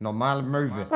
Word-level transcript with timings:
Normale 0.00 0.42
Möwe. 0.42 0.86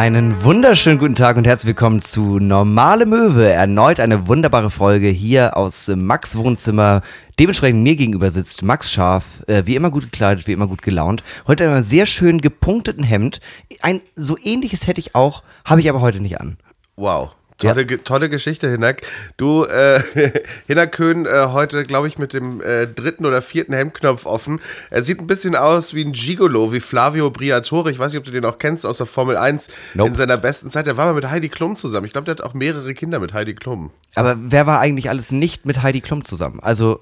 Einen 0.00 0.42
wunderschönen 0.44 0.96
guten 0.96 1.14
Tag 1.14 1.36
und 1.36 1.46
herzlich 1.46 1.66
willkommen 1.68 2.00
zu 2.00 2.38
Normale 2.38 3.04
Möwe. 3.04 3.52
Erneut 3.52 4.00
eine 4.00 4.28
wunderbare 4.28 4.70
Folge 4.70 5.08
hier 5.08 5.58
aus 5.58 5.88
Max 5.94 6.36
Wohnzimmer. 6.36 7.02
Dementsprechend 7.38 7.82
mir 7.82 7.96
gegenüber 7.96 8.30
sitzt 8.30 8.62
Max 8.62 8.90
Scharf, 8.90 9.24
äh, 9.46 9.64
wie 9.66 9.76
immer 9.76 9.90
gut 9.90 10.04
gekleidet, 10.04 10.46
wie 10.46 10.52
immer 10.52 10.68
gut 10.68 10.80
gelaunt. 10.80 11.22
Heute 11.46 11.64
in 11.64 11.70
einem 11.70 11.82
sehr 11.82 12.06
schön 12.06 12.40
gepunkteten 12.40 13.04
Hemd. 13.04 13.42
Ein 13.82 14.00
so 14.16 14.38
ähnliches 14.42 14.86
hätte 14.86 15.00
ich 15.00 15.14
auch, 15.14 15.42
habe 15.66 15.82
ich 15.82 15.90
aber 15.90 16.00
heute 16.00 16.20
nicht 16.20 16.40
an. 16.40 16.56
Wow. 16.96 17.36
Tolle, 17.68 17.86
ge- 17.86 17.98
tolle 18.02 18.28
Geschichte, 18.28 18.68
Hinak. 18.70 19.02
Du, 19.36 19.64
äh, 19.64 20.00
Hinak 20.66 20.92
Köhn, 20.92 21.26
äh, 21.26 21.46
heute, 21.48 21.84
glaube 21.84 22.08
ich, 22.08 22.18
mit 22.18 22.32
dem 22.32 22.60
äh, 22.62 22.86
dritten 22.86 23.26
oder 23.26 23.42
vierten 23.42 23.72
Hemdknopf 23.74 24.26
offen. 24.26 24.60
Er 24.90 25.02
sieht 25.02 25.20
ein 25.20 25.26
bisschen 25.26 25.54
aus 25.56 25.94
wie 25.94 26.04
ein 26.04 26.12
Gigolo, 26.12 26.72
wie 26.72 26.80
Flavio 26.80 27.30
Briatore. 27.30 27.90
Ich 27.90 27.98
weiß 27.98 28.12
nicht, 28.12 28.18
ob 28.18 28.24
du 28.24 28.30
den 28.30 28.44
auch 28.44 28.58
kennst 28.58 28.86
aus 28.86 28.96
der 28.98 29.06
Formel 29.06 29.36
1 29.36 29.68
Nope. 29.94 30.08
in 30.10 30.14
seiner 30.14 30.36
besten 30.36 30.70
Zeit. 30.70 30.86
Der 30.86 30.96
war 30.96 31.06
mal 31.06 31.14
mit 31.14 31.30
Heidi 31.30 31.48
Klum 31.48 31.76
zusammen. 31.76 32.06
Ich 32.06 32.12
glaube, 32.12 32.24
der 32.26 32.36
hat 32.36 32.40
auch 32.42 32.54
mehrere 32.54 32.94
Kinder 32.94 33.18
mit 33.20 33.32
Heidi 33.34 33.54
Klum. 33.54 33.90
Aber 34.14 34.36
wer 34.38 34.66
war 34.66 34.80
eigentlich 34.80 35.08
alles 35.10 35.30
nicht 35.30 35.66
mit 35.66 35.82
Heidi 35.82 36.00
Klum 36.00 36.24
zusammen? 36.24 36.60
Also, 36.60 37.00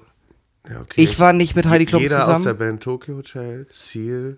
Ja, 0.71 0.81
okay. 0.81 1.01
ich 1.01 1.19
war 1.19 1.33
nicht 1.33 1.55
mit 1.55 1.65
Heidi 1.67 1.85
Klum 1.85 2.01
Jeder 2.01 2.19
aus 2.21 2.27
der 2.27 2.35
zusammen. 2.37 2.57
Band 2.59 2.83
Tokyo 2.83 3.15
Hotel, 3.17 3.65
Seal. 3.73 4.35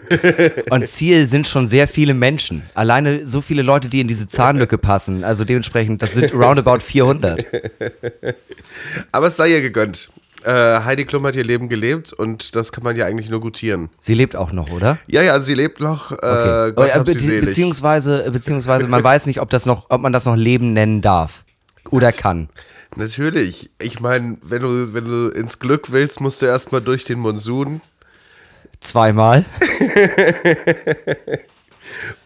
Und 0.70 0.86
Ziel 0.88 1.26
sind 1.26 1.48
schon 1.48 1.66
sehr 1.66 1.88
viele 1.88 2.14
Menschen. 2.14 2.62
Alleine 2.74 3.26
so 3.26 3.40
viele 3.40 3.62
Leute, 3.62 3.88
die 3.88 4.00
in 4.00 4.06
diese 4.06 4.28
Zahnlücke 4.28 4.78
passen. 4.78 5.24
Also 5.24 5.44
dementsprechend, 5.44 6.02
das 6.02 6.12
sind 6.14 6.32
roundabout 6.32 6.78
400. 6.80 7.44
Aber 9.12 9.26
es 9.26 9.36
sei 9.36 9.50
ihr 9.50 9.60
gegönnt. 9.60 10.10
Äh, 10.44 10.80
Heidi 10.84 11.04
Klum 11.04 11.26
hat 11.26 11.34
ihr 11.34 11.42
Leben 11.44 11.68
gelebt 11.68 12.12
und 12.12 12.54
das 12.54 12.70
kann 12.70 12.84
man 12.84 12.94
ja 12.94 13.06
eigentlich 13.06 13.30
nur 13.30 13.40
gutieren. 13.40 13.88
Sie 13.98 14.14
lebt 14.14 14.36
auch 14.36 14.52
noch, 14.52 14.70
oder? 14.70 14.98
Ja, 15.08 15.22
ja, 15.22 15.40
sie 15.40 15.54
lebt 15.54 15.80
noch. 15.80 16.12
Äh, 16.12 16.14
Okay. 16.16 16.72
Gott 16.76 16.84
Oder, 16.94 17.04
sie 17.06 17.14
be 17.14 17.18
selig. 17.20 17.44
beziehungsweise, 17.46 18.30
beziehungsweise 18.30 18.86
man 18.86 19.02
weiß 19.02 19.26
nicht, 19.26 19.40
ob 19.40 19.50
das 19.50 19.66
noch, 19.66 19.86
ob 19.90 20.00
man 20.00 20.12
das 20.12 20.24
noch 20.26 20.36
Leben 20.36 20.72
nennen 20.74 21.00
darf. 21.00 21.44
Oder 21.90 22.12
kann. 22.12 22.48
Natürlich. 22.96 23.70
Ich 23.78 24.00
meine, 24.00 24.38
wenn 24.42 24.62
du, 24.62 24.94
wenn 24.94 25.04
du 25.04 25.28
ins 25.28 25.58
Glück 25.58 25.92
willst, 25.92 26.20
musst 26.20 26.42
du 26.42 26.46
erstmal 26.46 26.80
durch 26.80 27.04
den 27.04 27.18
Monsun. 27.18 27.80
Zweimal. 28.80 29.44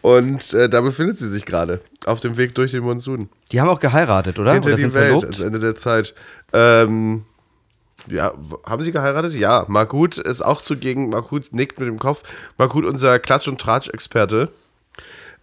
Und 0.01 0.53
äh, 0.53 0.69
da 0.69 0.81
befindet 0.81 1.17
sie 1.17 1.27
sich 1.29 1.45
gerade. 1.45 1.81
Auf 2.05 2.19
dem 2.19 2.37
Weg 2.37 2.55
durch 2.55 2.71
den 2.71 2.83
Monsun. 2.83 3.29
Die 3.51 3.61
haben 3.61 3.69
auch 3.69 3.79
geheiratet, 3.79 4.39
oder? 4.39 4.53
Hinter 4.53 4.69
oder 4.69 4.75
die 4.75 4.81
sind 4.81 4.93
Welt, 4.93 5.05
verlobt? 5.07 5.25
ans 5.25 5.39
Ende 5.39 5.59
der 5.59 5.75
Zeit. 5.75 6.15
Ähm, 6.53 7.25
ja, 8.09 8.33
haben 8.65 8.83
sie 8.83 8.91
geheiratet? 8.91 9.33
Ja. 9.33 9.65
Margut 9.67 10.17
ist 10.17 10.41
auch 10.41 10.61
zugegen. 10.61 11.09
Margut 11.09 11.53
nickt 11.53 11.79
mit 11.79 11.87
dem 11.87 11.99
Kopf. 11.99 12.23
Margut, 12.57 12.85
unser 12.85 13.19
Klatsch- 13.19 13.47
und 13.47 13.61
Tratsch-Experte. 13.61 14.49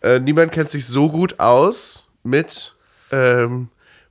Äh, 0.02 0.20
niemand 0.20 0.52
kennt 0.52 0.70
sich 0.70 0.86
so 0.86 1.10
gut 1.10 1.38
aus 1.38 2.08
mit, 2.22 2.74
ähm, 3.10 3.68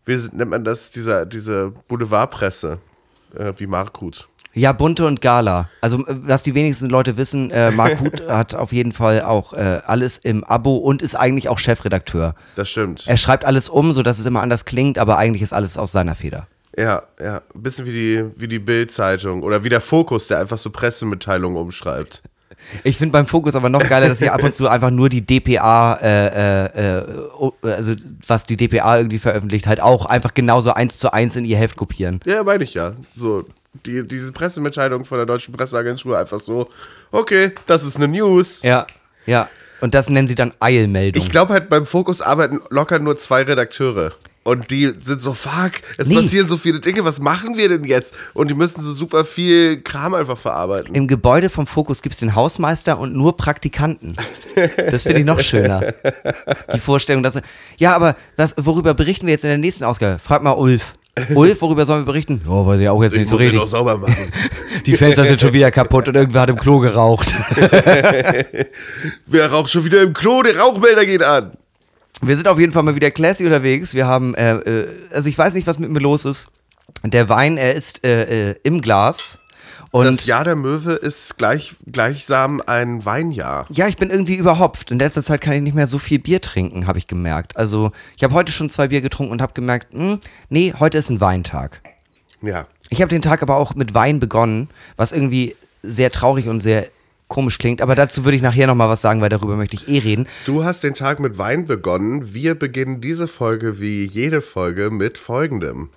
wie 0.08 0.16
nennt 0.32 0.50
man 0.50 0.64
das, 0.64 0.90
dieser, 0.90 1.26
diese 1.26 1.74
Boulevardpresse, 1.88 2.80
äh, 3.38 3.54
wie 3.58 3.68
Margut. 3.68 4.28
Ja, 4.54 4.72
Bunte 4.72 5.06
und 5.06 5.22
Gala. 5.22 5.70
Also, 5.82 6.00
äh, 6.08 6.16
was 6.24 6.42
die 6.42 6.56
wenigsten 6.56 6.88
Leute 6.88 7.16
wissen, 7.16 7.52
äh, 7.52 7.70
Mark 7.70 8.00
Huth 8.00 8.28
hat 8.28 8.56
auf 8.56 8.72
jeden 8.74 8.92
Fall 8.92 9.22
auch 9.22 9.54
äh, 9.54 9.82
alles 9.86 10.18
im 10.18 10.44
Abo 10.44 10.78
und 10.78 11.04
ist 11.04 11.14
eigentlich 11.14 11.50
auch 11.50 11.60
Chefredakteur. 11.60 12.34
Das 12.56 12.70
stimmt. 12.70 13.06
Er 13.06 13.18
schreibt 13.18 13.46
alles 13.46 13.70
um, 13.70 13.94
sodass 13.94 14.18
es 14.18 14.26
immer 14.26 14.42
anders 14.42 14.66
klingt, 14.66 14.98
aber 14.98 15.18
eigentlich 15.18 15.44
ist 15.44 15.54
alles 15.54 15.78
aus 15.78 15.92
seiner 15.92 16.16
Feder. 16.16 16.48
Ja, 16.76 17.04
ja. 17.20 17.42
Ein 17.54 17.64
bisschen 17.64 17.86
wie 17.86 17.92
die, 17.92 18.26
wie 18.40 18.48
die 18.48 18.60
Bild-Zeitung 18.60 19.44
oder 19.44 19.64
wie 19.64 19.70
der 19.70 19.82
Fokus, 19.82 20.28
der 20.28 20.40
einfach 20.40 20.58
so 20.58 20.72
Pressemitteilungen 20.72 21.58
umschreibt. 21.58 22.24
Ich 22.84 22.98
finde 22.98 23.14
beim 23.14 23.28
Fokus 23.28 23.56
aber 23.56 23.70
noch 23.70 23.88
geiler, 23.88 24.10
dass 24.10 24.20
sie 24.20 24.30
ab 24.30 24.44
und 24.44 24.54
zu 24.54 24.68
einfach 24.68 24.92
nur 24.92 25.10
die 25.10 25.26
DPA, 25.26 25.96
äh, 26.02 26.66
äh, 26.66 26.98
äh, 27.00 27.04
oh, 27.38 27.54
also 27.62 27.94
was 28.26 28.46
die 28.46 28.58
DPA 28.58 28.98
irgendwie 28.98 29.20
veröffentlicht, 29.20 29.68
halt 29.68 29.82
auch 29.82 30.06
einfach 30.06 30.34
genauso 30.34 30.74
eins 30.74 30.98
zu 30.98 31.14
eins 31.14 31.36
in 31.36 31.46
ihr 31.46 31.58
Heft 31.58 31.78
kopieren. 31.78 32.20
Ja, 32.26 32.44
meine 32.44 32.64
ich 32.64 32.74
ja. 32.74 32.94
So, 33.16 33.46
die, 33.86 34.06
diese 34.06 34.32
Pressemitteilung 34.32 35.06
von 35.06 35.18
der 35.18 35.26
Deutschen 35.26 35.54
Presseagentur 35.56 36.18
einfach 36.18 36.40
so, 36.40 36.70
okay, 37.12 37.52
das 37.66 37.84
ist 37.84 37.96
eine 37.96 38.08
News. 38.08 38.62
Ja, 38.64 38.88
ja. 39.26 39.50
Und 39.80 39.94
das 39.94 40.10
nennen 40.10 40.28
sie 40.28 40.36
dann 40.36 40.54
Eilmeldung. 40.60 41.24
Ich 41.24 41.30
glaube 41.30 41.54
halt, 41.54 41.70
beim 41.70 41.86
Fokus 41.86 42.22
arbeiten 42.22 42.60
locker 42.70 43.00
nur 43.00 43.18
zwei 43.18 43.44
Redakteure. 43.44 44.12
Und 44.48 44.72
die 44.72 44.94
sind 45.02 45.22
so, 45.22 45.34
fuck, 45.34 45.74
es 45.98 46.08
Nee. 46.08 46.16
passieren 46.16 46.48
so 46.48 46.56
viele 46.56 46.80
Dinge, 46.80 47.04
was 47.04 47.20
machen 47.20 47.58
wir 47.58 47.68
denn 47.68 47.84
jetzt? 47.84 48.14
Und 48.34 48.50
die 48.50 48.54
müssen 48.54 48.82
so 48.82 48.94
super 48.94 49.26
viel 49.26 49.82
Kram 49.82 50.14
einfach 50.14 50.38
verarbeiten. 50.38 50.96
Im 50.96 51.10
Gebäude 51.10 51.50
vom 51.50 51.68
Fokus 51.68 52.02
gibt 52.02 52.14
es 52.14 52.20
den 52.20 52.34
Hausmeister 52.34 52.98
und 52.98 53.14
nur 53.14 53.36
Praktikanten. 53.36 54.16
Das 54.90 55.04
finde 55.04 55.20
ich 55.20 55.26
noch 55.26 55.42
schöner. 55.42 55.94
Die 56.74 56.80
Vorstellung, 56.80 57.24
dass. 57.24 57.38
Ja, 57.78 57.94
aber 57.94 58.16
was, 58.38 58.56
worüber 58.58 58.94
berichten 58.94 59.28
wir 59.28 59.34
jetzt 59.34 59.44
in 59.44 59.50
der 59.50 59.58
nächsten 59.58 59.84
Ausgabe? 59.84 60.18
Frag 60.18 60.42
mal 60.44 60.54
Ulf. 60.54 60.94
Ulf, 61.36 61.62
worüber 61.62 61.86
sollen 61.86 62.04
wir 62.04 62.06
berichten? 62.06 62.42
Ja, 62.46 62.66
weiß 62.66 62.80
ich 62.80 62.88
auch 62.88 63.04
jetzt 63.04 63.18
nicht 63.18 63.28
so 63.28 63.36
richtig. 63.36 63.60
auch 63.60 63.68
sauber 63.68 63.98
machen. 63.98 64.32
Die 64.86 64.96
Fenster 64.96 65.26
sind 65.26 65.42
schon 65.42 65.52
wieder 65.52 65.72
kaputt 65.72 66.08
und 66.08 66.16
irgendwer 66.16 66.42
hat 66.42 66.50
im 66.50 66.58
Klo 66.58 66.80
geraucht. 66.80 67.36
Wer 69.26 69.52
raucht 69.52 69.70
schon 69.72 69.84
wieder 69.84 70.04
im 70.04 70.14
Klo? 70.14 70.42
Der 70.44 70.58
Rauchmelder 70.58 71.06
geht 71.06 71.24
an. 71.24 71.58
Wir 72.22 72.36
sind 72.36 72.48
auf 72.48 72.60
jeden 72.60 72.72
Fall 72.72 72.84
mal 72.84 72.96
wieder 72.96 73.12
classy 73.12 73.46
unterwegs. 73.46 73.94
Wir 73.94 74.08
haben, 74.08 74.34
äh, 74.36 74.56
äh, 74.56 74.88
also 75.14 75.30
ich 75.30 75.38
weiß 75.38 75.54
nicht, 75.54 75.68
was 75.68 75.80
mit 75.80 75.90
mir 75.90 76.00
los 76.00 76.26
ist. 76.26 76.48
Der 77.04 77.30
Wein, 77.30 77.58
er 77.58 77.76
ist 77.76 78.04
äh, 78.04 78.52
äh, 78.52 78.56
im 78.64 78.82
Glas. 78.82 79.40
Und 79.92 80.06
das 80.06 80.26
Jahr 80.26 80.44
der 80.44 80.56
Möwe 80.56 80.94
ist 80.94 81.38
gleich, 81.38 81.76
gleichsam 81.86 82.62
ein 82.66 83.06
Weinjahr. 83.06 83.68
Ja, 83.70 83.88
ich 83.88 83.98
bin 83.98 84.10
irgendwie 84.10 84.36
überhopft. 84.36 84.92
In 84.92 85.00
letzter 85.00 85.22
Zeit 85.22 85.42
kann 85.42 85.54
ich 85.54 85.62
nicht 85.62 85.76
mehr 85.76 85.88
so 85.88 86.00
viel 86.00 86.20
Bier 86.20 86.42
trinken, 86.42 86.88
habe 86.88 86.98
ich 86.98 87.08
gemerkt. 87.08 87.56
Also, 87.56 87.92
ich 88.16 88.24
habe 88.24 88.34
heute 88.34 88.52
schon 88.52 88.70
zwei 88.70 88.88
Bier 88.88 89.02
getrunken 89.02 89.32
und 89.32 89.42
habe 89.42 89.54
gemerkt, 89.54 89.94
hm, 89.94 90.20
nee, 90.50 90.74
heute 90.78 90.98
ist 90.98 91.10
ein 91.10 91.22
Weintag. 91.22 91.82
Ja. 92.42 92.66
Ich 92.90 93.02
habe 93.02 93.10
den 93.10 93.22
Tag 93.22 93.42
aber 93.42 93.58
auch 93.58 93.76
mit 93.76 93.94
Wein 93.94 94.20
begonnen, 94.20 94.70
was 94.96 95.12
irgendwie 95.12 95.56
sehr 95.84 96.12
traurig 96.12 96.48
und 96.48 96.60
sehr 96.60 96.88
komisch 97.28 97.58
klingt. 97.58 97.82
Aber 97.82 97.96
dazu 97.96 98.24
würde 98.24 98.36
ich 98.36 98.42
nachher 98.42 98.68
nochmal 98.68 98.90
was 98.90 99.02
sagen, 99.02 99.22
weil 99.22 99.30
darüber 99.30 99.56
möchte 99.56 99.76
ich 99.76 99.88
eh 99.88 100.00
reden. 100.00 100.28
Du 100.46 100.64
hast 100.64 100.84
den 100.84 100.94
Tag 100.94 101.20
mit 101.20 101.38
Wein 101.38 101.66
begonnen. 101.66 102.34
Wir 102.34 102.56
beginnen 102.56 103.02
diese 103.02 103.28
Folge 103.28 103.80
wie 103.80 104.06
jede 104.06 104.42
Folge 104.42 104.92
mit 104.92 105.18
folgendem. 105.18 105.90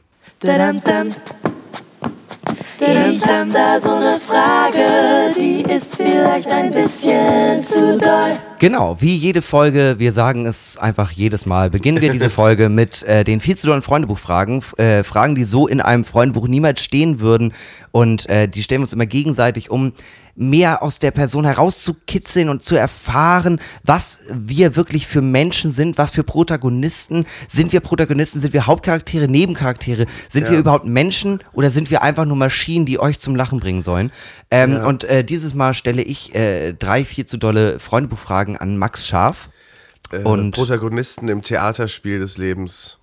Ich 2.83 3.27
hab 3.27 3.53
da 3.53 3.79
so 3.79 3.99
ne 4.01 4.19
Frage, 4.19 5.35
die 5.39 5.61
ist 5.71 5.97
vielleicht 5.97 6.51
ein 6.51 6.73
bisschen 6.73 7.61
zu 7.61 7.99
doll. 7.99 8.39
Genau, 8.59 8.97
wie 9.01 9.15
jede 9.15 9.43
Folge, 9.43 9.97
wir 9.99 10.13
sagen 10.13 10.47
es 10.47 10.79
einfach 10.79 11.11
jedes 11.11 11.45
Mal, 11.45 11.69
beginnen 11.69 12.01
wir 12.01 12.11
diese 12.11 12.31
Folge 12.31 12.71
mit 12.71 13.03
äh, 13.03 13.23
den 13.23 13.41
viel 13.41 13.57
zu 13.57 13.67
dollen 13.67 13.83
Freundebuchfragen. 13.83 14.63
Äh, 14.79 15.05
Fragen, 15.05 15.35
die 15.35 15.45
so 15.45 15.67
in 15.67 15.83
einem 15.83 16.05
Freundebuch 16.05 16.49
niemals 16.49 16.81
stehen 16.81 17.21
würden. 17.21 17.53
Und 17.93 18.27
äh, 18.31 18.49
die 18.49 18.63
stellen 18.63 18.81
wir 18.81 18.85
uns 18.85 18.95
immer 18.95 19.07
gegenseitig, 19.07 19.71
um 19.71 19.93
mehr 20.41 20.83
aus 20.83 20.99
der 21.01 21.11
Person 21.11 21.45
herauszukitzeln 21.45 22.49
und 22.49 22.63
zu 22.63 22.75
erfahren, 22.75 23.61
was 23.85 24.21
wir 24.33 24.75
wirklich 24.75 25.07
für 25.07 25.21
Menschen 25.21 25.71
sind, 25.71 25.99
was 25.99 26.13
für 26.13 26.25
Protagonisten. 26.25 27.27
Sind 27.47 27.75
wir 27.75 27.81
Protagonisten, 27.81 28.41
sind 28.41 28.55
wir 28.55 28.67
Hauptcharaktere, 28.67 29.29
Nebencharaktere? 29.29 30.07
Sind 30.31 30.51
wir 30.51 30.59
überhaupt 30.59 30.87
Menschen 30.87 31.45
oder 31.53 31.71
sind 31.71 31.91
wir 31.91 32.03
einfach 32.03 32.25
nur 32.25 32.39
Maschinen, 32.39 32.87
die 32.87 32.99
euch 32.99 33.19
zum 33.19 33.37
Lachen 33.37 33.61
bringen 33.61 33.83
sollen? 33.83 34.13
Ähm, 34.51 34.83
Und 34.83 35.05
äh, 35.05 35.23
dieses 35.25 35.53
Mal 35.53 35.75
stelle 35.75 36.01
ich 36.01 36.35
äh, 36.35 36.73
drei 36.73 37.05
viel 37.05 37.27
zu 37.27 37.37
dolle 37.37 37.79
Freundebuchfragen 37.79 38.57
an 38.57 38.79
Max 38.79 39.07
Scharf. 39.07 39.51
Äh, 40.11 40.23
Und- 40.23 40.53
Protagonisten 40.55 41.29
im 41.29 41.43
Theaterspiel 41.43 42.19
des 42.19 42.39
Lebens. 42.39 42.97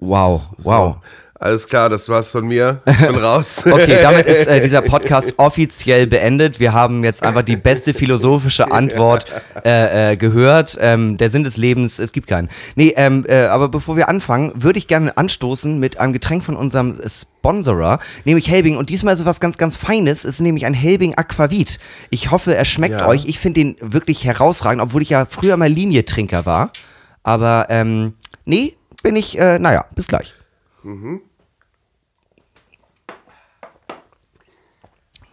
Wow, 0.00 0.50
wow. 0.58 0.96
So. 0.96 1.00
Alles 1.40 1.68
klar, 1.68 1.88
das 1.88 2.08
war's 2.08 2.32
von 2.32 2.46
mir. 2.48 2.80
Ich 2.86 2.98
bin 2.98 3.14
raus. 3.14 3.64
Okay, 3.64 3.98
damit 4.02 4.26
ist 4.26 4.46
äh, 4.48 4.60
dieser 4.60 4.82
Podcast 4.94 5.34
offiziell 5.36 6.08
beendet. 6.08 6.58
Wir 6.58 6.72
haben 6.72 7.04
jetzt 7.04 7.22
einfach 7.22 7.42
die 7.42 7.56
beste 7.56 7.94
philosophische 7.94 8.72
Antwort 8.72 9.26
äh, 9.64 10.12
äh, 10.12 10.16
gehört. 10.16 10.76
Ähm, 10.80 11.16
der 11.16 11.30
Sinn 11.30 11.44
des 11.44 11.56
Lebens, 11.56 12.00
es 12.00 12.10
gibt 12.10 12.26
keinen. 12.26 12.48
Nee, 12.74 12.92
ähm, 12.96 13.24
äh, 13.28 13.46
aber 13.46 13.68
bevor 13.68 13.96
wir 13.96 14.08
anfangen, 14.08 14.52
würde 14.56 14.78
ich 14.80 14.88
gerne 14.88 15.16
anstoßen 15.16 15.78
mit 15.78 16.00
einem 16.00 16.12
Getränk 16.12 16.42
von 16.42 16.56
unserem 16.56 16.98
Sponsorer, 17.06 18.00
nämlich 18.24 18.48
Helbing. 18.50 18.76
Und 18.76 18.90
diesmal 18.90 19.14
ist 19.14 19.20
es 19.20 19.26
was 19.26 19.38
ganz, 19.38 19.58
ganz 19.58 19.76
Feines. 19.76 20.24
Es 20.24 20.34
ist 20.34 20.40
nämlich 20.40 20.66
ein 20.66 20.74
Helbing 20.74 21.14
Aquavit. 21.14 21.78
Ich 22.10 22.32
hoffe, 22.32 22.56
er 22.56 22.64
schmeckt 22.64 22.96
Ja. 23.00 23.06
euch. 23.06 23.26
Ich 23.26 23.38
finde 23.38 23.60
den 23.60 23.76
wirklich 23.80 24.24
herausragend, 24.24 24.82
obwohl 24.82 25.02
ich 25.02 25.10
ja 25.10 25.24
früher 25.24 25.56
mal 25.56 25.68
Linietrinker 25.70 26.46
war. 26.46 26.72
Aber 27.22 27.66
ähm, 27.68 28.14
nee, 28.44 28.74
bin 29.04 29.14
ich, 29.14 29.38
äh, 29.38 29.60
naja, 29.60 29.84
bis 29.94 30.08
gleich. 30.08 30.34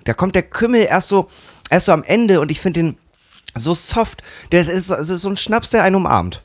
Da 0.05 0.13
kommt 0.13 0.35
der 0.35 0.43
Kümmel 0.43 0.85
erst 0.89 1.09
so, 1.09 1.27
erst 1.69 1.87
so 1.87 1.91
am 1.91 2.03
Ende 2.03 2.39
und 2.39 2.51
ich 2.51 2.61
finde 2.61 2.79
den 2.79 2.97
so 3.55 3.75
soft. 3.75 4.23
Der 4.51 4.61
ist, 4.61 4.69
ist, 4.69 4.89
ist 4.89 5.21
so 5.21 5.29
ein 5.29 5.37
Schnaps, 5.37 5.71
der 5.71 5.83
einen 5.83 5.95
umarmt. 5.95 6.41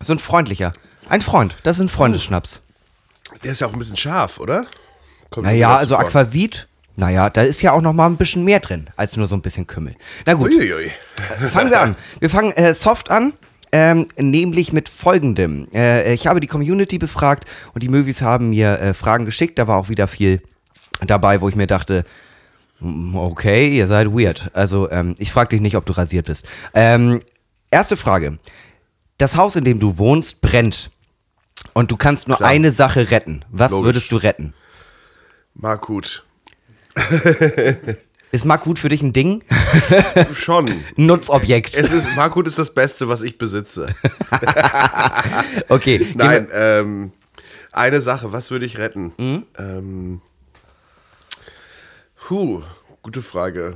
So 0.00 0.12
ein 0.12 0.18
freundlicher. 0.18 0.72
Ein 1.08 1.22
Freund. 1.22 1.56
Das 1.62 1.76
ist 1.76 1.82
ein 1.82 1.88
Freundesschnaps. 1.88 2.60
Der 3.44 3.52
ist 3.52 3.60
ja 3.60 3.66
auch 3.66 3.72
ein 3.72 3.78
bisschen 3.78 3.96
scharf, 3.96 4.38
oder? 4.38 4.66
Kommt 5.30 5.46
Naja, 5.46 5.76
also 5.76 5.94
vor. 5.94 6.04
Aquavit. 6.04 6.66
Naja, 6.96 7.30
da 7.30 7.42
ist 7.42 7.62
ja 7.62 7.72
auch 7.72 7.80
noch 7.80 7.92
mal 7.92 8.06
ein 8.06 8.16
bisschen 8.16 8.44
mehr 8.44 8.60
drin, 8.60 8.90
als 8.96 9.16
nur 9.16 9.26
so 9.26 9.34
ein 9.34 9.42
bisschen 9.42 9.66
Kümmel. 9.66 9.94
Na 10.26 10.34
gut. 10.34 10.50
Uiuiui. 10.50 10.90
Fangen 11.52 11.70
wir 11.70 11.80
an. 11.80 11.96
Wir 12.18 12.28
fangen 12.28 12.52
äh, 12.52 12.74
soft 12.74 13.10
an, 13.10 13.32
ähm, 13.72 14.08
nämlich 14.18 14.72
mit 14.72 14.88
folgendem. 14.88 15.68
Äh, 15.72 16.12
ich 16.12 16.26
habe 16.26 16.40
die 16.40 16.46
Community 16.46 16.98
befragt 16.98 17.44
und 17.72 17.82
die 17.82 17.88
Möwis 17.88 18.22
haben 18.22 18.50
mir 18.50 18.78
äh, 18.80 18.94
Fragen 18.94 19.24
geschickt. 19.24 19.58
Da 19.58 19.66
war 19.66 19.78
auch 19.78 19.88
wieder 19.88 20.08
viel 20.08 20.42
dabei, 21.06 21.40
wo 21.40 21.48
ich 21.48 21.54
mir 21.54 21.66
dachte, 21.66 22.04
okay, 23.14 23.76
ihr 23.76 23.86
seid 23.86 24.12
weird. 24.12 24.50
Also 24.54 24.90
ähm, 24.90 25.14
ich 25.18 25.32
frage 25.32 25.50
dich 25.50 25.60
nicht, 25.60 25.76
ob 25.76 25.86
du 25.86 25.92
rasiert 25.92 26.26
bist. 26.26 26.46
Ähm, 26.74 27.20
erste 27.70 27.96
Frage. 27.96 28.38
Das 29.18 29.36
Haus, 29.36 29.56
in 29.56 29.64
dem 29.64 29.80
du 29.80 29.98
wohnst, 29.98 30.40
brennt. 30.40 30.90
Und 31.74 31.90
du 31.90 31.96
kannst 31.96 32.28
nur 32.28 32.38
Klar. 32.38 32.48
eine 32.48 32.72
Sache 32.72 33.10
retten. 33.10 33.44
Was 33.50 33.72
Logisch. 33.72 33.84
würdest 33.84 34.12
du 34.12 34.16
retten? 34.16 34.54
Markut. 35.54 36.24
Ist 38.32 38.44
Markut 38.44 38.78
für 38.78 38.88
dich 38.88 39.02
ein 39.02 39.12
Ding? 39.12 39.42
Schon. 40.32 40.72
Nutzobjekt. 40.96 41.74
Es 41.76 41.90
ist, 41.90 42.14
Markut 42.14 42.46
ist 42.46 42.58
das 42.60 42.72
Beste, 42.72 43.08
was 43.08 43.22
ich 43.22 43.38
besitze. 43.38 43.88
Okay. 45.68 46.06
Nein, 46.14 46.48
ähm, 46.52 47.12
eine 47.72 48.00
Sache, 48.00 48.32
was 48.32 48.50
würde 48.50 48.66
ich 48.66 48.78
retten? 48.78 49.12
Mhm. 49.18 49.46
Ähm, 49.58 50.20
puh, 52.30 52.62
gute 53.02 53.22
Frage. 53.22 53.74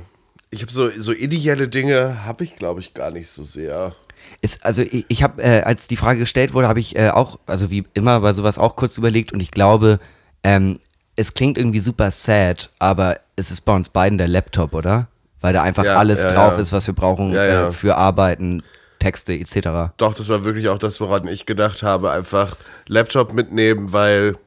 Ich 0.49 0.61
habe 0.61 0.71
so, 0.71 0.89
so 0.95 1.11
ideelle 1.11 1.67
Dinge, 1.67 2.23
habe 2.23 2.45
ich 2.45 2.55
glaube 2.55 2.79
ich 2.79 2.93
gar 2.93 3.11
nicht 3.11 3.29
so 3.29 3.43
sehr. 3.43 3.93
Ist, 4.41 4.63
also 4.63 4.81
ich, 4.81 5.03
ich 5.09 5.23
habe, 5.23 5.43
äh, 5.43 5.63
als 5.63 5.87
die 5.87 5.97
Frage 5.97 6.19
gestellt 6.19 6.53
wurde, 6.53 6.69
habe 6.69 6.79
ich 6.79 6.95
äh, 6.95 7.09
auch, 7.09 7.37
also 7.47 7.69
wie 7.69 7.83
immer 7.93 8.21
bei 8.21 8.31
sowas 8.31 8.57
auch 8.57 8.77
kurz 8.77 8.97
überlegt 8.97 9.33
und 9.33 9.41
ich 9.41 9.51
glaube, 9.51 9.99
ähm, 10.45 10.79
es 11.17 11.33
klingt 11.33 11.57
irgendwie 11.57 11.79
super 11.79 12.11
sad, 12.11 12.69
aber 12.79 13.17
es 13.35 13.51
ist 13.51 13.65
bei 13.65 13.75
uns 13.75 13.89
beiden 13.89 14.17
der 14.17 14.29
Laptop, 14.29 14.73
oder? 14.73 15.09
Weil 15.41 15.51
da 15.51 15.61
einfach 15.61 15.83
Ja, 15.83 15.97
alles 15.97 16.23
ja, 16.23 16.29
drauf 16.29 16.53
ja. 16.53 16.59
ist, 16.59 16.71
was 16.71 16.87
wir 16.87 16.93
brauchen. 16.93 17.35
Äh, 17.35 17.73
für 17.73 17.97
Arbeiten, 17.97 18.63
Texte 18.99 19.33
etc. 19.33 19.93
Doch, 19.97 20.13
das 20.13 20.29
war 20.29 20.45
wirklich 20.45 20.69
auch 20.69 20.77
das, 20.77 21.01
woran 21.01 21.27
ich 21.27 21.45
gedacht 21.45 21.83
habe. 21.83 22.11
Einfach 22.11 22.55
Laptop 22.87 23.33
mitnehmen, 23.33 23.91
weil, 23.91 24.37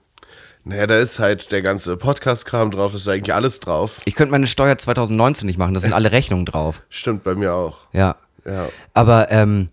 naja, 0.68 0.86
da 0.86 0.98
ist 0.98 1.18
halt 1.18 1.50
der 1.50 1.62
ganze 1.62 1.96
Podcast-Kram 1.96 2.70
drauf, 2.70 2.94
ist 2.94 3.08
eigentlich 3.08 3.34
alles 3.34 3.60
drauf. 3.60 4.02
Ich 4.04 4.14
könnte 4.14 4.32
meine 4.32 4.46
Steuer 4.46 4.76
2019 4.76 5.46
nicht 5.46 5.58
machen, 5.58 5.72
da 5.72 5.80
sind 5.80 5.94
alle 5.94 6.12
Rechnungen 6.12 6.44
drauf. 6.44 6.82
Stimmt 6.90 7.24
bei 7.24 7.34
mir 7.34 7.54
auch. 7.54 7.78
Ja. 7.92 8.16
Ja. 8.44 8.68
Aber 8.92 9.30
ähm, 9.30 9.70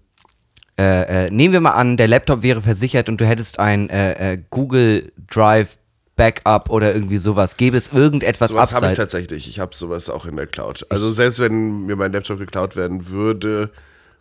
äh, 0.77 1.25
äh, 1.25 1.31
nehmen 1.31 1.53
wir 1.53 1.59
mal 1.59 1.71
an, 1.71 1.97
der 1.97 2.07
Laptop 2.07 2.43
wäre 2.43 2.61
versichert 2.61 3.09
und 3.09 3.19
du 3.19 3.25
hättest 3.25 3.59
ein 3.59 3.89
äh, 3.89 4.33
äh, 4.33 4.41
Google 4.49 5.11
Drive 5.29 5.77
Backup 6.15 6.69
oder 6.69 6.93
irgendwie 6.93 7.17
sowas. 7.17 7.57
Gäbe 7.57 7.75
es 7.75 7.91
irgendetwas 7.91 8.51
Sowas 8.51 8.71
habe 8.71 8.85
ich 8.85 8.91
abseits? 8.91 9.11
tatsächlich. 9.11 9.49
Ich 9.49 9.59
habe 9.59 9.75
sowas 9.75 10.09
auch 10.09 10.25
in 10.25 10.37
der 10.37 10.47
Cloud. 10.47 10.85
Also 10.89 11.11
selbst 11.11 11.39
wenn 11.39 11.85
mir 11.85 11.97
mein 11.97 12.13
Laptop 12.13 12.39
geklaut 12.39 12.77
werden 12.77 13.09
würde, 13.09 13.69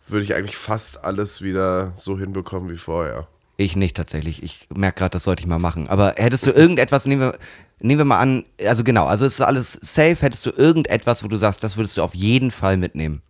würde 0.07 0.23
ich 0.23 0.35
eigentlich 0.35 0.57
fast 0.57 1.05
alles 1.05 1.41
wieder 1.41 1.93
so 1.95 2.19
hinbekommen 2.19 2.69
wie 2.69 2.77
vorher. 2.77 3.27
Ich 3.57 3.75
nicht 3.75 3.95
tatsächlich. 3.95 4.43
Ich 4.43 4.67
merke 4.73 4.99
gerade, 4.99 5.11
das 5.11 5.23
sollte 5.23 5.41
ich 5.41 5.47
mal 5.47 5.59
machen. 5.59 5.87
Aber 5.87 6.15
hättest 6.17 6.45
du 6.45 6.51
irgendetwas, 6.51 7.05
nehmen 7.05 7.21
wir, 7.21 7.37
nehmen 7.79 7.99
wir 7.99 8.05
mal 8.05 8.19
an, 8.19 8.45
also 8.65 8.83
genau, 8.83 9.05
also 9.05 9.25
es 9.25 9.35
ist 9.35 9.41
alles 9.41 9.73
safe, 9.81 10.17
hättest 10.19 10.45
du 10.45 10.51
irgendetwas, 10.51 11.23
wo 11.23 11.27
du 11.27 11.37
sagst, 11.37 11.63
das 11.63 11.77
würdest 11.77 11.97
du 11.97 12.03
auf 12.03 12.13
jeden 12.13 12.51
Fall 12.51 12.77
mitnehmen. 12.77 13.21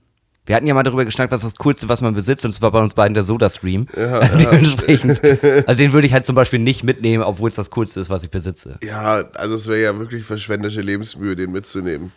Wir 0.47 0.55
hatten 0.55 0.67
ja 0.67 0.75
mal 0.75 0.83
darüber 0.83 1.05
geschnackt, 1.05 1.31
was 1.31 1.41
das 1.41 1.55
Coolste, 1.55 1.89
was 1.89 2.01
man 2.01 2.13
besitzt, 2.13 2.45
und 2.45 2.51
es 2.51 2.61
war 2.61 2.71
bei 2.71 2.79
uns 2.79 2.93
beiden 2.93 3.15
der 3.15 3.23
Soda-Stream. 3.23 3.87
Dementsprechend. 3.95 5.19
Also 5.67 5.77
den 5.77 5.91
würde 5.91 6.05
ich 6.05 6.13
halt 6.13 6.25
zum 6.25 6.35
Beispiel 6.35 6.59
nicht 6.59 6.83
mitnehmen, 6.83 7.23
obwohl 7.23 7.49
es 7.49 7.55
das 7.55 7.71
Coolste 7.71 7.99
ist, 7.99 8.11
was 8.11 8.23
ich 8.23 8.29
besitze. 8.29 8.77
Ja, 8.83 9.23
also 9.33 9.55
es 9.55 9.67
wäre 9.67 9.81
ja 9.81 9.97
wirklich 9.97 10.23
verschwendete 10.23 10.81
Lebensmühe, 10.81 11.35
den 11.35 11.51
mitzunehmen. 11.51 12.11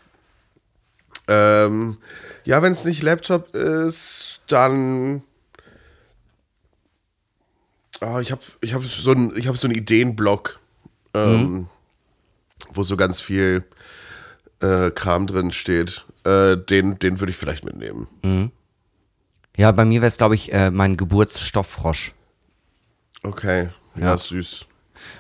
Ähm, 1.26 1.96
ja, 2.44 2.60
wenn 2.60 2.72
es 2.72 2.84
nicht 2.84 3.02
Laptop 3.02 3.54
ist, 3.54 4.40
dann. 4.46 5.22
Ah, 8.00 8.20
ich 8.20 8.30
habe 8.30 8.42
ich 8.60 8.74
hab 8.74 8.82
so 8.84 9.10
einen 9.10 9.30
hab 9.46 9.56
so 9.56 9.68
Ideenblock, 9.68 10.58
ähm, 11.14 11.68
wo 12.72 12.82
so 12.82 12.96
ganz 12.96 13.20
viel 13.20 13.64
äh, 14.60 14.90
Kram 14.90 15.26
drin 15.26 15.52
steht. 15.52 16.04
Äh, 16.24 16.56
den 16.56 16.98
den 16.98 17.20
würde 17.20 17.30
ich 17.30 17.36
vielleicht 17.36 17.64
mitnehmen. 17.64 18.50
Ja, 19.56 19.72
bei 19.72 19.84
mir 19.84 20.00
wäre 20.00 20.08
es, 20.08 20.16
glaube 20.18 20.34
ich, 20.36 20.52
äh, 20.52 20.70
mein 20.70 20.96
Geburtsstofffrosch. 20.96 22.14
Okay, 23.22 23.70
ja, 23.96 24.02
Ja. 24.02 24.18
süß. 24.18 24.66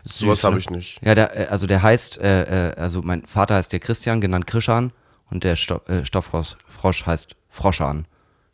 Süß, 0.04 0.18
Sowas 0.18 0.44
habe 0.44 0.54
ne? 0.54 0.60
ich 0.60 0.70
nicht. 0.70 1.00
Ja, 1.04 1.14
der, 1.14 1.36
äh, 1.36 1.46
also 1.46 1.66
der 1.66 1.82
heißt, 1.82 2.18
äh, 2.18 2.70
äh, 2.70 2.74
also 2.76 3.02
mein 3.02 3.26
Vater 3.26 3.56
heißt 3.56 3.72
der 3.72 3.80
Christian, 3.80 4.20
genannt 4.20 4.46
Krishan, 4.46 4.92
und 5.30 5.44
der 5.44 5.56
Sto 5.56 5.80
Stofffrosch 6.04 6.56
Frosch 6.66 7.06
heißt 7.06 7.36
Froschan. 7.48 8.06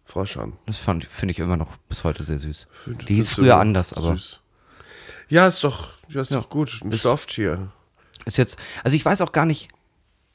Frosch 0.04 0.36
an. 0.36 0.52
Das 0.66 0.78
finde 0.78 1.30
ich 1.32 1.38
immer 1.38 1.56
noch 1.56 1.76
bis 1.88 2.04
heute 2.04 2.22
sehr 2.24 2.38
süß. 2.38 2.66
Find- 2.72 3.08
Die 3.08 3.14
hieß 3.14 3.30
früher 3.30 3.56
anders, 3.56 3.92
aber 3.92 4.12
süß. 4.16 4.40
Ja, 5.28 5.46
ist 5.46 5.64
doch, 5.64 5.88
ja, 6.08 6.20
ist 6.20 6.30
Ja. 6.30 6.38
doch 6.40 6.50
gut. 6.50 6.80
Ein 6.84 6.92
Stofftier. 6.92 7.70
ist 8.26 8.36
jetzt, 8.38 8.58
also 8.84 8.96
ich 8.96 9.04
weiß 9.04 9.20
auch 9.22 9.32
gar 9.32 9.46
nicht, 9.46 9.68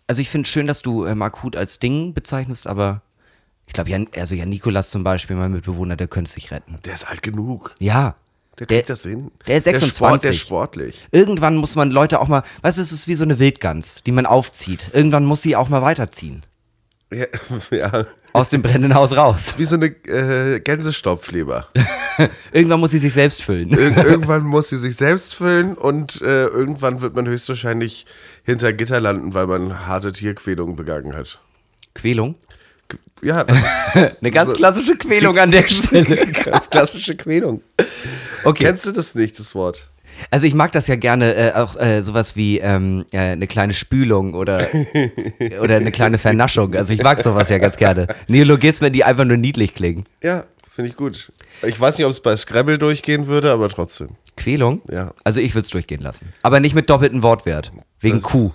also 0.08 0.22
ich 0.22 0.30
finde 0.30 0.48
schön, 0.50 0.68
dass 0.68 0.82
du 0.82 1.06
äh, 1.06 1.16
Markut 1.16 1.56
als 1.56 1.80
Ding 1.80 2.14
bezeichnest, 2.14 2.68
aber 2.68 3.02
ich 3.68 3.74
glaube, 3.74 3.90
Jan, 3.92 4.08
also 4.16 4.34
Jan 4.36 4.50
Nikolas 4.50 4.90
zum 4.90 5.04
Beispiel, 5.04 5.36
mein 5.36 5.52
Mitbewohner, 5.52 5.96
der 5.96 6.08
könnte 6.08 6.32
sich 6.32 6.50
retten. 6.52 6.80
Der 6.86 6.96
ist 6.96 7.08
alt 7.08 7.22
genug. 7.22 7.76
Ja. 7.80 8.16
Der 8.58 8.66
Der- 8.68 8.78
kriegt 8.80 8.90
das 8.90 9.04
hin. 9.04 9.32
der 9.48 9.58
ist 9.58 9.68
Der, 9.68 9.72
Sport, 9.76 9.84
26. 9.86 10.22
der 10.24 10.32
ist 10.32 10.40
sportlich. 10.42 11.08
Irgendwann 11.12 11.56
muss 11.56 11.76
man 11.76 11.92
Leute 11.92 12.20
auch 12.20 12.28
mal, 12.28 12.44
weißt 12.64 12.78
du, 12.80 12.82
es 12.82 12.92
ist 12.92 13.08
wie 13.08 13.16
so 13.16 13.24
eine 13.24 13.40
Wildgans, 13.40 14.02
die 14.06 14.12
man 14.12 14.26
aufzieht. 14.26 14.90
Irgendwann 14.94 15.24
muss 15.26 15.42
sie 15.44 15.56
auch 15.56 15.70
mal 15.70 15.82
weiterziehen. 15.84 16.44
Ja, 17.12 17.26
ja. 17.72 18.06
Aus 18.34 18.50
dem 18.50 18.62
brennenden 18.62 18.94
Haus 18.94 19.16
raus. 19.16 19.56
Wie 19.58 19.66
so 19.66 19.76
eine 19.76 19.88
äh, 19.88 20.60
Gänsestopfleber. 20.60 21.68
Irgendwann 22.52 22.80
muss 22.80 22.92
sie 22.92 23.00
sich 23.00 23.14
selbst 23.14 23.44
füllen. 23.44 23.70
Ir 23.72 23.98
irgendwann 24.06 24.44
muss 24.44 24.70
sie 24.70 24.78
sich 24.78 24.96
selbst 24.96 25.36
füllen 25.36 25.76
und 25.76 26.22
äh, 26.22 26.46
irgendwann 26.46 27.02
wird 27.02 27.16
man 27.16 27.28
höchstwahrscheinlich 27.28 28.06
hinter 28.44 28.74
Gitter 28.74 29.00
landen, 29.00 29.34
weil 29.34 29.48
man 29.48 29.88
harte 29.88 30.12
Tierquälung 30.12 30.76
begangen 30.76 31.16
hat. 31.16 31.40
Quälung? 31.96 32.36
Ja, 33.22 33.46
Eine 34.22 34.32
ganz 34.32 34.54
klassische 34.54 34.96
Quälung 34.96 35.38
an 35.38 35.52
der 35.52 35.64
Stelle. 35.64 36.26
ganz 36.28 36.70
klassische 36.70 37.16
Quälung. 37.16 37.62
Okay. 38.44 38.66
Kennst 38.66 38.86
du 38.86 38.92
das 38.92 39.16
nicht, 39.16 39.40
das 39.40 39.56
Wort? 39.56 39.90
Also 40.32 40.46
ich 40.46 40.54
mag 40.54 40.72
das 40.72 40.88
ja 40.88 40.96
gerne, 40.96 41.36
äh, 41.36 41.54
auch 41.54 41.76
äh, 41.76 42.02
sowas 42.02 42.36
wie 42.36 42.60
ähm, 42.60 43.06
äh, 43.12 43.20
eine 43.20 43.48
kleine 43.48 43.74
Spülung 43.74 44.34
oder, 44.34 44.68
oder 45.62 45.76
eine 45.76 45.92
kleine 45.92 46.18
Vernaschung. 46.18 46.76
Also 46.76 46.94
ich 46.94 47.04
mag 47.04 47.22
sowas 47.22 47.50
ja 47.50 47.58
ganz 47.58 47.78
gerne. 47.78 48.08
Neologismen, 48.28 48.94
die 48.94 49.04
einfach 49.04 49.26
nur 49.26 49.38
niedlich 49.38 49.76
klingen. 49.76 50.04
Ja, 50.22 50.46
finde 50.70 50.92
ich 50.92 50.96
gut. 50.96 51.32
Ich 51.64 51.80
weiß 51.80 51.98
nicht, 51.98 52.06
ob 52.06 52.12
es 52.12 52.22
bei 52.22 52.36
Scrabble 52.36 52.78
durchgehen 52.78 53.28
würde, 53.28 53.52
aber 53.52 53.70
trotzdem. 53.70 54.10
Quälung? 54.38 54.82
Ja. 54.90 55.14
Also 55.24 55.42
ich 55.42 55.54
würde 55.54 55.66
es 55.66 55.70
durchgehen 55.70 56.02
lassen. 56.02 56.34
Aber 56.42 56.60
nicht 56.60 56.74
mit 56.76 56.90
doppeltem 56.90 57.22
Wortwert. 57.22 57.72
Wegen 58.02 58.22
Das- 58.22 58.24
Q. 58.24 58.52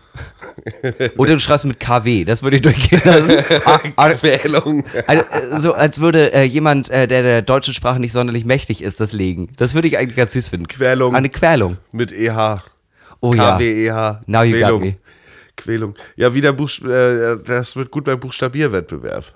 Oder 1.18 1.34
du 1.34 1.38
schreibst 1.38 1.64
mit 1.66 1.78
KW, 1.80 2.24
das 2.24 2.42
würde 2.42 2.56
ich 2.56 2.62
durchgehen 2.62 3.02
lassen. 3.04 3.44
Ah, 3.66 3.80
ah, 3.96 4.10
Quälung. 4.10 4.84
Also, 5.06 5.24
äh, 5.24 5.60
so 5.60 5.72
als 5.74 6.00
würde 6.00 6.32
äh, 6.32 6.44
jemand, 6.44 6.88
äh, 6.88 7.06
der 7.06 7.22
der 7.22 7.42
deutschen 7.42 7.74
Sprache 7.74 8.00
nicht 8.00 8.12
sonderlich 8.12 8.44
mächtig 8.44 8.82
ist, 8.82 9.00
das 9.00 9.12
legen. 9.12 9.50
Das 9.56 9.74
würde 9.74 9.88
ich 9.88 9.98
eigentlich 9.98 10.16
ganz 10.16 10.32
süß 10.32 10.48
finden. 10.48 10.66
Quälung. 10.68 11.14
Eine 11.14 11.28
Quälung. 11.28 11.76
Mit 11.92 12.12
EH. 12.12 12.62
Oh 13.20 13.34
ja. 13.34 13.56
KWEH. 13.56 14.22
Now 14.26 14.42
you 14.42 14.52
got 14.52 14.60
Quälung. 14.60 14.80
me. 14.82 14.96
Quälung. 15.56 15.94
Ja, 16.16 16.34
wieder 16.34 16.52
Buchst 16.52 16.82
äh, 16.82 17.36
das 17.36 17.76
wird 17.76 17.90
gut 17.90 18.04
beim 18.04 18.18
Buchstabierwettbewerb. 18.20 19.32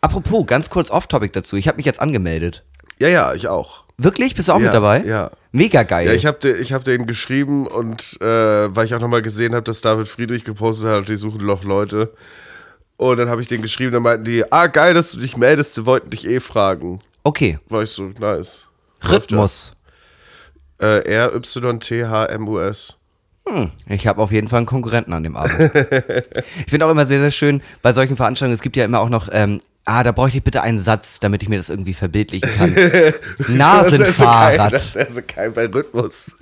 Apropos, 0.00 0.46
ganz 0.46 0.68
kurz 0.70 0.90
Off-Topic 0.90 1.32
dazu. 1.32 1.56
Ich 1.56 1.68
habe 1.68 1.76
mich 1.76 1.86
jetzt 1.86 2.00
angemeldet. 2.00 2.64
Ja, 2.98 3.08
ja, 3.08 3.34
ich 3.34 3.48
auch. 3.48 3.84
Wirklich? 3.98 4.34
Bist 4.34 4.48
du 4.48 4.52
auch 4.52 4.58
ja, 4.58 4.64
mit 4.66 4.74
dabei? 4.74 5.04
Ja. 5.04 5.30
Mega 5.52 5.82
geil. 5.82 6.06
Ja, 6.06 6.14
ich 6.14 6.24
habe 6.24 6.48
ich 6.50 6.72
hab 6.72 6.84
denen 6.84 7.06
geschrieben 7.06 7.66
und 7.66 8.18
äh, 8.22 8.74
weil 8.74 8.86
ich 8.86 8.94
auch 8.94 9.00
nochmal 9.00 9.20
gesehen 9.20 9.54
habe, 9.54 9.64
dass 9.64 9.82
David 9.82 10.08
Friedrich 10.08 10.44
gepostet 10.44 10.88
hat, 10.88 11.08
die 11.10 11.16
suchen 11.16 11.44
noch 11.44 11.62
Leute. 11.62 12.14
Und 12.96 13.18
dann 13.18 13.28
habe 13.28 13.42
ich 13.42 13.48
denen 13.48 13.62
geschrieben, 13.62 13.92
dann 13.92 14.02
meinten 14.02 14.24
die, 14.24 14.50
ah, 14.50 14.66
geil, 14.66 14.94
dass 14.94 15.12
du 15.12 15.20
dich 15.20 15.36
meldest, 15.36 15.76
wir 15.76 15.86
wollten 15.86 16.08
dich 16.10 16.26
eh 16.26 16.40
fragen. 16.40 17.00
okay. 17.22 17.58
War 17.68 17.82
ich 17.82 17.90
so, 17.90 18.04
nice. 18.18 18.66
Rhythmus. 19.02 19.74
Äh, 20.80 21.04
R-Y-T-H-M-U-S. 21.04 22.96
Hm, 23.44 23.72
ich 23.88 24.06
habe 24.06 24.22
auf 24.22 24.30
jeden 24.30 24.48
Fall 24.48 24.58
einen 24.58 24.66
Konkurrenten 24.66 25.12
an 25.12 25.24
dem 25.24 25.36
Abend. 25.36 25.52
ich 25.74 26.70
finde 26.70 26.86
auch 26.86 26.90
immer 26.90 27.06
sehr, 27.06 27.20
sehr 27.20 27.30
schön 27.30 27.60
bei 27.82 27.92
solchen 27.92 28.16
Veranstaltungen, 28.16 28.54
es 28.54 28.62
gibt 28.62 28.76
ja 28.76 28.84
immer 28.84 29.00
auch 29.00 29.08
noch 29.08 29.28
ähm, 29.32 29.60
Ah, 29.84 30.04
da 30.04 30.12
bräuchte 30.12 30.38
ich 30.38 30.44
bitte 30.44 30.62
einen 30.62 30.78
Satz, 30.78 31.18
damit 31.18 31.42
ich 31.42 31.48
mir 31.48 31.56
das 31.56 31.68
irgendwie 31.68 31.94
verbildlichen 31.94 32.48
kann. 32.56 32.74
So 33.38 33.52
Nasenfahrrad. 33.52 34.72
Das 34.72 34.94
wäre 34.94 35.10
so 35.10 35.20
geil 35.26 35.50
bei 35.50 35.66
Rhythmus. 35.66 36.36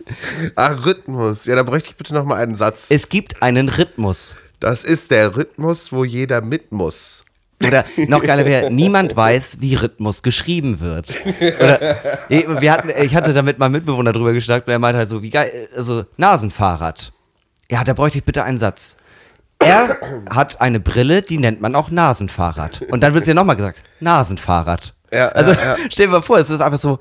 Ah, 0.57 0.73
Rhythmus. 0.73 1.47
Ja, 1.47 1.55
da 1.57 1.63
bräuchte 1.63 1.91
ich 1.91 1.97
bitte 1.97 2.13
nochmal 2.13 2.43
einen 2.43 2.55
Satz. 2.55 2.89
Es 2.91 3.09
gibt 3.09 3.43
einen 3.43 3.71
Rhythmus. 3.71 4.37
Das 4.61 4.85
ist 4.85 5.11
der 5.11 5.37
Rhythmus, 5.37 5.91
wo 5.91 6.05
jeder 6.05 6.43
mit 6.43 6.71
muss. 6.71 7.25
Oder 7.67 7.85
noch 8.09 8.23
geiler 8.23 8.47
wäre, 8.47 8.71
niemand 8.71 9.17
weiß, 9.17 9.59
wie 9.61 9.75
Rhythmus 9.75 10.23
geschrieben 10.23 10.81
wird. 10.81 11.13
Oder, 11.59 11.97
wir 12.29 12.73
hatten, 12.73 12.91
ich 13.03 13.15
hatte 13.15 13.35
da 13.35 13.43
mit 13.43 13.59
meinem 13.59 13.73
Mitbewohner 13.73 14.13
drüber 14.13 14.33
geschnackt 14.33 14.67
und 14.67 14.73
er 14.73 14.79
meinte 14.79 14.99
halt 14.99 15.09
so, 15.09 15.23
wie 15.23 15.31
geil, 15.31 15.69
also 15.77 16.05
Nasenfahrrad. 16.17 17.13
Ja, 17.71 17.85
da 17.85 17.93
bräuchte 17.93 18.19
ich 18.19 18.25
bitte 18.25 18.45
einen 18.45 18.59
Satz. 18.59 18.97
Er 19.61 19.99
hat 20.31 20.61
eine 20.61 20.81
Brille, 20.81 21.23
die 21.23 21.39
nennt 21.39 21.61
man 21.61 21.75
auch 21.75 21.91
Nasenfahrrad. 21.91 22.83
Und 22.91 23.03
dann 23.03 23.15
wird 23.15 23.23
es 23.23 23.29
ja 23.29 23.35
nochmal 23.35 23.57
gesagt, 23.57 23.79
Nasenfahrrad. 24.01 24.95
Ja, 25.13 25.29
also 25.29 25.53
ja, 25.53 25.61
ja. 25.61 25.77
stell 25.91 26.07
dir 26.07 26.13
mal 26.13 26.23
vor, 26.23 26.39
es 26.39 26.51
ist 26.51 26.61
einfach 26.61 26.79
so, 26.79 26.99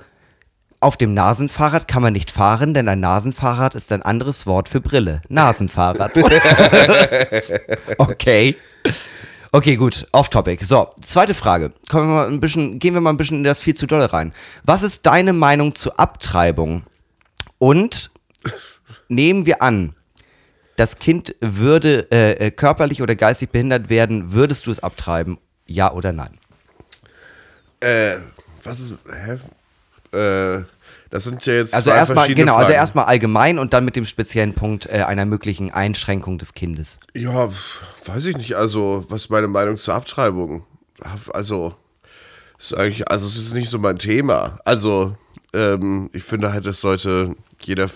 auf 0.82 0.98
dem 0.98 1.14
Nasenfahrrad 1.14 1.88
kann 1.88 2.02
man 2.02 2.14
nicht 2.14 2.32
fahren, 2.32 2.74
denn 2.74 2.88
ein 2.88 3.00
Nasenfahrrad 3.00 3.76
ist 3.76 3.92
ein 3.92 4.02
anderes 4.02 4.46
Wort 4.46 4.70
für 4.70 4.82
Brille. 4.82 5.22
Nasenfahrrad. 5.30 6.12
okay. 7.98 8.56
Okay, 9.52 9.76
gut, 9.76 10.08
off 10.12 10.30
topic. 10.30 10.64
So, 10.64 10.90
zweite 11.02 11.34
Frage. 11.34 11.74
Kommen 11.90 12.08
wir 12.08 12.14
mal 12.14 12.28
ein 12.28 12.40
bisschen, 12.40 12.80
gehen 12.80 12.94
wir 12.94 13.02
mal 13.02 13.10
ein 13.10 13.18
bisschen 13.18 13.38
in 13.38 13.44
das 13.44 13.62
viel 13.62 13.74
zu 13.74 13.88
doll 13.88 14.04
rein. 14.04 14.34
Was 14.64 14.84
ist 14.84 15.06
deine 15.06 15.34
Meinung 15.34 15.76
zur 15.76 16.00
Abtreibung? 16.00 16.84
Und 17.58 18.12
nehmen 19.08 19.46
wir 19.46 19.62
an, 19.62 19.96
das 20.80 20.98
Kind 20.98 21.36
würde 21.42 22.08
äh, 22.12 22.48
äh, 22.48 22.52
körperlich 22.52 23.02
oder 23.02 23.16
geistig 23.16 23.50
behindert 23.50 23.90
werden, 23.90 24.32
würdest 24.32 24.68
du 24.68 24.72
es 24.72 24.82
abtreiben? 24.82 25.38
Ja 25.68 25.92
oder 25.92 26.14
nein? 26.14 26.38
Äh, 27.82 28.18
was 28.64 28.80
ist. 28.80 28.94
Hä? 29.06 29.38
Äh, 30.18 30.64
das 31.10 31.24
sind 31.24 31.46
ja 31.46 31.56
jetzt. 31.56 31.74
Also 31.74 31.90
erstmal, 31.90 32.34
genau, 32.34 32.56
also 32.56 32.68
Fragen. 32.68 32.80
erstmal 32.80 33.06
allgemein 33.06 33.60
und 33.60 33.74
dann 33.74 33.84
mit 33.84 33.96
dem 33.96 34.06
speziellen 34.06 34.54
Punkt 34.54 34.86
äh, 34.86 35.04
einer 35.04 35.26
möglichen 35.26 35.72
Einschränkung 35.72 36.38
des 36.38 36.54
Kindes. 36.54 37.00
Ja, 37.14 37.50
weiß 38.06 38.26
ich 38.26 38.38
nicht. 38.38 38.56
Also, 38.56 39.06
was 39.10 39.24
ist 39.24 39.30
meine 39.30 39.48
Meinung 39.48 39.78
zur 39.78 39.96
Abtreibung? 39.96 40.66
Also, 41.34 41.76
ist 42.58 42.76
eigentlich, 42.78 43.10
also 43.10 43.28
es 43.28 43.38
ist 43.38 43.54
nicht 43.54 43.70
so 43.70 43.80
mein 43.80 43.98
Thema. 43.98 44.60
Also, 44.66 45.16
ähm, 45.54 46.10
ich 46.14 46.24
finde 46.24 46.54
halt, 46.54 46.66
das 46.66 46.80
sollte 46.80 47.36
jeder, 47.62 47.90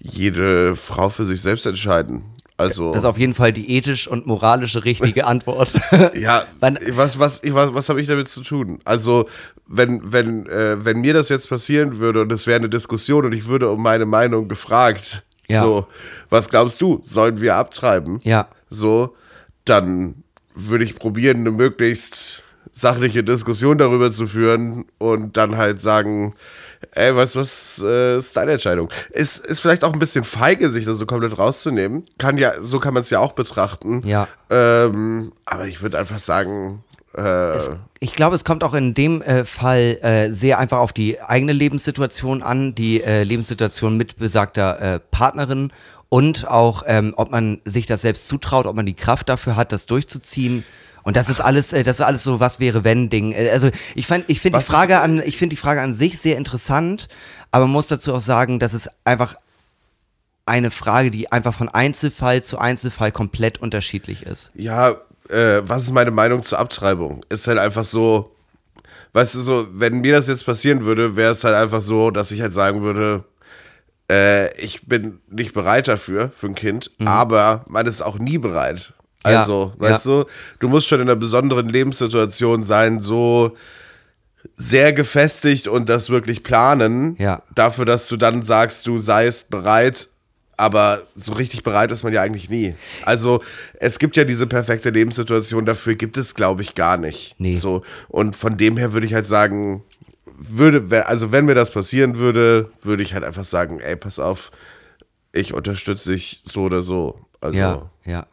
jede 0.00 0.74
Frau 0.76 1.08
für 1.08 1.24
sich 1.24 1.40
selbst 1.40 1.66
entscheiden. 1.66 2.24
Also, 2.56 2.90
Das 2.92 3.04
ist 3.04 3.04
auf 3.06 3.18
jeden 3.18 3.32
Fall 3.34 3.52
die 3.54 3.74
ethisch 3.74 4.06
und 4.06 4.26
moralische 4.26 4.84
richtige 4.84 5.26
Antwort. 5.26 5.72
ja, 6.14 6.44
was, 6.90 7.18
was, 7.18 7.40
was, 7.46 7.74
was 7.74 7.88
habe 7.88 8.00
ich 8.02 8.06
damit 8.06 8.28
zu 8.28 8.42
tun? 8.42 8.80
Also, 8.84 9.26
wenn, 9.66 10.12
wenn, 10.12 10.46
äh, 10.46 10.84
wenn 10.84 11.00
mir 11.00 11.14
das 11.14 11.28
jetzt 11.30 11.48
passieren 11.48 11.98
würde 11.98 12.20
und 12.20 12.30
es 12.32 12.46
wäre 12.46 12.58
eine 12.58 12.68
Diskussion 12.68 13.24
und 13.24 13.32
ich 13.32 13.46
würde 13.46 13.70
um 13.70 13.82
meine 13.82 14.04
Meinung 14.04 14.48
gefragt, 14.48 15.24
Ja. 15.46 15.62
so, 15.62 15.86
was 16.28 16.50
glaubst 16.50 16.82
du, 16.82 17.00
sollen 17.02 17.40
wir 17.40 17.56
abtreiben? 17.56 18.18
Ja. 18.24 18.48
So, 18.68 19.14
dann 19.64 20.22
würde 20.54 20.84
ich 20.84 20.96
probieren, 20.96 21.38
eine 21.38 21.52
möglichst 21.52 22.42
sachliche 22.72 23.24
Diskussion 23.24 23.78
darüber 23.78 24.12
zu 24.12 24.26
führen 24.26 24.84
und 24.98 25.36
dann 25.36 25.56
halt 25.56 25.80
sagen, 25.80 26.34
ey, 26.92 27.14
was, 27.14 27.36
was 27.36 27.82
äh, 27.84 28.16
ist 28.16 28.36
deine 28.36 28.52
Entscheidung? 28.52 28.90
Ist, 29.10 29.44
ist 29.46 29.60
vielleicht 29.60 29.84
auch 29.84 29.92
ein 29.92 29.98
bisschen 29.98 30.24
feige, 30.24 30.70
sich 30.70 30.84
das 30.84 30.98
so 30.98 31.06
komplett 31.06 31.38
rauszunehmen. 31.38 32.04
Kann 32.18 32.38
ja, 32.38 32.52
so 32.60 32.78
kann 32.78 32.94
man 32.94 33.02
es 33.02 33.10
ja 33.10 33.18
auch 33.18 33.32
betrachten. 33.32 34.02
Ja. 34.04 34.28
Ähm, 34.48 35.32
aber 35.44 35.66
ich 35.66 35.82
würde 35.82 35.98
einfach 35.98 36.18
sagen, 36.18 36.84
äh, 37.16 37.58
Ich 38.00 38.14
glaube, 38.14 38.36
es 38.36 38.44
kommt 38.44 38.64
auch 38.64 38.74
in 38.74 38.94
dem 38.94 39.22
äh, 39.22 39.44
Fall 39.44 39.98
äh, 40.02 40.32
sehr 40.32 40.58
einfach 40.58 40.78
auf 40.78 40.92
die 40.92 41.20
eigene 41.20 41.52
Lebenssituation 41.52 42.42
an, 42.42 42.74
die 42.74 43.02
äh, 43.02 43.24
Lebenssituation 43.24 43.96
mit 43.96 44.16
besagter 44.16 44.80
äh, 44.80 45.00
Partnerin 45.00 45.72
und 46.08 46.48
auch, 46.48 46.82
ähm, 46.86 47.14
ob 47.16 47.30
man 47.30 47.60
sich 47.64 47.86
das 47.86 48.02
selbst 48.02 48.26
zutraut, 48.28 48.66
ob 48.66 48.74
man 48.74 48.86
die 48.86 48.94
Kraft 48.94 49.28
dafür 49.28 49.56
hat, 49.56 49.72
das 49.72 49.86
durchzuziehen. 49.86 50.64
Und 51.02 51.16
das 51.16 51.28
ist 51.28 51.40
alles, 51.40 51.72
äh, 51.72 51.82
das 51.82 52.00
ist 52.00 52.04
alles 52.04 52.22
so, 52.22 52.40
was 52.40 52.60
wäre 52.60 52.84
wenn 52.84 53.08
Ding. 53.10 53.32
Äh, 53.32 53.50
Also 53.50 53.70
ich 53.94 54.06
fand, 54.06 54.24
ich 54.28 54.40
finde 54.40 54.58
die 54.58 54.64
Frage 54.64 55.00
an, 55.00 55.22
ich 55.24 55.38
finde 55.38 55.54
die 55.54 55.60
Frage 55.60 55.80
an 55.80 55.94
sich 55.94 56.18
sehr 56.18 56.36
interessant, 56.36 57.08
aber 57.50 57.64
man 57.64 57.72
muss 57.72 57.88
dazu 57.88 58.14
auch 58.14 58.20
sagen, 58.20 58.58
dass 58.58 58.72
es 58.72 58.88
einfach 59.04 59.34
eine 60.46 60.70
Frage, 60.70 61.10
die 61.10 61.30
einfach 61.30 61.54
von 61.54 61.68
Einzelfall 61.68 62.42
zu 62.42 62.58
Einzelfall 62.58 63.12
komplett 63.12 63.58
unterschiedlich 63.58 64.24
ist. 64.24 64.50
ja, 64.54 64.96
äh, 65.28 65.62
was 65.64 65.84
ist 65.84 65.92
meine 65.92 66.10
Meinung 66.10 66.42
zur 66.42 66.58
Abtreibung? 66.58 67.24
Ist 67.28 67.46
halt 67.46 67.58
einfach 67.58 67.84
so, 67.84 68.34
weißt 69.12 69.36
du, 69.36 69.40
so, 69.40 69.66
wenn 69.70 70.00
mir 70.00 70.12
das 70.12 70.26
jetzt 70.26 70.44
passieren 70.44 70.84
würde, 70.84 71.14
wäre 71.14 71.30
es 71.30 71.44
halt 71.44 71.54
einfach 71.54 71.82
so, 71.82 72.10
dass 72.10 72.32
ich 72.32 72.40
halt 72.40 72.52
sagen 72.52 72.82
würde, 72.82 73.22
äh, 74.10 74.52
ich 74.60 74.88
bin 74.88 75.20
nicht 75.30 75.52
bereit 75.54 75.86
dafür, 75.86 76.32
für 76.34 76.48
ein 76.48 76.56
Kind, 76.56 76.90
aber 77.04 77.64
man 77.68 77.86
ist 77.86 78.02
auch 78.02 78.18
nie 78.18 78.38
bereit. 78.38 78.92
Ja, 79.24 79.40
Also, 79.40 79.72
ja. 79.80 79.90
weißt 79.90 80.06
du, 80.06 80.24
du 80.60 80.68
musst 80.68 80.86
schon 80.88 81.00
in 81.00 81.08
einer 81.08 81.16
besonderen 81.16 81.68
Lebenssituation 81.68 82.64
sein, 82.64 83.00
so 83.00 83.56
sehr 84.56 84.92
gefestigt 84.92 85.68
und 85.68 85.88
das 85.88 86.08
wirklich 86.10 86.42
planen, 86.42 87.16
Ja. 87.18 87.42
dafür, 87.54 87.84
dass 87.84 88.08
du 88.08 88.16
dann 88.16 88.42
sagst, 88.42 88.86
du 88.86 88.98
seist 88.98 89.50
bereit, 89.50 90.08
aber 90.56 91.02
so 91.14 91.32
richtig 91.34 91.62
bereit 91.62 91.90
ist 91.92 92.02
man 92.04 92.12
ja 92.12 92.22
eigentlich 92.22 92.48
nie. 92.50 92.74
Also 93.04 93.42
es 93.74 93.98
gibt 93.98 94.16
ja 94.16 94.24
diese 94.24 94.46
perfekte 94.46 94.90
Lebenssituation, 94.90 95.64
dafür 95.66 95.94
gibt 95.94 96.16
es, 96.16 96.34
glaube 96.34 96.62
ich, 96.62 96.74
gar 96.74 96.96
nicht. 96.96 97.34
Nee. 97.38 97.56
So, 97.56 97.82
und 98.08 98.36
von 98.36 98.56
dem 98.56 98.76
her 98.78 98.92
würde 98.92 99.06
ich 99.06 99.14
halt 99.14 99.26
sagen, 99.26 99.82
würde, 100.38 101.06
also 101.06 101.32
wenn 101.32 101.44
mir 101.44 101.54
das 101.54 101.70
passieren 101.70 102.16
würde, 102.16 102.70
würde 102.82 103.02
ich 103.02 103.12
halt 103.12 103.24
einfach 103.24 103.44
sagen, 103.44 103.80
ey, 103.80 103.96
pass 103.96 104.18
auf, 104.18 104.50
ich 105.32 105.52
unterstütze 105.52 106.12
dich 106.12 106.42
so 106.50 106.62
oder 106.62 106.80
so. 106.82 107.20
Also, 107.42 107.58
Ja, 107.58 107.90
ja. 108.04 108.26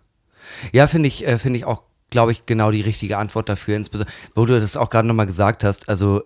Ja, 0.71 0.87
finde 0.87 1.07
ich, 1.07 1.25
äh, 1.27 1.37
finde 1.37 1.59
ich 1.59 1.65
auch, 1.65 1.83
glaube 2.09 2.31
ich, 2.31 2.45
genau 2.45 2.71
die 2.71 2.81
richtige 2.81 3.17
Antwort 3.17 3.49
dafür. 3.49 3.75
Insbesondere, 3.75 4.13
wo 4.35 4.45
du 4.45 4.59
das 4.59 4.77
auch 4.77 4.89
gerade 4.89 5.07
nochmal 5.07 5.25
gesagt 5.25 5.63
hast, 5.63 5.89
also 5.89 6.23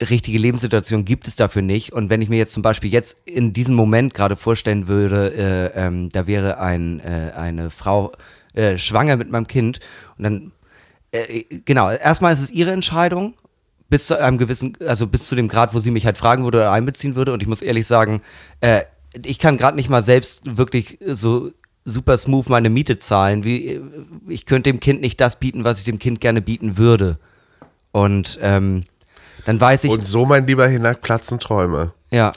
richtige 0.00 0.38
Lebenssituation 0.38 1.04
gibt 1.04 1.26
es 1.26 1.36
dafür 1.36 1.62
nicht. 1.62 1.92
Und 1.92 2.10
wenn 2.10 2.22
ich 2.22 2.28
mir 2.28 2.38
jetzt 2.38 2.52
zum 2.52 2.62
Beispiel 2.62 2.90
jetzt 2.90 3.18
in 3.24 3.52
diesem 3.52 3.74
Moment 3.74 4.14
gerade 4.14 4.36
vorstellen 4.36 4.86
würde, 4.86 5.34
äh, 5.34 5.86
ähm, 5.86 6.08
da 6.10 6.26
wäre 6.26 6.60
ein, 6.60 7.00
äh, 7.00 7.32
eine 7.36 7.70
Frau 7.70 8.12
äh, 8.54 8.78
schwanger 8.78 9.16
mit 9.16 9.30
meinem 9.30 9.46
Kind 9.46 9.80
und 10.16 10.24
dann, 10.24 10.52
äh, 11.10 11.44
genau, 11.64 11.90
erstmal 11.90 12.32
ist 12.32 12.40
es 12.40 12.50
ihre 12.50 12.70
Entscheidung, 12.70 13.34
bis 13.88 14.06
zu 14.06 14.20
einem 14.20 14.38
gewissen, 14.38 14.76
also 14.86 15.06
bis 15.06 15.26
zu 15.26 15.34
dem 15.34 15.48
Grad, 15.48 15.74
wo 15.74 15.80
sie 15.80 15.90
mich 15.90 16.04
halt 16.04 16.18
fragen 16.18 16.44
würde 16.44 16.58
oder 16.58 16.72
einbeziehen 16.72 17.16
würde. 17.16 17.32
Und 17.32 17.42
ich 17.42 17.48
muss 17.48 17.62
ehrlich 17.62 17.86
sagen, 17.86 18.20
äh, 18.60 18.82
ich 19.24 19.38
kann 19.38 19.56
gerade 19.56 19.76
nicht 19.76 19.88
mal 19.88 20.02
selbst 20.02 20.40
wirklich 20.44 20.98
so 21.04 21.50
super 21.88 22.16
smooth 22.18 22.48
meine 22.48 22.70
Miete 22.70 22.98
zahlen. 22.98 23.44
Wie, 23.44 23.80
ich 24.28 24.46
könnte 24.46 24.70
dem 24.70 24.80
Kind 24.80 25.00
nicht 25.00 25.20
das 25.20 25.38
bieten, 25.38 25.64
was 25.64 25.78
ich 25.78 25.84
dem 25.84 25.98
Kind 25.98 26.20
gerne 26.20 26.40
bieten 26.42 26.76
würde. 26.76 27.18
Und 27.92 28.38
ähm, 28.42 28.84
dann 29.46 29.60
weiß 29.60 29.84
ich, 29.84 29.90
Und 29.90 30.06
so, 30.06 30.26
mein 30.26 30.46
lieber 30.46 30.66
Hinak, 30.68 31.00
platzen 31.00 31.38
Träume. 31.40 31.92
ja. 32.10 32.32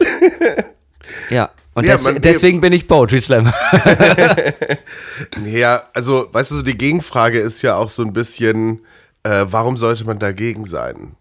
ja. 1.30 1.50
Und 1.74 1.86
Ja, 1.86 1.94
des, 1.94 2.04
man- 2.04 2.22
deswegen 2.22 2.60
bin 2.62 2.74
ich 2.74 2.88
Poetry 2.88 3.22
Slammer. 3.22 3.54
Ja, 5.46 5.84
also, 5.94 6.28
weißt 6.32 6.52
du, 6.52 6.56
so 6.56 6.62
die 6.64 6.78
Gegenfrage 6.78 7.40
ist 7.40 7.62
ja 7.62 7.76
auch 7.76 7.90
so 7.90 8.04
ein 8.04 8.14
bisschen, 8.14 8.80
äh, 9.24 9.46
warum 9.48 9.78
sollte 9.78 10.04
man 10.06 10.20
dagegen 10.20 10.66
sein? 10.66 11.16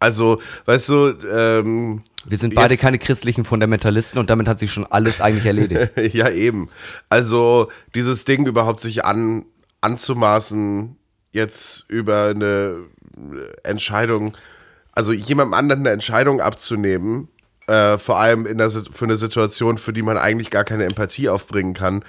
Also, 0.00 0.40
weißt 0.66 0.88
du, 0.88 1.14
ähm, 1.34 2.00
Wir 2.26 2.36
sind 2.38 2.54
beide 2.54 2.74
Jetzt- 2.74 2.80
keine 2.80 2.98
christlichen 2.98 3.44
Fundamentalisten 3.44 4.18
und 4.18 4.28
damit 4.30 4.48
hat 4.48 4.58
sich 4.58 4.72
schon 4.72 4.84
alles 4.86 5.20
eigentlich 5.20 5.46
erledigt. 5.46 5.90
ja 6.14 6.28
eben. 6.28 6.68
Also, 7.08 7.68
dieses 7.94 8.24
Ding 8.24 8.46
überhaupt 8.46 8.80
sich 8.80 9.04
an, 9.04 9.44
anzumaßen, 9.80 10.96
jetzt 11.30 11.84
über 11.88 12.28
eine 12.34 12.76
Entscheidung, 13.62 14.36
also 14.92 15.12
jemandem 15.12 15.54
anderen 15.54 15.80
eine 15.82 15.90
Entscheidung 15.90 16.40
abzunehmen, 16.40 17.28
äh, 17.66 17.98
vor 17.98 18.18
allem 18.18 18.46
in 18.46 18.58
der, 18.58 18.70
für 18.70 19.04
eine 19.04 19.16
Situation, 19.16 19.78
für 19.78 19.92
die 19.92 20.02
man 20.02 20.16
eigentlich 20.18 20.50
gar 20.50 20.64
keine 20.64 20.84
Empathie 20.84 21.28
aufbringen 21.28 21.74
kann. 21.74 22.02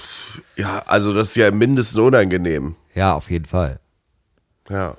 Pff, 0.00 0.42
Ja, 0.56 0.82
also 0.86 1.14
das 1.14 1.28
ist 1.28 1.36
ja 1.36 1.48
im 1.48 1.58
Mindesten 1.58 2.00
unangenehm. 2.00 2.76
Ja, 2.94 3.14
auf 3.14 3.30
jeden 3.30 3.46
Fall. 3.46 3.78
Ja. 4.68 4.96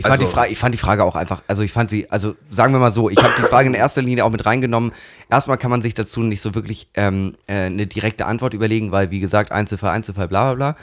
Ich 0.00 0.06
fand, 0.06 0.12
Also- 0.12 0.24
die 0.24 0.32
Frage, 0.32 0.52
ich 0.52 0.58
fand 0.58 0.74
die 0.74 0.78
Frage 0.78 1.04
auch 1.04 1.14
einfach, 1.14 1.42
also 1.46 1.62
ich 1.62 1.72
fand 1.72 1.90
sie, 1.90 2.10
also 2.10 2.34
sagen 2.50 2.72
wir 2.72 2.80
mal 2.80 2.90
so, 2.90 3.10
ich 3.10 3.18
habe 3.22 3.34
die 3.36 3.42
Frage 3.42 3.68
in 3.68 3.74
erster 3.74 4.00
Linie 4.00 4.24
auch 4.24 4.30
mit 4.30 4.46
reingenommen. 4.46 4.92
Erstmal 5.30 5.58
kann 5.58 5.70
man 5.70 5.82
sich 5.82 5.94
dazu 5.94 6.22
nicht 6.22 6.40
so 6.40 6.54
wirklich 6.54 6.88
ähm, 6.94 7.36
äh, 7.46 7.66
eine 7.66 7.86
direkte 7.86 8.24
Antwort 8.24 8.54
überlegen, 8.54 8.92
weil 8.92 9.10
wie 9.10 9.20
gesagt, 9.20 9.52
Einzelfall, 9.52 9.90
Einzelfall, 9.90 10.26
bla 10.26 10.54
bla 10.54 10.72
bla. 10.72 10.82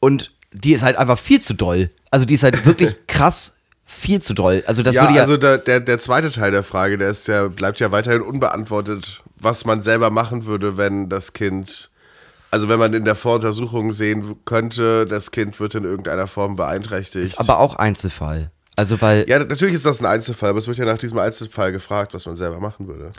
Und 0.00 0.32
die 0.52 0.72
ist 0.72 0.82
halt 0.82 0.96
einfach 0.96 1.18
viel 1.18 1.40
zu 1.42 1.54
doll. 1.54 1.90
Also 2.10 2.24
die 2.24 2.34
ist 2.34 2.42
halt 2.42 2.64
wirklich 2.64 2.96
krass 3.06 3.54
viel 3.84 4.22
zu 4.22 4.32
doll. 4.32 4.64
Also 4.66 4.82
das 4.82 4.94
ja, 4.94 5.02
würde 5.02 5.14
ja. 5.14 5.22
also 5.22 5.36
der, 5.36 5.58
der, 5.58 5.80
der 5.80 5.98
zweite 5.98 6.30
Teil 6.30 6.50
der 6.50 6.62
Frage, 6.64 6.96
der 6.96 7.10
ist 7.10 7.28
ja, 7.28 7.48
bleibt 7.48 7.80
ja 7.80 7.92
weiterhin 7.92 8.22
unbeantwortet, 8.22 9.22
was 9.38 9.64
man 9.66 9.82
selber 9.82 10.10
machen 10.10 10.46
würde, 10.46 10.76
wenn 10.76 11.08
das 11.08 11.34
Kind 11.34 11.90
Also 12.50 12.68
wenn 12.68 12.78
man 12.78 12.94
in 12.94 13.04
der 13.04 13.14
Voruntersuchung 13.14 13.92
sehen 13.92 14.36
könnte, 14.44 15.04
das 15.04 15.30
Kind 15.30 15.58
wird 15.60 15.74
in 15.74 15.84
irgendeiner 15.84 16.26
Form 16.26 16.56
beeinträchtigt. 16.56 17.24
Ist 17.24 17.40
aber 17.40 17.58
auch 17.58 17.74
Einzelfall. 17.76 18.50
Also, 18.76 19.00
weil 19.00 19.24
ja, 19.28 19.38
natürlich 19.38 19.74
ist 19.74 19.86
das 19.86 20.00
ein 20.00 20.06
Einzelfall, 20.06 20.50
aber 20.50 20.58
es 20.58 20.66
wird 20.68 20.78
ja 20.78 20.84
nach 20.84 20.98
diesem 20.98 21.18
Einzelfall 21.18 21.72
gefragt, 21.72 22.12
was 22.14 22.26
man 22.26 22.36
selber 22.36 22.60
machen 22.60 22.86
würde. 22.86 23.10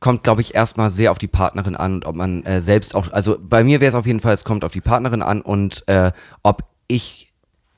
kommt, 0.00 0.24
glaube 0.24 0.40
ich, 0.40 0.54
erstmal 0.54 0.90
sehr 0.90 1.12
auf 1.12 1.18
die 1.18 1.28
Partnerin 1.28 1.76
an 1.76 1.94
und 1.94 2.06
ob 2.06 2.16
man 2.16 2.44
äh, 2.44 2.60
selbst 2.60 2.94
auch, 2.94 3.12
also 3.12 3.38
bei 3.40 3.64
mir 3.64 3.80
wäre 3.80 3.90
es 3.90 3.94
auf 3.94 4.06
jeden 4.06 4.20
Fall, 4.20 4.34
es 4.34 4.44
kommt 4.44 4.64
auf 4.64 4.72
die 4.72 4.80
Partnerin 4.80 5.22
an 5.22 5.40
und 5.40 5.84
äh, 5.86 6.12
ob 6.42 6.64
ich 6.88 7.32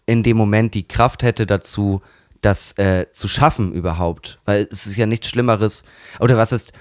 in 0.06 0.22
dem 0.22 0.36
Moment 0.36 0.74
die 0.74 0.88
Kraft 0.88 1.22
hätte 1.22 1.46
dazu, 1.46 2.02
das 2.40 2.72
äh, 2.78 3.06
zu 3.12 3.28
schaffen 3.28 3.72
überhaupt. 3.72 4.38
Weil 4.44 4.66
es 4.70 4.86
ist 4.86 4.96
ja 4.96 5.06
nichts 5.06 5.28
Schlimmeres, 5.28 5.84
oder 6.20 6.36
was 6.36 6.52
ist, 6.52 6.72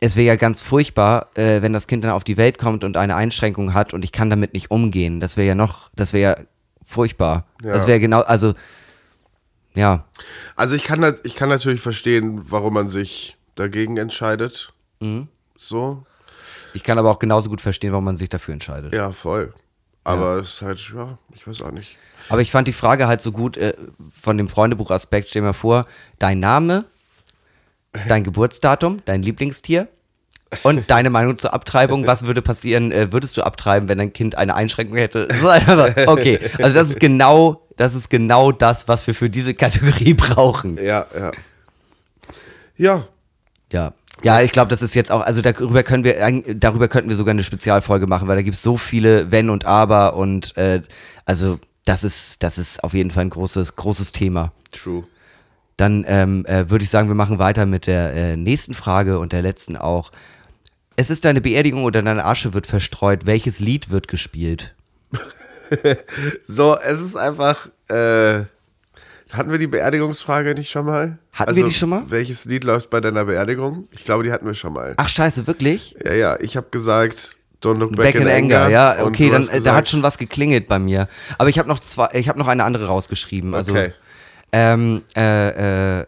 es 0.00 0.16
wäre 0.16 0.26
ja 0.26 0.36
ganz 0.36 0.62
furchtbar, 0.62 1.28
äh, 1.34 1.62
wenn 1.62 1.72
das 1.72 1.86
Kind 1.86 2.04
dann 2.04 2.12
auf 2.12 2.24
die 2.24 2.36
Welt 2.36 2.58
kommt 2.58 2.84
und 2.84 2.96
eine 2.96 3.16
Einschränkung 3.16 3.74
hat 3.74 3.92
und 3.94 4.04
ich 4.04 4.12
kann 4.12 4.30
damit 4.30 4.54
nicht 4.54 4.70
umgehen. 4.70 5.20
Das 5.20 5.36
wäre 5.36 5.48
ja 5.48 5.54
noch, 5.54 5.90
das 5.94 6.12
wäre 6.12 6.38
ja 6.38 6.44
furchtbar. 6.82 7.46
Ja. 7.62 7.72
Das 7.72 7.86
wäre 7.86 8.00
genau, 8.00 8.20
also, 8.22 8.54
ja. 9.74 10.04
Also 10.56 10.74
ich 10.74 10.84
kann, 10.84 11.16
ich 11.22 11.36
kann 11.36 11.48
natürlich 11.48 11.80
verstehen, 11.80 12.40
warum 12.50 12.74
man 12.74 12.88
sich 12.88 13.36
dagegen 13.54 13.96
entscheidet. 13.96 14.72
Mhm. 15.00 15.28
So, 15.56 16.04
Ich 16.72 16.82
kann 16.82 16.98
aber 16.98 17.10
auch 17.10 17.18
genauso 17.18 17.50
gut 17.50 17.60
verstehen, 17.60 17.92
warum 17.92 18.04
man 18.06 18.16
sich 18.16 18.30
dafür 18.30 18.54
entscheidet. 18.54 18.94
ja, 18.94 19.12
voll. 19.12 19.52
Aber 20.02 20.38
es 20.38 20.54
ist 20.54 20.62
halt, 20.62 20.92
ja, 20.94 21.18
ich 21.34 21.46
weiß 21.46 21.60
auch 21.60 21.70
nicht. 21.72 21.96
Aber 22.30 22.40
ich 22.40 22.50
fand 22.50 22.66
die 22.66 22.72
Frage 22.72 23.06
halt 23.06 23.20
so 23.20 23.32
gut 23.32 23.58
äh, 23.58 23.74
von 24.18 24.38
dem 24.38 24.48
Freundebuch-Aspekt. 24.48 25.28
Stell 25.28 25.42
dir 25.42 25.48
mal 25.48 25.52
vor, 25.52 25.86
dein 26.18 26.40
Name, 26.40 26.86
dein 28.08 28.24
Geburtsdatum, 28.24 28.98
dein 29.04 29.22
Lieblingstier 29.22 29.88
und 30.62 30.90
deine 30.90 31.10
Meinung 31.10 31.36
zur 31.36 31.54
Abtreibung. 31.54 32.06
Was 32.06 32.26
würde 32.26 32.42
passieren, 32.42 32.92
äh, 32.92 33.12
würdest 33.12 33.36
du 33.36 33.42
abtreiben, 33.42 33.88
wenn 33.88 33.98
dein 33.98 34.12
Kind 34.12 34.36
eine 34.36 34.54
Einschränkung 34.54 34.96
hätte? 34.96 35.28
Okay, 36.06 36.38
also 36.58 36.74
das 36.74 36.90
ist 36.90 37.00
genau, 37.00 37.66
das 37.76 37.94
ist 37.94 38.10
genau 38.10 38.52
das, 38.52 38.88
was 38.88 39.06
wir 39.06 39.14
für 39.14 39.30
diese 39.30 39.54
Kategorie 39.54 40.14
brauchen. 40.14 40.76
Ja, 40.76 41.06
ja. 41.14 41.30
Ja, 42.76 43.04
Ja. 43.72 43.92
Ja, 44.22 44.42
ich 44.42 44.52
glaube, 44.52 44.68
das 44.68 44.82
ist 44.82 44.94
jetzt 44.94 45.10
auch, 45.10 45.22
also 45.22 45.40
darüber 45.40 45.82
können 45.82 46.04
wir, 46.04 46.42
darüber 46.54 46.88
könnten 46.88 47.08
wir 47.08 47.16
sogar 47.16 47.30
eine 47.30 47.42
Spezialfolge 47.42 48.06
machen, 48.06 48.28
weil 48.28 48.36
da 48.36 48.42
gibt 48.42 48.54
es 48.54 48.62
so 48.62 48.76
viele 48.76 49.30
Wenn 49.30 49.48
und 49.48 49.64
Aber 49.64 50.14
und 50.14 50.54
äh, 50.58 50.82
also 51.24 51.58
das 51.86 52.04
ist, 52.04 52.42
das 52.42 52.58
ist 52.58 52.84
auf 52.84 52.92
jeden 52.92 53.10
Fall 53.10 53.24
ein 53.24 53.30
großes, 53.30 53.76
großes 53.76 54.12
Thema. 54.12 54.52
true. 54.72 55.04
Dann 55.80 56.04
ähm, 56.06 56.44
äh, 56.44 56.68
würde 56.68 56.84
ich 56.84 56.90
sagen, 56.90 57.08
wir 57.08 57.14
machen 57.14 57.38
weiter 57.38 57.64
mit 57.64 57.86
der 57.86 58.12
äh, 58.12 58.36
nächsten 58.36 58.74
Frage 58.74 59.18
und 59.18 59.32
der 59.32 59.40
letzten 59.40 59.78
auch. 59.78 60.10
Es 60.96 61.08
ist 61.08 61.24
deine 61.24 61.40
Beerdigung 61.40 61.84
oder 61.84 62.02
deine 62.02 62.26
Asche 62.26 62.52
wird 62.52 62.66
verstreut. 62.66 63.24
Welches 63.24 63.60
Lied 63.60 63.88
wird 63.90 64.06
gespielt? 64.06 64.74
So, 66.44 66.76
es 66.76 67.00
ist 67.00 67.14
einfach, 67.16 67.68
äh, 67.88 68.40
hatten 69.30 69.52
wir 69.52 69.58
die 69.58 69.68
Beerdigungsfrage 69.68 70.54
nicht 70.54 70.68
schon 70.68 70.84
mal? 70.84 71.18
Also, 71.30 71.38
Hatten 71.38 71.56
wir 71.56 71.64
die 71.64 71.72
schon 71.72 71.88
mal? 71.90 72.02
Welches 72.08 72.44
Lied 72.44 72.64
läuft 72.64 72.90
bei 72.90 73.00
deiner 73.00 73.24
Beerdigung? 73.24 73.86
Ich 73.92 74.04
glaube, 74.04 74.24
die 74.24 74.32
hatten 74.32 74.46
wir 74.46 74.54
schon 74.54 74.72
mal. 74.72 74.94
Ach 74.96 75.08
scheiße, 75.08 75.46
wirklich? 75.46 75.94
Ja, 76.04 76.12
ja, 76.14 76.40
ich 76.40 76.56
habe 76.56 76.66
gesagt, 76.72 77.36
Don't 77.62 77.78
Look 77.78 77.94
Back, 77.94 78.14
Back 78.14 78.14
in 78.16 78.28
Anger, 78.28 78.68
ja, 78.68 79.00
und 79.02 79.14
okay, 79.14 79.30
dann 79.30 79.48
da 79.62 79.76
hat 79.76 79.88
schon 79.88 80.02
was 80.02 80.18
geklingelt 80.18 80.66
bei 80.66 80.80
mir. 80.80 81.08
Aber 81.38 81.48
ich 81.48 81.58
habe 81.60 81.68
noch 81.68 81.78
zwei, 81.78 82.08
ich 82.14 82.28
habe 82.28 82.38
noch 82.38 82.48
eine 82.48 82.64
andere 82.64 82.86
rausgeschrieben. 82.86 83.54
Also, 83.54 83.70
Okay. 83.72 83.92
Ähm, 84.52 85.02
äh, 85.16 86.00
äh, 86.00 86.06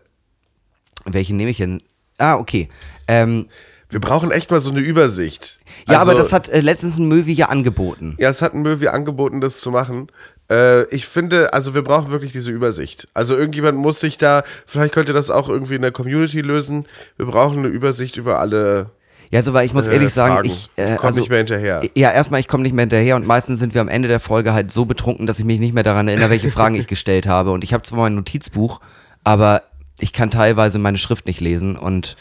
welche 1.05 1.35
nehme 1.35 1.51
ich 1.51 1.57
denn? 1.59 1.83
Ah, 2.19 2.37
okay. 2.37 2.69
Ähm, 3.09 3.49
Wir 3.91 4.01
brauchen 4.01 4.31
echt 4.31 4.51
mal 4.51 4.61
so 4.61 4.71
eine 4.71 4.81
Übersicht. 4.81 5.61
ja, 5.89 5.99
Also- 5.99 6.11
aber 6.13 6.19
das 6.19 6.33
hat 6.33 6.49
äh, 6.49 6.61
letztens 6.61 6.99
ein 6.99 7.09
Möwi 7.09 7.33
ja 7.33 7.47
angeboten. 7.47 8.17
Ja, 8.19 8.31
es 8.31 8.41
hat 8.43 8.55
ein 8.55 8.63
Möwi 8.63 8.89
angeboten, 8.89 9.41
das 9.41 9.61
zu 9.61 9.71
machen. 9.71 10.07
Äh, 10.51 10.85
ich 10.95 11.07
finde, 11.07 11.53
also 11.53 11.75
wir 11.75 11.83
brauchen 11.83 12.11
wirklich 12.11 12.33
diese 12.33 12.51
Übersicht. 12.53 13.09
Also 13.15 13.37
irgendjemand 13.37 13.79
muss 13.79 14.01
sich 14.01 14.19
da, 14.19 14.45
vielleicht 14.67 14.95
könnte 14.95 15.13
das 15.13 15.31
auch 15.31 15.49
irgendwie 15.49 15.75
in 15.75 15.83
der 15.83 15.93
Community 15.93 16.41
lösen. 16.41 16.87
Wir 17.17 17.27
brauchen 17.27 17.59
eine 17.61 17.69
Übersicht 17.69 18.17
über 18.17 18.39
alle. 18.41 18.91
Ja, 19.33 19.43
so, 19.43 19.55
weil 19.55 19.65
ich 19.65 19.73
muss 19.73 19.89
Äh, 19.89 19.95
ehrlich 19.95 20.13
sagen, 20.13 20.35
Fragen. 20.35 20.49
ich, 20.49 20.71
äh, 20.77 20.93
Ich 20.95 20.99
komm 20.99 21.15
nicht 21.15 21.29
mehr 21.31 21.39
hinterher. 21.39 21.83
Ja, 21.97 22.11
erstmal, 22.13 22.39
ich 22.41 22.49
komme 22.49 22.63
nicht 22.65 22.75
mehr 22.75 22.83
hinterher 22.83 23.17
und 23.17 23.27
meistens 23.27 23.59
sind 23.59 23.73
wir 23.75 23.81
am 23.81 23.89
Ende 23.89 24.07
der 24.07 24.21
Folge 24.21 24.53
halt 24.53 24.71
so 24.71 24.85
betrunken, 24.85 25.27
dass 25.27 25.39
ich 25.39 25.45
mich 25.47 25.59
nicht 25.59 25.73
mehr 25.73 25.83
daran 25.83 26.07
erinnere, 26.07 26.31
welche 26.31 26.51
Fragen 26.53 26.75
ich 26.75 26.87
gestellt 26.87 27.27
habe. 27.27 27.51
Und 27.53 27.65
ich 27.65 27.73
habe 27.73 27.83
zwar 27.83 28.01
mein 28.01 28.15
Notizbuch, 28.15 28.81
aber 29.25 29.63
ich 29.99 30.13
kann 30.13 30.31
teilweise 30.31 30.79
meine 30.79 30.99
Schrift 30.99 31.27
nicht 31.27 31.41
lesen 31.41 31.77
und 31.77 32.17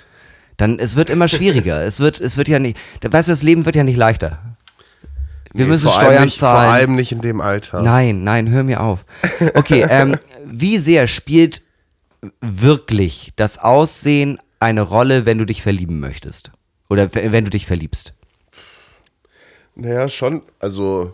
dann, 0.58 0.80
es 0.80 0.96
wird 0.96 1.10
immer 1.10 1.28
schwieriger. 1.28 1.82
es 1.84 2.00
wird, 2.00 2.20
es 2.22 2.38
wird 2.38 2.48
ja 2.48 2.60
nicht, 2.60 2.78
weißt 3.04 3.28
du, 3.28 3.32
das 3.34 3.44
Leben 3.44 3.66
wird 3.66 3.76
ja 3.76 3.84
nicht 3.84 3.98
leichter. 3.98 4.40
Wir 5.54 5.66
Nee, 5.66 5.72
müssen 5.72 5.90
vor 5.90 6.00
Steuern 6.00 6.24
nicht, 6.24 6.40
Vor 6.40 6.48
zahlen. 6.54 6.72
allem 6.72 6.96
nicht 6.96 7.12
in 7.12 7.20
dem 7.20 7.42
Alter. 7.42 7.82
Nein, 7.82 8.24
nein, 8.24 8.48
hör 8.50 8.64
mir 8.64 8.80
auf. 8.82 9.04
Okay, 9.56 9.86
ähm, 9.90 10.16
wie 10.46 10.78
sehr 10.78 11.08
spielt 11.10 11.62
wirklich 12.40 13.34
das 13.36 13.58
Aussehen 13.58 14.38
eine 14.62 14.82
Rolle, 14.82 15.26
wenn 15.26 15.38
du 15.40 15.46
dich 15.46 15.62
verlieben 15.62 16.00
möchtest? 16.00 16.52
Oder 16.92 17.10
wenn 17.14 17.46
du 17.46 17.50
dich 17.50 17.66
verliebst? 17.66 18.14
Naja, 19.76 20.10
schon. 20.10 20.42
Also, 20.60 21.14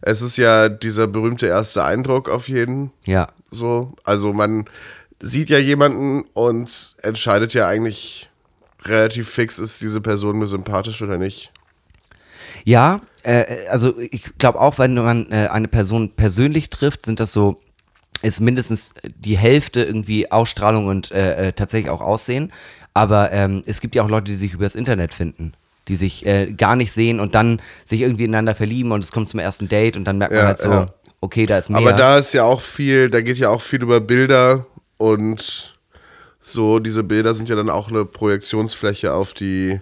es 0.00 0.22
ist 0.22 0.36
ja 0.36 0.68
dieser 0.68 1.08
berühmte 1.08 1.48
erste 1.48 1.82
Eindruck 1.82 2.28
auf 2.28 2.48
jeden. 2.48 2.92
Ja. 3.04 3.26
So, 3.50 3.94
also 4.04 4.32
man 4.32 4.66
sieht 5.18 5.50
ja 5.50 5.58
jemanden 5.58 6.22
und 6.34 6.94
entscheidet 7.02 7.52
ja 7.52 7.66
eigentlich 7.66 8.30
relativ 8.84 9.28
fix, 9.28 9.58
ist 9.58 9.80
diese 9.80 10.00
Person 10.00 10.38
mir 10.38 10.46
sympathisch 10.46 11.02
oder 11.02 11.18
nicht. 11.18 11.52
Ja, 12.62 13.00
äh, 13.24 13.66
also 13.70 13.98
ich 13.98 14.38
glaube 14.38 14.60
auch, 14.60 14.78
wenn 14.78 14.94
man 14.94 15.32
äh, 15.32 15.48
eine 15.50 15.66
Person 15.66 16.14
persönlich 16.14 16.70
trifft, 16.70 17.04
sind 17.04 17.18
das 17.18 17.32
so, 17.32 17.58
ist 18.22 18.40
mindestens 18.40 18.94
die 19.02 19.36
Hälfte 19.36 19.82
irgendwie 19.82 20.30
Ausstrahlung 20.30 20.86
und 20.86 21.10
äh, 21.10 21.48
äh, 21.48 21.52
tatsächlich 21.52 21.90
auch 21.90 22.02
Aussehen. 22.02 22.52
Aber 22.98 23.30
ähm, 23.30 23.62
es 23.64 23.80
gibt 23.80 23.94
ja 23.94 24.02
auch 24.02 24.08
Leute, 24.08 24.24
die 24.24 24.34
sich 24.34 24.54
übers 24.54 24.74
Internet 24.74 25.14
finden, 25.14 25.52
die 25.86 25.94
sich 25.94 26.26
äh, 26.26 26.52
gar 26.52 26.74
nicht 26.74 26.90
sehen 26.90 27.20
und 27.20 27.36
dann 27.36 27.62
sich 27.84 28.00
irgendwie 28.00 28.24
ineinander 28.24 28.56
verlieben 28.56 28.90
und 28.90 29.04
es 29.04 29.12
kommt 29.12 29.28
zum 29.28 29.38
ersten 29.38 29.68
Date 29.68 29.96
und 29.96 30.04
dann 30.04 30.18
merkt 30.18 30.32
man 30.32 30.40
Ja, 30.40 30.46
halt 30.48 30.58
so, 30.58 30.68
ja. 30.68 30.86
okay, 31.20 31.46
da 31.46 31.58
ist 31.58 31.70
mehr. 31.70 31.78
Aber 31.78 31.92
da 31.92 32.18
ist 32.18 32.32
ja 32.32 32.42
auch 32.42 32.60
viel, 32.60 33.08
da 33.08 33.20
geht 33.20 33.38
ja 33.38 33.50
auch 33.50 33.62
viel 33.62 33.82
über 33.82 34.00
Bilder 34.00 34.66
und 34.96 35.74
so, 36.40 36.80
diese 36.80 37.04
Bilder 37.04 37.34
sind 37.34 37.48
ja 37.48 37.54
dann 37.54 37.70
auch 37.70 37.88
eine 37.88 38.04
Projektionsfläche 38.04 39.12
auf 39.12 39.32
die 39.32 39.80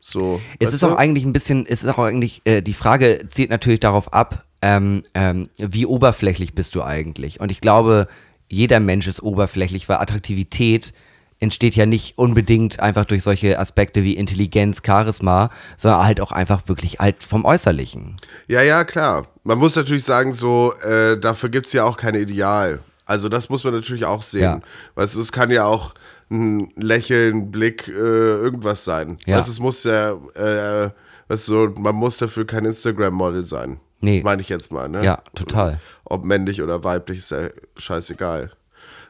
so. 0.00 0.40
Es 0.60 0.72
ist 0.72 0.84
du? 0.84 0.86
auch 0.86 0.96
eigentlich 0.96 1.24
ein 1.24 1.32
bisschen, 1.32 1.66
es 1.66 1.82
ist 1.82 1.90
auch 1.90 1.98
eigentlich, 1.98 2.42
äh, 2.44 2.62
die 2.62 2.74
Frage 2.74 3.26
zielt 3.26 3.50
natürlich 3.50 3.80
darauf 3.80 4.12
ab, 4.12 4.44
ähm, 4.62 5.02
ähm, 5.14 5.48
wie 5.56 5.84
oberflächlich 5.84 6.54
bist 6.54 6.76
du 6.76 6.84
eigentlich? 6.84 7.40
Und 7.40 7.50
ich 7.50 7.60
glaube, 7.60 8.06
jeder 8.48 8.78
Mensch 8.78 9.08
ist 9.08 9.20
oberflächlich, 9.20 9.88
weil 9.88 9.96
Attraktivität 9.96 10.92
entsteht 11.40 11.76
ja 11.76 11.86
nicht 11.86 12.18
unbedingt 12.18 12.80
einfach 12.80 13.04
durch 13.04 13.22
solche 13.22 13.58
Aspekte 13.58 14.02
wie 14.02 14.16
Intelligenz, 14.16 14.82
Charisma, 14.84 15.50
sondern 15.76 16.04
halt 16.04 16.20
auch 16.20 16.32
einfach 16.32 16.68
wirklich 16.68 16.98
halt 16.98 17.22
vom 17.22 17.44
Äußerlichen. 17.44 18.16
Ja, 18.48 18.62
ja, 18.62 18.84
klar. 18.84 19.26
Man 19.44 19.58
muss 19.58 19.76
natürlich 19.76 20.04
sagen, 20.04 20.32
so, 20.32 20.74
äh, 20.82 21.18
dafür 21.18 21.48
gibt 21.48 21.68
es 21.68 21.72
ja 21.72 21.84
auch 21.84 21.96
kein 21.96 22.14
Ideal. 22.14 22.80
Also 23.04 23.28
das 23.28 23.48
muss 23.48 23.64
man 23.64 23.72
natürlich 23.72 24.04
auch 24.04 24.22
sehen. 24.22 24.42
Ja. 24.42 24.60
Weißt 24.94 25.14
du, 25.14 25.20
es 25.20 25.32
kann 25.32 25.50
ja 25.50 25.64
auch 25.64 25.94
ein 26.30 26.70
Lächeln, 26.76 27.50
Blick, 27.50 27.88
äh, 27.88 27.92
irgendwas 27.92 28.84
sein. 28.84 29.18
Ja. 29.24 29.38
Weißt 29.38 29.48
du, 29.48 29.52
es 29.52 29.60
muss 29.60 29.84
ja, 29.84 30.10
äh, 30.34 30.90
weißt 31.28 31.48
du, 31.48 31.68
man 31.78 31.94
muss 31.94 32.18
dafür 32.18 32.46
kein 32.46 32.64
Instagram-Model 32.66 33.44
sein. 33.44 33.80
Nee. 34.00 34.22
Meine 34.22 34.42
ich 34.42 34.48
jetzt 34.48 34.70
mal, 34.70 34.88
ne? 34.88 35.04
Ja, 35.04 35.22
total. 35.34 35.80
Ob 36.04 36.24
männlich 36.24 36.62
oder 36.62 36.84
weiblich, 36.84 37.18
ist 37.18 37.30
ja 37.30 37.48
scheißegal. 37.76 38.52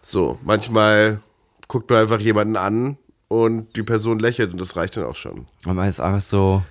So, 0.00 0.38
manchmal 0.42 1.20
guckt 1.68 1.90
man 1.90 2.00
einfach 2.00 2.18
jemanden 2.20 2.56
an 2.56 2.98
und 3.28 3.76
die 3.76 3.82
Person 3.82 4.18
lächelt 4.18 4.52
und 4.52 4.60
das 4.60 4.74
reicht 4.76 4.96
dann 4.96 5.04
auch 5.04 5.16
schon. 5.16 5.46
Und 5.66 5.76
man 5.76 5.88
ist 5.88 6.00
einfach 6.00 6.20
so, 6.22 6.62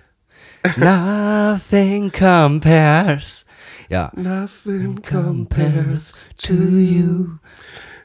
nothing 0.78 2.12
compares. 2.12 3.46
Ja. 3.90 4.12
Nothing 4.16 5.02
compares 5.02 6.30
to 6.38 6.54
you. 6.54 7.28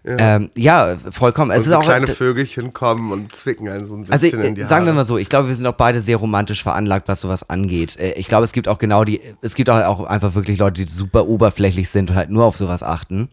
Ja, 0.04 0.36
ähm, 0.36 0.50
ja 0.56 0.96
vollkommen. 1.12 1.52
Es 1.52 1.58
Und 1.58 1.62
ist 1.64 1.70
so 1.70 1.76
auch 1.76 1.82
kleine 1.84 2.08
Vögelchen 2.08 2.72
kommen 2.72 3.12
und 3.12 3.32
zwicken 3.34 3.68
einen 3.68 3.86
so 3.86 3.96
ein 3.96 4.06
Also 4.10 4.26
bisschen 4.26 4.42
in 4.42 4.54
die 4.56 4.62
äh, 4.62 4.64
sagen 4.64 4.84
wir 4.84 4.90
Haare. 4.90 4.96
mal 4.96 5.04
so, 5.04 5.16
ich 5.16 5.28
glaube, 5.28 5.46
wir 5.48 5.54
sind 5.54 5.66
auch 5.66 5.74
beide 5.76 6.00
sehr 6.00 6.16
romantisch 6.16 6.62
veranlagt, 6.64 7.06
was 7.08 7.20
sowas 7.20 7.48
angeht. 7.48 7.96
Äh, 7.98 8.12
Ich 8.14 8.26
glaube, 8.26 8.44
es 8.44 8.52
gibt 8.52 8.66
auch 8.66 8.78
genau 8.78 9.04
die, 9.04 9.20
es 9.42 9.54
gibt 9.54 9.70
auch 9.70 10.04
einfach 10.04 10.34
wirklich 10.34 10.58
Leute, 10.58 10.84
die 10.84 10.90
super 10.92 11.26
oberflächlich 11.28 11.88
sind 11.88 12.10
und 12.10 12.16
halt 12.16 12.30
nur 12.30 12.44
auf 12.44 12.56
sowas 12.56 12.82
achten. 12.82 13.28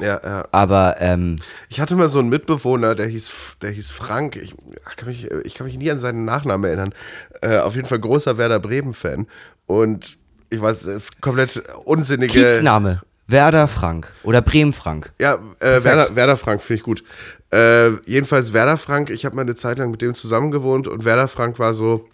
Ja, 0.00 0.20
ja. 0.24 0.48
Aber 0.50 0.96
ähm, 0.98 1.38
Ich 1.68 1.80
hatte 1.80 1.94
mal 1.94 2.08
so 2.08 2.18
einen 2.18 2.28
Mitbewohner, 2.28 2.94
der 2.94 3.06
hieß, 3.06 3.58
der 3.62 3.70
hieß 3.70 3.92
Frank. 3.92 4.36
Ich 4.36 4.54
kann, 4.96 5.08
mich, 5.08 5.30
ich 5.30 5.54
kann 5.54 5.66
mich 5.66 5.78
nie 5.78 5.90
an 5.90 6.00
seinen 6.00 6.24
Nachnamen 6.24 6.64
erinnern. 6.64 6.94
Äh, 7.42 7.58
auf 7.58 7.76
jeden 7.76 7.86
Fall 7.86 8.00
großer 8.00 8.36
Werder 8.36 8.58
Bremen-Fan. 8.58 9.26
Und 9.66 10.18
ich 10.50 10.60
weiß, 10.60 10.84
es 10.84 10.96
ist 10.96 11.20
komplett 11.20 11.62
unsinnige. 11.84 12.32
Kiez-Name, 12.32 13.02
Werder 13.26 13.68
Frank 13.68 14.12
oder 14.22 14.42
Bremen 14.42 14.72
Frank. 14.72 15.12
Ja, 15.18 15.38
äh, 15.60 15.84
Werder, 15.84 16.14
Werder 16.16 16.36
Frank 16.36 16.60
finde 16.60 16.78
ich 16.78 16.82
gut. 16.82 17.04
Äh, 17.52 17.90
jedenfalls 18.04 18.52
Werder 18.52 18.76
Frank, 18.76 19.10
ich 19.10 19.24
habe 19.24 19.36
mal 19.36 19.42
eine 19.42 19.54
Zeit 19.54 19.78
lang 19.78 19.90
mit 19.90 20.02
dem 20.02 20.14
zusammen 20.14 20.50
gewohnt 20.50 20.88
und 20.88 21.04
Werder 21.04 21.28
Frank 21.28 21.58
war 21.58 21.72
so, 21.72 22.08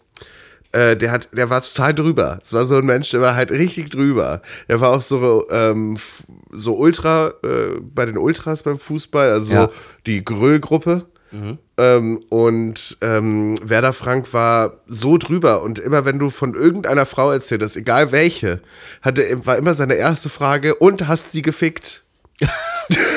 äh, 0.73 0.97
der 0.97 1.11
hat, 1.11 1.29
der 1.33 1.51
war 1.51 1.63
total 1.63 1.95
drüber. 1.95 2.39
Es 2.43 2.53
war 2.53 2.65
so 2.67 2.77
ein 2.77 2.85
Mensch, 2.85 3.11
der 3.11 3.21
war 3.21 3.35
halt 3.35 3.51
richtig 3.51 3.91
drüber. 3.91 4.43
Der 4.69 4.81
war 4.81 4.91
auch 4.91 5.03
so, 5.03 5.47
ähm, 5.51 5.99
so 6.53 6.75
Ultra, 6.77 7.33
äh, 7.43 7.81
bei 7.81 8.07
den 8.07 8.19
Ultras 8.19 8.63
beim 8.63 8.79
Fußball, 8.79 9.31
also 9.31 9.55
Ja. 9.55 9.71
die 10.07 10.25
Gröll-Gruppe. 10.25 11.07
Ähm, 11.79 12.25
und 12.29 12.97
ähm, 13.03 13.55
Werder 13.63 13.93
Frank 13.93 14.33
war 14.35 14.81
so 14.89 15.17
drüber 15.17 15.63
und 15.63 15.79
immer 15.79 16.05
wenn 16.05 16.19
du 16.19 16.29
von 16.29 16.55
irgendeiner 16.55 17.07
Frau 17.07 17.31
erzählt 17.31 17.63
hast, 17.63 17.77
egal 17.77 18.11
welche, 18.11 18.61
hatte, 19.01 19.47
war 19.47 19.57
immer 19.57 19.75
seine 19.75 19.95
erste 19.95 20.29
Frage, 20.29 20.75
und 20.75 21.07
hast 21.07 21.31
sie 21.31 21.43
gefickt? 21.43 22.03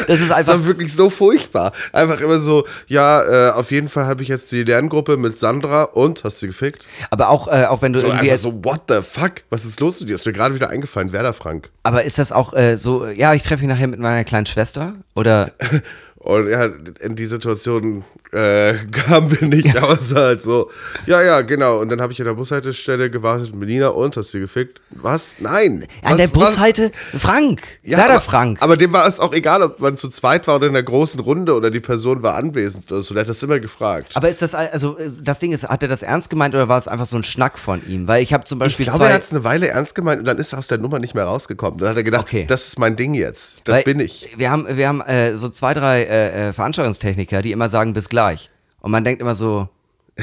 Das 0.07 0.19
ist 0.19 0.29
Das 0.29 0.38
einfach. 0.38 0.53
war 0.53 0.65
wirklich 0.65 0.93
so 0.93 1.09
furchtbar. 1.09 1.71
Einfach 1.91 2.19
immer 2.21 2.39
so, 2.39 2.65
ja, 2.88 3.49
äh, 3.49 3.51
auf 3.51 3.71
jeden 3.71 3.89
Fall 3.89 4.05
habe 4.05 4.21
ich 4.23 4.27
jetzt 4.29 4.51
die 4.51 4.63
Lerngruppe 4.63 5.17
mit 5.17 5.38
Sandra 5.38 5.83
und 5.83 6.23
hast 6.23 6.39
sie 6.39 6.47
gefickt? 6.47 6.86
Aber 7.09 7.29
auch, 7.29 7.47
äh, 7.47 7.65
auch 7.65 7.81
wenn 7.81 7.93
du 7.93 7.99
So 7.99 8.07
irgendwie. 8.07 8.29
einfach 8.31 8.41
so, 8.43 8.63
what 8.63 8.81
the 8.88 8.99
fuck? 9.01 9.33
Was 9.49 9.65
ist 9.65 9.79
los 9.79 9.99
mit 9.99 10.09
dir? 10.09 10.15
Ist 10.15 10.25
mir 10.25 10.33
gerade 10.33 10.55
wieder 10.55 10.69
eingefallen, 10.69 11.12
Werder 11.12 11.33
Frank. 11.33 11.69
Aber 11.83 12.03
ist 12.03 12.17
das 12.19 12.31
auch 12.31 12.53
äh, 12.53 12.77
so, 12.77 13.07
ja, 13.07 13.33
ich 13.33 13.43
treffe 13.43 13.62
mich 13.65 13.69
nachher 13.73 13.88
mit 13.88 13.99
meiner 13.99 14.23
kleinen 14.23 14.45
Schwester? 14.45 14.93
Oder 15.15 15.51
Und 16.23 16.49
ja, 16.49 16.69
in 17.01 17.17
die 17.17 17.25
Situation 17.25 18.03
äh, 18.31 18.73
kamen 18.91 19.29
wir 19.39 19.45
nicht, 19.47 19.75
es 19.75 20.15
war 20.15 20.23
halt 20.23 20.41
so, 20.41 20.71
ja, 21.05 21.21
ja, 21.21 21.41
genau. 21.41 21.79
Und 21.79 21.89
dann 21.89 21.99
habe 22.01 22.13
ich 22.13 22.19
an 22.21 22.25
der 22.27 22.33
Bushaltestelle 22.33 23.09
gewartet 23.09 23.53
mit 23.53 23.67
Nina 23.67 23.89
und 23.89 24.15
hast 24.15 24.31
sie 24.31 24.39
gefickt? 24.39 24.79
Was? 24.91 25.36
Nein. 25.39 25.86
an 26.01 26.12
was, 26.12 26.17
der 26.17 26.27
was? 26.27 26.33
Bushalte 26.51 26.91
Frank, 27.17 27.62
Ja, 27.83 27.97
Werder 27.97 28.13
aber, 28.13 28.21
Frank. 28.21 28.57
Aber 28.62 28.77
dem 28.77 28.93
war 28.93 29.05
es 29.05 29.19
auch 29.19 29.33
egal, 29.33 29.62
ob 29.63 29.81
man 29.81 29.97
zu 29.97 30.07
zweit 30.07 30.47
war 30.47 30.55
oder 30.55 30.67
in 30.67 30.73
der 30.73 30.83
großen 30.83 31.19
Runde 31.19 31.53
oder 31.55 31.69
die 31.69 31.81
Person 31.81 32.23
war 32.23 32.36
anwesend 32.36 32.89
oder 32.91 33.01
so. 33.01 33.13
Der 33.13 33.21
hat 33.23 33.29
das 33.29 33.43
immer 33.43 33.59
gefragt. 33.59 34.13
Aber 34.15 34.29
ist 34.29 34.41
das, 34.41 34.55
al- 34.55 34.69
also 34.71 34.97
das 35.21 35.39
Ding 35.39 35.51
ist, 35.51 35.67
hat 35.67 35.83
er 35.83 35.89
das 35.89 36.03
ernst 36.03 36.29
gemeint 36.29 36.55
oder 36.55 36.69
war 36.69 36.77
es 36.77 36.88
einfach 36.88 37.05
so 37.05 37.17
ein 37.17 37.23
Schnack 37.25 37.59
von 37.59 37.81
ihm? 37.88 38.07
Weil 38.07 38.23
ich 38.23 38.33
habe 38.33 38.45
zum 38.45 38.59
Ich 38.62 38.67
Beispiel 38.67 38.86
glaube, 38.86 39.05
er 39.07 39.13
hat 39.15 39.23
es 39.23 39.31
eine 39.31 39.43
Weile 39.43 39.67
ernst 39.67 39.93
gemeint 39.93 40.19
und 40.19 40.25
dann 40.25 40.38
ist 40.38 40.53
er 40.53 40.59
aus 40.59 40.67
der 40.67 40.77
Nummer 40.77 40.99
nicht 40.99 41.15
mehr 41.15 41.25
rausgekommen. 41.25 41.79
Dann 41.79 41.89
hat 41.89 41.97
er 41.97 42.03
gedacht, 42.03 42.23
Okay. 42.23 42.45
das 42.47 42.67
ist 42.67 42.79
mein 42.79 42.95
Ding 42.95 43.13
jetzt. 43.13 43.57
Das 43.65 43.75
weil 43.77 43.83
bin 43.83 43.99
ich. 43.99 44.33
Wir 44.38 44.49
haben, 44.51 44.65
wir 44.69 44.88
haben 44.88 45.01
äh, 45.01 45.36
so 45.36 45.49
zwei, 45.49 45.73
drei 45.73 46.03
äh, 46.13 46.49
äh, 46.49 46.54
Veranstaltungstechniker, 46.54 47.41
die 47.41 47.52
immer 47.52 47.69
sagen, 47.69 47.93
bis 47.93 48.08
gleich. 48.10 48.49
Und 48.82 48.91
man 48.91 49.04
denkt 49.04 49.21
immer 49.21 49.36
so, 49.36 49.69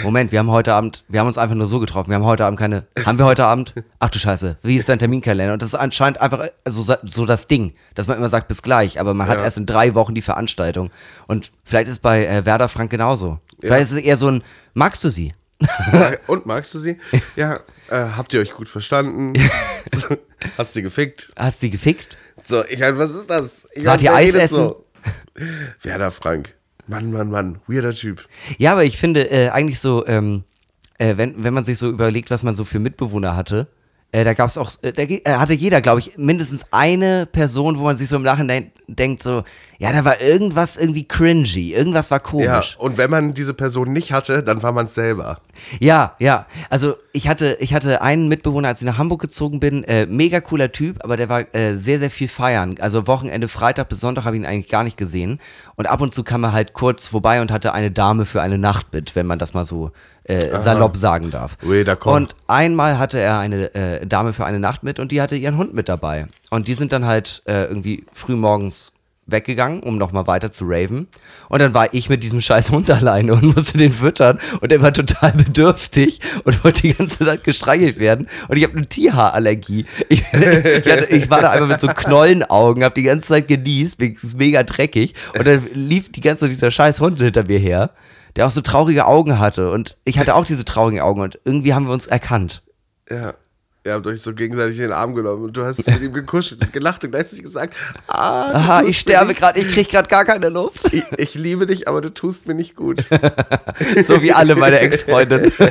Moment, 0.04 0.30
wir 0.30 0.38
haben 0.38 0.50
heute 0.52 0.72
Abend, 0.72 1.02
wir 1.08 1.18
haben 1.18 1.26
uns 1.26 1.36
einfach 1.36 1.56
nur 1.56 1.66
so 1.66 1.80
getroffen, 1.80 2.10
wir 2.10 2.14
haben 2.14 2.24
heute 2.24 2.44
Abend 2.44 2.60
keine, 2.60 2.86
haben 3.04 3.18
wir 3.18 3.24
heute 3.24 3.44
Abend, 3.44 3.74
ach 3.98 4.08
du 4.10 4.20
Scheiße, 4.20 4.56
wie 4.62 4.76
ist 4.76 4.88
dein 4.88 5.00
Terminkalender? 5.00 5.52
Und 5.54 5.62
das 5.62 5.70
ist 5.70 5.74
anscheinend 5.74 6.20
einfach 6.20 6.40
äh, 6.44 6.50
so, 6.68 6.84
so 7.02 7.26
das 7.26 7.48
Ding, 7.48 7.72
dass 7.96 8.06
man 8.06 8.16
immer 8.16 8.28
sagt, 8.28 8.46
bis 8.46 8.62
gleich, 8.62 9.00
aber 9.00 9.14
man 9.14 9.26
hat 9.26 9.38
Ja. 9.38 9.44
erst 9.44 9.56
in 9.58 9.66
drei 9.66 9.94
Wochen 9.96 10.14
die 10.14 10.22
Veranstaltung. 10.22 10.90
Und 11.26 11.50
vielleicht 11.64 11.88
ist 11.88 12.02
bei 12.02 12.24
äh, 12.24 12.44
Werder 12.44 12.68
Frank 12.68 12.90
genauso. 12.90 13.40
Vielleicht 13.60 13.82
ist 13.84 13.92
es 13.92 13.98
eher 13.98 14.16
so 14.16 14.28
ein, 14.30 14.44
magst 14.74 15.02
du 15.02 15.10
sie? 15.10 15.34
und 16.28 16.46
magst 16.46 16.72
du 16.72 16.78
sie? 16.78 16.96
Ja, 17.36 17.56
äh, 17.90 17.96
habt 18.16 18.32
ihr 18.32 18.40
euch 18.40 18.54
gut 18.54 18.68
verstanden? 18.68 19.32
Hast 20.56 20.72
sie 20.72 20.82
gefickt? 20.82 21.32
Hast 21.36 21.60
sie 21.60 21.68
gefickt? 21.68 22.16
So, 22.42 22.64
ich 22.66 22.80
halt, 22.80 22.96
was 22.96 23.14
ist 23.14 23.28
das? 23.28 23.68
Ich 23.74 23.84
Wart 23.84 24.00
ihr 24.02 24.14
Eis 24.14 24.34
essen? 24.34 24.54
So? 24.54 24.84
Werder 25.82 26.10
Frank. 26.10 26.54
Mann, 26.86 27.12
Mann, 27.12 27.30
Mann. 27.30 27.60
Weirder 27.66 27.94
Typ. 27.94 28.26
Ja, 28.58 28.72
aber 28.72 28.84
ich 28.84 28.98
finde 28.98 29.30
äh, 29.30 29.50
eigentlich 29.50 29.78
so, 29.78 30.06
ähm, 30.06 30.44
äh, 30.98 31.16
wenn, 31.16 31.42
wenn 31.44 31.54
man 31.54 31.64
sich 31.64 31.78
so 31.78 31.88
überlegt, 31.88 32.30
was 32.30 32.42
man 32.42 32.54
so 32.54 32.64
für 32.64 32.78
Mitbewohner 32.78 33.36
hatte, 33.36 33.68
äh, 34.12 34.24
da 34.24 34.34
gab 34.34 34.48
es 34.48 34.58
auch, 34.58 34.72
äh, 34.82 34.92
da 34.92 35.02
äh, 35.02 35.20
hatte 35.26 35.54
jeder, 35.54 35.80
glaube 35.80 36.00
ich, 36.00 36.18
mindestens 36.18 36.66
eine 36.72 37.26
Person, 37.26 37.78
wo 37.78 37.84
man 37.84 37.96
sich 37.96 38.08
so 38.08 38.16
im 38.16 38.22
Nachhinein 38.22 38.72
denkt, 38.88 39.22
so, 39.22 39.44
ja, 39.82 39.94
da 39.94 40.04
war 40.04 40.20
irgendwas 40.20 40.76
irgendwie 40.76 41.08
cringy, 41.08 41.72
irgendwas 41.72 42.10
war 42.10 42.18
Ja, 42.18 42.22
komisch. 42.22 42.76
und 42.78 42.98
wenn 42.98 43.08
man 43.08 43.32
diese 43.32 43.54
Person 43.54 43.94
nicht 43.94 44.12
hatte, 44.12 44.42
dann 44.42 44.62
war 44.62 44.72
man 44.72 44.84
es 44.84 44.94
selber. 44.94 45.38
Ja, 45.78 46.14
ja. 46.18 46.44
Also 46.68 46.96
ich 47.12 47.28
hatte, 47.28 47.56
ich 47.60 47.72
hatte 47.72 48.02
einen 48.02 48.28
Mitbewohner, 48.28 48.68
als 48.68 48.82
ich 48.82 48.86
nach 48.86 48.98
Hamburg 48.98 49.22
gezogen 49.22 49.58
bin, 49.58 49.82
äh, 49.84 50.04
mega 50.04 50.42
cooler 50.42 50.70
Typ, 50.70 51.02
aber 51.02 51.16
der 51.16 51.30
war 51.30 51.54
äh, 51.54 51.76
sehr, 51.78 51.98
sehr 51.98 52.10
viel 52.10 52.28
feiern. 52.28 52.74
Also 52.78 53.06
Wochenende, 53.06 53.48
Freitag 53.48 53.88
bis 53.88 54.00
Sonntag 54.00 54.26
habe 54.26 54.36
ich 54.36 54.42
ihn 54.42 54.46
eigentlich 54.46 54.68
gar 54.70 54.84
nicht 54.84 54.98
gesehen. 54.98 55.38
Und 55.76 55.86
ab 55.88 56.02
und 56.02 56.12
zu 56.12 56.24
kam 56.24 56.44
er 56.44 56.52
halt 56.52 56.74
kurz 56.74 57.06
vorbei 57.08 57.40
und 57.40 57.50
hatte 57.50 57.72
eine 57.72 57.90
Dame 57.90 58.26
für 58.26 58.42
eine 58.42 58.58
Nacht 58.58 58.92
mit, 58.92 59.16
wenn 59.16 59.26
man 59.26 59.38
das 59.38 59.54
mal 59.54 59.64
so 59.64 59.92
äh, 60.24 60.58
salopp 60.58 60.94
sagen 60.98 61.30
darf. 61.30 61.56
Oui, 61.64 61.80
d'accord. 61.86 62.14
Und 62.16 62.36
einmal 62.48 62.98
hatte 62.98 63.18
er 63.18 63.38
eine 63.38 63.74
äh, 63.74 64.06
Dame 64.06 64.34
für 64.34 64.44
eine 64.44 64.60
Nacht 64.60 64.82
mit 64.82 64.98
und 64.98 65.10
die 65.10 65.22
hatte 65.22 65.36
ihren 65.36 65.56
Hund 65.56 65.72
mit 65.72 65.88
dabei. 65.88 66.26
Und 66.50 66.68
die 66.68 66.74
sind 66.74 66.92
dann 66.92 67.06
halt 67.06 67.42
äh, 67.46 67.64
irgendwie 67.64 68.04
früh 68.12 68.36
morgens 68.36 68.92
weggegangen, 69.26 69.82
um 69.82 69.98
nochmal 69.98 70.26
weiter 70.26 70.50
zu 70.50 70.64
raven. 70.66 71.08
Und 71.48 71.60
dann 71.60 71.74
war 71.74 71.92
ich 71.94 72.08
mit 72.08 72.22
diesem 72.22 72.40
scheiß 72.40 72.70
Hund 72.70 72.90
alleine 72.90 73.34
und 73.34 73.54
musste 73.54 73.78
den 73.78 73.92
füttern. 73.92 74.38
Und 74.60 74.72
er 74.72 74.82
war 74.82 74.92
total 74.92 75.32
bedürftig 75.36 76.20
und 76.44 76.64
wollte 76.64 76.82
die 76.82 76.94
ganze 76.94 77.24
Zeit 77.24 77.44
gestreichelt 77.44 77.98
werden. 77.98 78.28
Und 78.48 78.56
ich 78.56 78.64
habe 78.64 78.76
eine 78.76 78.86
Tierhaarallergie. 78.86 79.86
Ich, 80.08 80.22
ich, 80.32 80.92
hatte, 80.92 81.06
ich 81.06 81.30
war 81.30 81.40
da 81.40 81.50
einfach 81.50 81.68
mit 81.68 81.80
so 81.80 81.88
Knollenaugen, 81.88 82.84
habe 82.84 82.94
die 82.94 83.02
ganze 83.02 83.28
Zeit 83.28 83.48
genießt, 83.48 84.00
ist 84.00 84.38
mega 84.38 84.62
dreckig. 84.62 85.14
Und 85.38 85.46
dann 85.46 85.66
lief 85.72 86.10
die 86.12 86.20
ganze 86.20 86.44
Zeit 86.44 86.52
dieser 86.52 86.70
scheiß 86.70 87.00
Hund 87.00 87.18
hinter 87.18 87.44
mir 87.44 87.58
her, 87.58 87.90
der 88.36 88.46
auch 88.46 88.50
so 88.50 88.60
traurige 88.60 89.06
Augen 89.06 89.38
hatte. 89.38 89.70
Und 89.70 89.96
ich 90.04 90.18
hatte 90.18 90.34
auch 90.34 90.44
diese 90.44 90.64
traurigen 90.64 91.00
Augen. 91.00 91.20
Und 91.20 91.38
irgendwie 91.44 91.74
haben 91.74 91.86
wir 91.86 91.92
uns 91.92 92.06
erkannt. 92.06 92.62
Ja. 93.10 93.34
Ihr 93.82 93.94
habt 93.94 94.06
euch 94.06 94.20
so 94.20 94.34
gegenseitig 94.34 94.76
in 94.76 94.82
den 94.82 94.92
Arm 94.92 95.14
genommen 95.14 95.44
und 95.44 95.56
du 95.56 95.64
hast 95.64 95.86
mit 95.86 96.02
ihm 96.02 96.12
gekuschelt 96.12 96.60
und 96.60 96.70
gelacht 96.70 97.02
und 97.02 97.12
gleichzeitig 97.12 97.44
gesagt, 97.44 97.74
ah, 98.08 98.50
Aha, 98.52 98.82
ich 98.82 98.98
sterbe 98.98 99.32
gerade, 99.32 99.58
ich 99.58 99.72
krieg 99.72 99.88
gerade 99.88 100.06
gar 100.06 100.26
keine 100.26 100.50
Luft. 100.50 100.92
Ich, 100.92 101.04
ich 101.16 101.34
liebe 101.34 101.64
dich, 101.64 101.88
aber 101.88 102.02
du 102.02 102.12
tust 102.12 102.46
mir 102.46 102.54
nicht 102.54 102.76
gut. 102.76 103.06
So 104.06 104.20
wie 104.22 104.32
alle 104.32 104.56
meine 104.56 104.80
Ex-Freundinnen. 104.80 105.52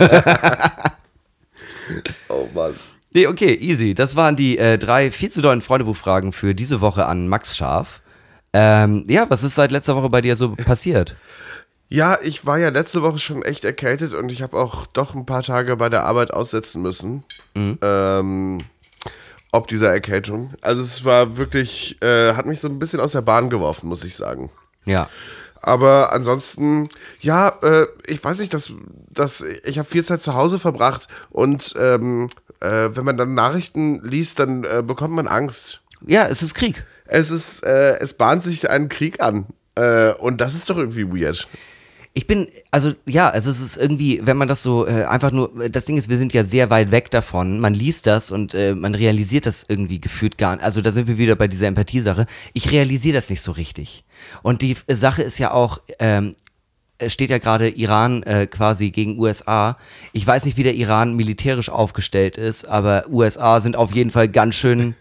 Oh 2.29 2.47
Mann. 2.53 2.75
Nee, 3.13 3.25
okay, 3.25 3.55
easy. 3.55 3.95
Das 3.95 4.15
waren 4.15 4.35
die 4.35 4.59
äh, 4.59 4.77
drei 4.77 5.09
viel 5.09 5.31
zu 5.31 5.41
dollen 5.41 5.61
Freundebuchfragen 5.61 6.33
für 6.33 6.53
diese 6.53 6.81
Woche 6.81 7.07
an 7.07 7.27
Max 7.27 7.57
Scharf. 7.57 8.01
Ähm, 8.53 9.05
ja, 9.07 9.27
was 9.29 9.43
ist 9.43 9.55
seit 9.55 9.71
letzter 9.71 9.95
Woche 9.95 10.09
bei 10.09 10.21
dir 10.21 10.35
so 10.35 10.55
passiert? 10.55 11.15
Ja, 11.89 12.19
ich 12.21 12.45
war 12.45 12.59
ja 12.59 12.69
letzte 12.69 13.01
Woche 13.01 13.17
schon 13.17 13.41
echt 13.41 13.65
erkältet 13.65 14.13
und 14.13 14.31
ich 14.31 14.43
habe 14.43 14.57
auch 14.57 14.85
doch 14.85 15.15
ein 15.15 15.25
paar 15.25 15.41
Tage 15.41 15.75
bei 15.77 15.89
der 15.89 16.05
Arbeit 16.05 16.31
aussetzen 16.31 16.83
müssen. 16.83 17.23
Ähm, 17.81 18.59
ob 19.51 19.67
dieser 19.67 19.91
Erkältung. 19.91 20.53
Also 20.61 20.81
es 20.81 21.03
war 21.03 21.37
wirklich, 21.37 22.01
äh, 22.01 22.33
hat 22.33 22.45
mich 22.45 22.59
so 22.59 22.67
ein 22.67 22.79
bisschen 22.79 22.99
aus 22.99 23.13
der 23.13 23.21
Bahn 23.21 23.49
geworfen, 23.49 23.87
muss 23.89 24.03
ich 24.03 24.15
sagen. 24.15 24.51
Ja. 24.85 25.09
Aber 25.61 26.13
ansonsten, 26.13 26.89
ja, 27.19 27.49
äh, 27.61 27.87
ich 28.05 28.23
weiß 28.23 28.39
nicht, 28.39 28.53
dass, 28.53 28.71
dass 29.09 29.43
ich 29.65 29.77
habe 29.77 29.89
viel 29.89 30.05
Zeit 30.05 30.21
zu 30.21 30.35
Hause 30.35 30.57
verbracht 30.59 31.07
und 31.31 31.73
ähm, 31.77 32.29
äh, 32.61 32.89
wenn 32.93 33.03
man 33.03 33.17
dann 33.17 33.33
Nachrichten 33.33 34.01
liest, 34.03 34.39
dann 34.39 34.63
äh, 34.63 34.83
bekommt 34.85 35.13
man 35.13 35.27
Angst. 35.27 35.81
Ja, 36.05 36.27
es 36.27 36.41
ist 36.41 36.53
Krieg. 36.53 36.85
Es 37.05 37.31
ist, 37.31 37.63
äh, 37.63 37.97
es 37.99 38.13
bahnt 38.13 38.43
sich 38.43 38.69
ein 38.69 38.87
Krieg 38.87 39.19
an. 39.19 39.47
Äh, 39.75 40.13
und 40.13 40.39
das 40.39 40.55
ist 40.55 40.69
doch 40.69 40.77
irgendwie 40.77 41.07
weird. 41.07 41.47
Ich 42.13 42.25
bin, 42.27 42.47
also 42.71 42.93
ja, 43.05 43.29
also 43.29 43.51
es 43.51 43.61
ist 43.61 43.77
irgendwie, 43.77 44.21
wenn 44.23 44.35
man 44.35 44.47
das 44.47 44.63
so 44.63 44.87
äh, 44.87 45.05
einfach 45.05 45.31
nur, 45.31 45.69
das 45.69 45.85
Ding 45.85 45.95
ist, 45.97 46.09
wir 46.09 46.17
sind 46.17 46.33
ja 46.33 46.43
sehr 46.43 46.69
weit 46.69 46.91
weg 46.91 47.11
davon. 47.11 47.59
Man 47.59 47.73
liest 47.73 48.07
das 48.07 48.31
und 48.31 48.53
äh, 48.53 48.73
man 48.73 48.95
realisiert 48.95 49.45
das 49.45 49.65
irgendwie 49.67 50.01
gefühlt 50.01 50.37
gar 50.37 50.55
nicht. 50.55 50.65
Also 50.65 50.81
da 50.81 50.91
sind 50.91 51.07
wir 51.07 51.17
wieder 51.17 51.35
bei 51.35 51.47
dieser 51.47 51.67
Empathiesache. 51.67 52.25
Ich 52.53 52.71
realisiere 52.71 53.15
das 53.15 53.29
nicht 53.29 53.41
so 53.41 53.51
richtig. 53.51 54.03
Und 54.41 54.61
die 54.63 54.75
äh, 54.87 54.95
Sache 54.95 55.21
ist 55.21 55.37
ja 55.37 55.51
auch, 55.51 55.79
ähm, 55.99 56.35
es 56.99 57.13
steht 57.13 57.29
ja 57.29 57.37
gerade 57.37 57.69
Iran 57.69 58.23
äh, 58.23 58.47
quasi 58.47 58.91
gegen 58.91 59.17
USA. 59.17 59.77
Ich 60.11 60.27
weiß 60.27 60.45
nicht, 60.45 60.57
wie 60.57 60.63
der 60.63 60.75
Iran 60.75 61.15
militärisch 61.15 61.69
aufgestellt 61.69 62.37
ist, 62.37 62.65
aber 62.65 63.05
USA 63.09 63.61
sind 63.61 63.75
auf 63.75 63.93
jeden 63.93 64.11
Fall 64.11 64.27
ganz 64.27 64.55
schön 64.55 64.95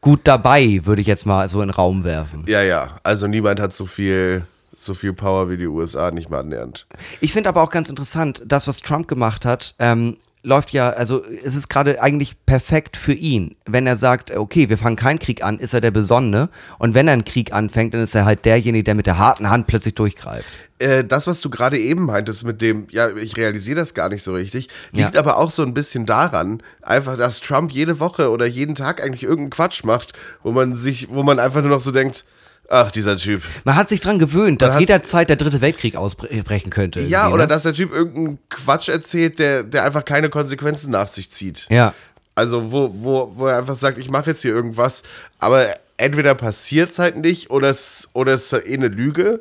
gut 0.00 0.20
dabei, 0.24 0.80
würde 0.84 1.00
ich 1.00 1.06
jetzt 1.06 1.26
mal 1.26 1.48
so 1.48 1.60
in 1.62 1.68
den 1.68 1.74
Raum 1.74 2.04
werfen. 2.04 2.44
Ja, 2.46 2.62
ja. 2.62 2.96
Also 3.02 3.26
niemand 3.26 3.60
hat 3.60 3.74
so 3.74 3.86
viel, 3.86 4.46
so 4.76 4.94
viel 4.94 5.12
Power 5.14 5.48
wie 5.50 5.56
die 5.56 5.66
USA, 5.66 6.10
nicht 6.10 6.30
mal 6.30 6.40
annähernd. 6.40 6.86
Ich 7.20 7.32
finde 7.32 7.48
aber 7.48 7.62
auch 7.62 7.70
ganz 7.70 7.88
interessant, 7.88 8.42
das, 8.46 8.68
was 8.68 8.80
Trump 8.80 9.08
gemacht 9.08 9.44
hat, 9.44 9.74
ähm, 9.78 10.18
läuft 10.42 10.70
ja, 10.70 10.90
also 10.90 11.24
es 11.24 11.56
ist 11.56 11.68
gerade 11.68 12.00
eigentlich 12.00 12.36
perfekt 12.46 12.96
für 12.96 13.14
ihn. 13.14 13.56
Wenn 13.64 13.84
er 13.86 13.96
sagt, 13.96 14.30
okay, 14.30 14.68
wir 14.68 14.78
fangen 14.78 14.94
keinen 14.94 15.18
Krieg 15.18 15.42
an, 15.42 15.58
ist 15.58 15.74
er 15.74 15.80
der 15.80 15.90
Besonnene. 15.90 16.50
Und 16.78 16.94
wenn 16.94 17.08
er 17.08 17.14
einen 17.14 17.24
Krieg 17.24 17.52
anfängt, 17.52 17.94
dann 17.94 18.02
ist 18.02 18.14
er 18.14 18.26
halt 18.26 18.44
derjenige, 18.44 18.84
der 18.84 18.94
mit 18.94 19.06
der 19.06 19.18
harten 19.18 19.50
Hand 19.50 19.66
plötzlich 19.66 19.96
durchgreift. 19.96 20.46
Äh, 20.78 21.02
das, 21.02 21.26
was 21.26 21.40
du 21.40 21.50
gerade 21.50 21.78
eben 21.78 22.04
meintest 22.04 22.44
mit 22.44 22.62
dem, 22.62 22.86
ja, 22.90 23.08
ich 23.16 23.36
realisiere 23.36 23.80
das 23.80 23.92
gar 23.94 24.08
nicht 24.08 24.22
so 24.22 24.34
richtig, 24.34 24.68
liegt 24.92 25.14
Ja. 25.14 25.20
aber 25.20 25.38
auch 25.38 25.50
so 25.50 25.62
ein 25.62 25.74
bisschen 25.74 26.06
daran, 26.06 26.62
einfach, 26.80 27.16
dass 27.16 27.40
Trump 27.40 27.72
jede 27.72 27.98
Woche 27.98 28.30
oder 28.30 28.46
jeden 28.46 28.76
Tag 28.76 29.02
eigentlich 29.02 29.24
irgendeinen 29.24 29.50
Quatsch 29.50 29.82
macht, 29.82 30.12
wo 30.44 30.52
man 30.52 30.76
sich, 30.76 31.08
wo 31.10 31.24
man 31.24 31.40
einfach 31.40 31.62
nur 31.62 31.70
noch 31.70 31.80
so 31.80 31.90
denkt, 31.90 32.24
ach, 32.68 32.90
dieser 32.90 33.16
Typ. 33.16 33.42
Man 33.64 33.76
hat 33.76 33.88
sich 33.88 34.00
dran 34.00 34.18
gewöhnt, 34.18 34.62
dass 34.62 34.78
jederzeit 34.78 35.28
der 35.28 35.36
dritte 35.36 35.60
Weltkrieg 35.60 35.96
ausbrechen 35.96 36.70
könnte. 36.70 37.00
Ja, 37.00 37.28
oder 37.28 37.44
ne? 37.44 37.48
dass 37.48 37.62
der 37.64 37.74
Typ 37.74 37.92
irgendeinen 37.92 38.38
Quatsch 38.48 38.88
erzählt, 38.88 39.38
der, 39.38 39.62
der 39.62 39.84
einfach 39.84 40.04
keine 40.04 40.28
Konsequenzen 40.28 40.90
nach 40.90 41.08
sich 41.08 41.30
zieht. 41.30 41.66
Ja. 41.70 41.94
Also, 42.34 42.70
wo, 42.70 42.90
wo, 42.92 43.32
wo 43.36 43.46
er 43.46 43.58
einfach 43.58 43.76
sagt, 43.76 43.98
ich 43.98 44.10
mache 44.10 44.30
jetzt 44.30 44.42
hier 44.42 44.52
irgendwas, 44.52 45.02
aber 45.38 45.66
entweder 45.96 46.34
passiert 46.34 46.90
es 46.90 46.98
halt 46.98 47.16
nicht 47.16 47.50
oder 47.50 47.70
es, 47.70 48.08
oder 48.12 48.34
es 48.34 48.52
ist 48.52 48.66
eh 48.66 48.74
eine 48.74 48.88
Lüge. 48.88 49.40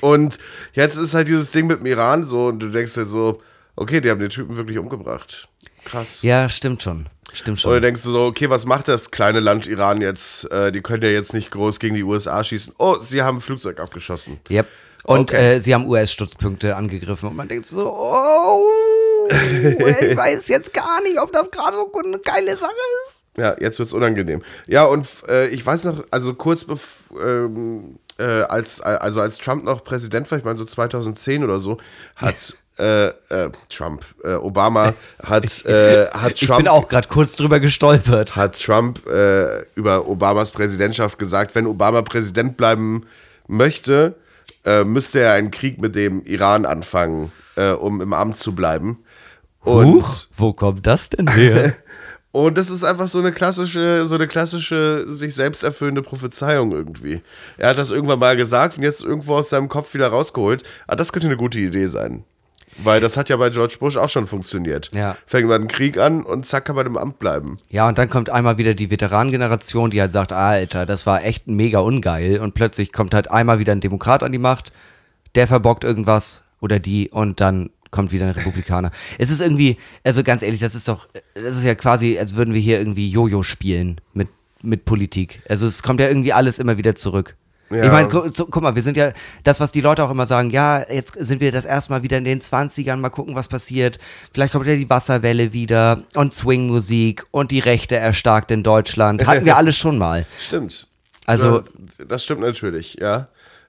Und 0.00 0.38
jetzt 0.72 0.96
ist 0.96 1.14
halt 1.14 1.28
dieses 1.28 1.50
Ding 1.50 1.66
mit 1.66 1.80
dem 1.80 1.86
Iran 1.86 2.24
so 2.24 2.46
und 2.46 2.60
du 2.60 2.68
denkst 2.68 2.94
dir 2.94 3.04
so, 3.04 3.42
okay, 3.76 4.00
die 4.00 4.10
haben 4.10 4.20
den 4.20 4.30
Typen 4.30 4.56
wirklich 4.56 4.78
umgebracht. 4.78 5.48
krass. 5.84 6.22
Ja, 6.22 6.48
stimmt 6.48 6.82
schon. 6.82 7.08
Stimmt 7.32 7.58
Und 7.64 7.64
dann 7.64 7.72
schon. 7.76 7.82
denkst 7.82 8.02
du 8.02 8.10
so, 8.10 8.24
okay, 8.26 8.48
was 8.50 8.64
macht 8.66 8.88
das 8.88 9.10
kleine 9.10 9.40
Land 9.40 9.66
Iran 9.66 10.00
jetzt? 10.00 10.50
Äh, 10.52 10.70
die 10.72 10.82
können 10.82 11.02
ja 11.02 11.08
jetzt 11.10 11.32
nicht 11.34 11.50
groß 11.50 11.78
gegen 11.80 11.94
die 11.94 12.04
USA 12.04 12.44
schießen. 12.44 12.74
Oh, 12.78 12.96
sie 13.00 13.22
haben 13.22 13.38
ein 13.38 13.40
Flugzeug 13.40 13.80
abgeschossen. 13.80 14.38
Yep. 14.50 14.66
Und 15.04 15.32
Okay. 15.32 15.56
äh, 15.56 15.60
sie 15.60 15.74
haben 15.74 15.86
US-Stützpunkte 15.86 16.76
angegriffen 16.76 17.28
und 17.28 17.36
man 17.36 17.48
denkt 17.48 17.66
so, 17.66 17.92
oh, 17.92 19.28
ich 19.30 20.16
weiß 20.16 20.48
jetzt 20.48 20.72
gar 20.72 21.02
nicht, 21.02 21.18
ob 21.20 21.32
das 21.32 21.50
gerade 21.50 21.76
so 21.76 21.90
eine 22.02 22.18
geile 22.20 22.56
Sache 22.56 22.72
ist. 23.06 23.24
Ja, 23.36 23.56
jetzt 23.60 23.78
wird's 23.80 23.92
unangenehm. 23.92 24.42
Ja, 24.66 24.84
und 24.84 25.06
äh, 25.28 25.48
ich 25.48 25.64
weiß 25.66 25.84
noch, 25.84 26.04
also 26.10 26.34
kurz 26.34 26.64
bevor, 26.64 27.20
ähm, 27.20 27.98
äh, 28.18 28.22
als, 28.42 28.80
also 28.80 29.20
als 29.20 29.38
Trump 29.38 29.64
noch 29.64 29.82
Präsident 29.82 30.30
war, 30.30 30.38
ich 30.38 30.44
meine 30.44 30.56
so 30.56 30.64
2010 30.64 31.42
oder 31.42 31.58
so, 31.58 31.78
hat 32.16 32.56
äh, 32.78 33.06
äh, 33.06 33.50
Trump, 33.68 34.04
äh, 34.24 34.34
Obama 34.34 34.94
hat, 35.22 35.64
äh, 35.64 36.06
hat 36.08 36.32
Ich 36.32 36.46
Trump 36.46 36.58
bin 36.58 36.68
auch 36.68 36.88
gerade 36.88 37.08
kurz 37.08 37.36
drüber 37.36 37.60
gestolpert. 37.60 38.34
hat 38.34 38.60
Trump 38.60 39.06
äh, 39.06 39.62
über 39.74 40.08
Obamas 40.08 40.50
Präsidentschaft 40.50 41.18
gesagt, 41.18 41.54
wenn 41.54 41.66
Obama 41.66 42.02
Präsident 42.02 42.56
bleiben 42.56 43.06
möchte, 43.46 44.16
äh, 44.64 44.84
müsste 44.84 45.20
er 45.20 45.34
einen 45.34 45.50
Krieg 45.50 45.80
mit 45.80 45.94
dem 45.94 46.24
Iran 46.24 46.66
anfangen, 46.66 47.30
äh, 47.56 47.70
um 47.70 48.00
im 48.00 48.12
Amt 48.12 48.38
zu 48.38 48.54
bleiben. 48.54 49.04
Und, 49.60 49.86
Huch, 49.86 50.26
wo 50.36 50.52
kommt 50.52 50.86
das 50.86 51.10
denn 51.10 51.28
her? 51.28 51.74
und 52.32 52.58
das 52.58 52.70
ist 52.70 52.82
einfach 52.82 53.08
so 53.08 53.20
eine 53.20 53.32
klassische, 53.32 54.04
so 54.04 54.16
eine 54.16 54.26
klassische, 54.26 55.04
sich 55.06 55.34
selbst 55.34 55.62
erfüllende 55.62 56.02
Prophezeiung 56.02 56.72
irgendwie. 56.72 57.22
Er 57.56 57.70
hat 57.70 57.78
das 57.78 57.90
irgendwann 57.90 58.18
mal 58.18 58.36
gesagt 58.36 58.76
und 58.76 58.82
jetzt 58.82 59.02
irgendwo 59.02 59.36
aus 59.36 59.50
seinem 59.50 59.68
Kopf 59.68 59.94
wieder 59.94 60.08
rausgeholt. 60.08 60.64
Ah, 60.86 60.96
das 60.96 61.12
könnte 61.12 61.28
eine 61.28 61.36
gute 61.36 61.60
Idee 61.60 61.86
sein. 61.86 62.24
Weil 62.78 63.00
das 63.00 63.16
hat 63.16 63.28
ja 63.28 63.36
bei 63.36 63.50
George 63.50 63.76
Bush 63.78 63.96
auch 63.96 64.08
schon 64.08 64.26
funktioniert. 64.26 64.90
Ja. 64.94 65.16
Fängt 65.26 65.48
man 65.48 65.62
einen 65.62 65.68
Krieg 65.68 65.98
an 65.98 66.22
und 66.22 66.46
zack 66.46 66.64
kann 66.64 66.76
man 66.76 66.86
im 66.86 66.96
Amt 66.96 67.18
bleiben. 67.18 67.58
Ja, 67.68 67.88
und 67.88 67.98
dann 67.98 68.10
kommt 68.10 68.30
einmal 68.30 68.58
wieder 68.58 68.74
die 68.74 68.90
Veteranengeneration, 68.90 69.90
die 69.90 70.00
halt 70.00 70.12
sagt, 70.12 70.32
Alter, 70.32 70.86
das 70.86 71.06
war 71.06 71.24
echt 71.24 71.46
mega 71.46 71.80
ungeil. 71.80 72.40
Und 72.40 72.54
plötzlich 72.54 72.92
kommt 72.92 73.14
halt 73.14 73.30
einmal 73.30 73.58
wieder 73.58 73.72
ein 73.72 73.80
Demokrat 73.80 74.22
an 74.22 74.32
die 74.32 74.38
Macht, 74.38 74.72
der 75.34 75.46
verbockt 75.46 75.84
irgendwas 75.84 76.42
oder 76.60 76.78
die 76.78 77.10
und 77.10 77.40
dann 77.40 77.70
kommt 77.90 78.10
wieder 78.10 78.26
ein 78.26 78.32
Republikaner. 78.32 78.90
Es 79.18 79.30
ist 79.30 79.40
irgendwie, 79.40 79.76
also 80.02 80.24
ganz 80.24 80.42
ehrlich, 80.42 80.58
das 80.58 80.74
ist 80.74 80.88
doch, 80.88 81.08
das 81.34 81.56
ist 81.56 81.64
ja 81.64 81.76
quasi, 81.76 82.18
als 82.18 82.34
würden 82.34 82.52
wir 82.52 82.60
hier 82.60 82.78
irgendwie 82.78 83.08
Jojo 83.08 83.44
spielen 83.44 84.00
mit, 84.12 84.28
mit 84.62 84.84
Politik. 84.84 85.42
Also 85.48 85.66
es 85.66 85.82
kommt 85.82 86.00
ja 86.00 86.08
irgendwie 86.08 86.32
alles 86.32 86.58
immer 86.58 86.76
wieder 86.76 86.96
zurück. 86.96 87.36
Ja. 87.74 87.84
Ich 87.84 87.90
meine, 87.90 88.08
gu 88.08 88.28
guck 88.50 88.62
mal, 88.62 88.74
wir 88.74 88.82
sind 88.82 88.96
ja, 88.96 89.12
das, 89.42 89.60
was 89.60 89.72
die 89.72 89.80
Leute 89.80 90.04
auch 90.04 90.10
immer 90.10 90.26
sagen, 90.26 90.50
ja, 90.50 90.82
jetzt 90.90 91.14
sind 91.18 91.40
wir 91.40 91.52
das 91.52 91.64
erste 91.64 91.92
Mal 91.92 92.02
wieder 92.02 92.18
in 92.18 92.24
den 92.24 92.40
20ern, 92.40 92.96
mal 92.96 93.10
gucken, 93.10 93.34
was 93.34 93.48
passiert. 93.48 93.98
Vielleicht 94.32 94.52
kommt 94.52 94.66
ja 94.66 94.76
die 94.76 94.88
Wasserwelle 94.88 95.52
wieder 95.52 96.02
und 96.14 96.32
Swingmusik 96.32 97.26
und 97.30 97.50
die 97.50 97.60
Rechte 97.60 97.96
erstarkt 97.96 98.50
in 98.50 98.62
Deutschland. 98.62 99.26
Hatten 99.26 99.44
wir 99.44 99.56
alles 99.56 99.76
schon 99.76 99.98
mal. 99.98 100.26
Stimmt. 100.38 100.86
Also- 101.26 101.64
Ja, 101.98 102.04
das 102.06 102.24
stimmt 102.24 102.40
natürlich, 102.42 102.96
ja. 103.00 103.28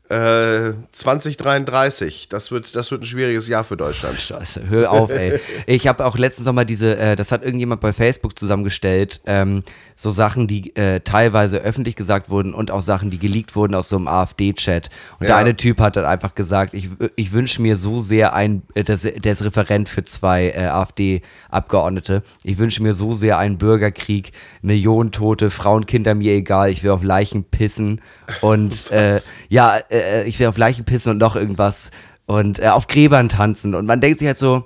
Äh, 0.10 0.74
2033, 0.92 2.30
das 2.30 2.52
wird, 2.52 2.76
das 2.76 2.92
wird 2.92 3.02
ein 3.02 3.06
schwieriges 3.08 3.48
Jahr 3.48 3.64
für 3.64 3.76
Deutschland. 3.76 4.20
Scheiße, 4.20 4.70
hör 4.70 4.92
auf, 4.92 5.10
ey. 5.10 5.40
Ich 5.66 5.88
habe 5.88 6.06
auch 6.06 6.16
letztens 6.18 6.46
noch 6.46 6.54
mal 6.54 6.66
diese, 6.66 6.96
äh, 6.98 7.16
das 7.16 7.32
hat 7.32 7.44
irgendjemand 7.44 7.82
bei 7.82 7.92
Facebook 7.92 8.38
zusammengestellt, 8.38 9.22
ähm, 9.26 9.64
so 9.96 10.12
Sachen, 10.12 10.48
die 10.48 10.76
äh, 10.76 11.00
teilweise 11.00 11.58
öffentlich 11.58 11.96
gesagt 11.96 12.30
wurden 12.30 12.54
und 12.54 12.70
auch 12.70 12.82
Sachen, 12.84 13.10
die 13.10 13.18
geleakt 13.18 13.56
wurden 13.56 13.74
aus 13.74 13.90
so 13.90 13.96
einem 13.96 14.08
AfD-Chat. 14.08 14.90
Und 15.20 15.22
der 15.24 15.30
Ja. 15.30 15.38
eine 15.38 15.56
Typ 15.56 15.80
hat 15.80 15.96
dann 15.96 16.06
einfach 16.06 16.36
gesagt, 16.36 16.74
ich, 16.76 16.90
ich 17.16 17.32
wünsche 17.32 17.62
mir 17.62 17.76
so 17.76 17.98
sehr 18.00 18.34
ein, 18.34 18.62
äh, 18.76 18.84
das, 18.84 19.02
der 19.02 19.34
ist 19.34 19.44
Referent 19.44 19.90
für 19.90 20.04
zwei 20.04 20.50
äh, 20.50 20.66
AfD-Abgeordnete, 20.66 22.22
ich 22.44 22.58
wünsche 22.58 22.84
mir 22.84 22.94
so 22.94 23.14
sehr 23.14 23.38
einen 23.38 23.58
Bürgerkrieg, 23.58 24.34
Millionen 24.62 25.12
Tote, 25.12 25.50
Frauen, 25.50 25.86
Kinder, 25.86 26.14
mir 26.16 26.34
egal, 26.34 26.70
ich 26.70 26.84
will 26.84 26.92
auf 26.92 27.04
Leichen 27.04 27.44
pissen 27.46 28.02
und 28.42 28.92
äh, 28.92 29.20
ja, 29.50 29.80
äh, 30.02 30.24
ich 30.24 30.40
will 30.40 30.48
auf 30.48 30.58
Leichen 30.58 30.86
pissen 30.86 31.12
und 31.12 31.18
noch 31.18 31.36
irgendwas 31.36 31.92
und 32.26 32.60
äh, 32.60 32.68
auf 32.68 32.88
Gräbern 32.88 33.30
tanzen. 33.30 33.76
Und 33.76 33.86
man 33.86 34.02
denkt 34.02 34.20
sich 34.20 34.28
halt 34.28 34.38
so, 34.38 34.66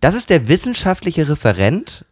das 0.00 0.14
ist 0.14 0.30
der 0.30 0.48
wissenschaftliche 0.48 1.28
Referent. 1.28 2.04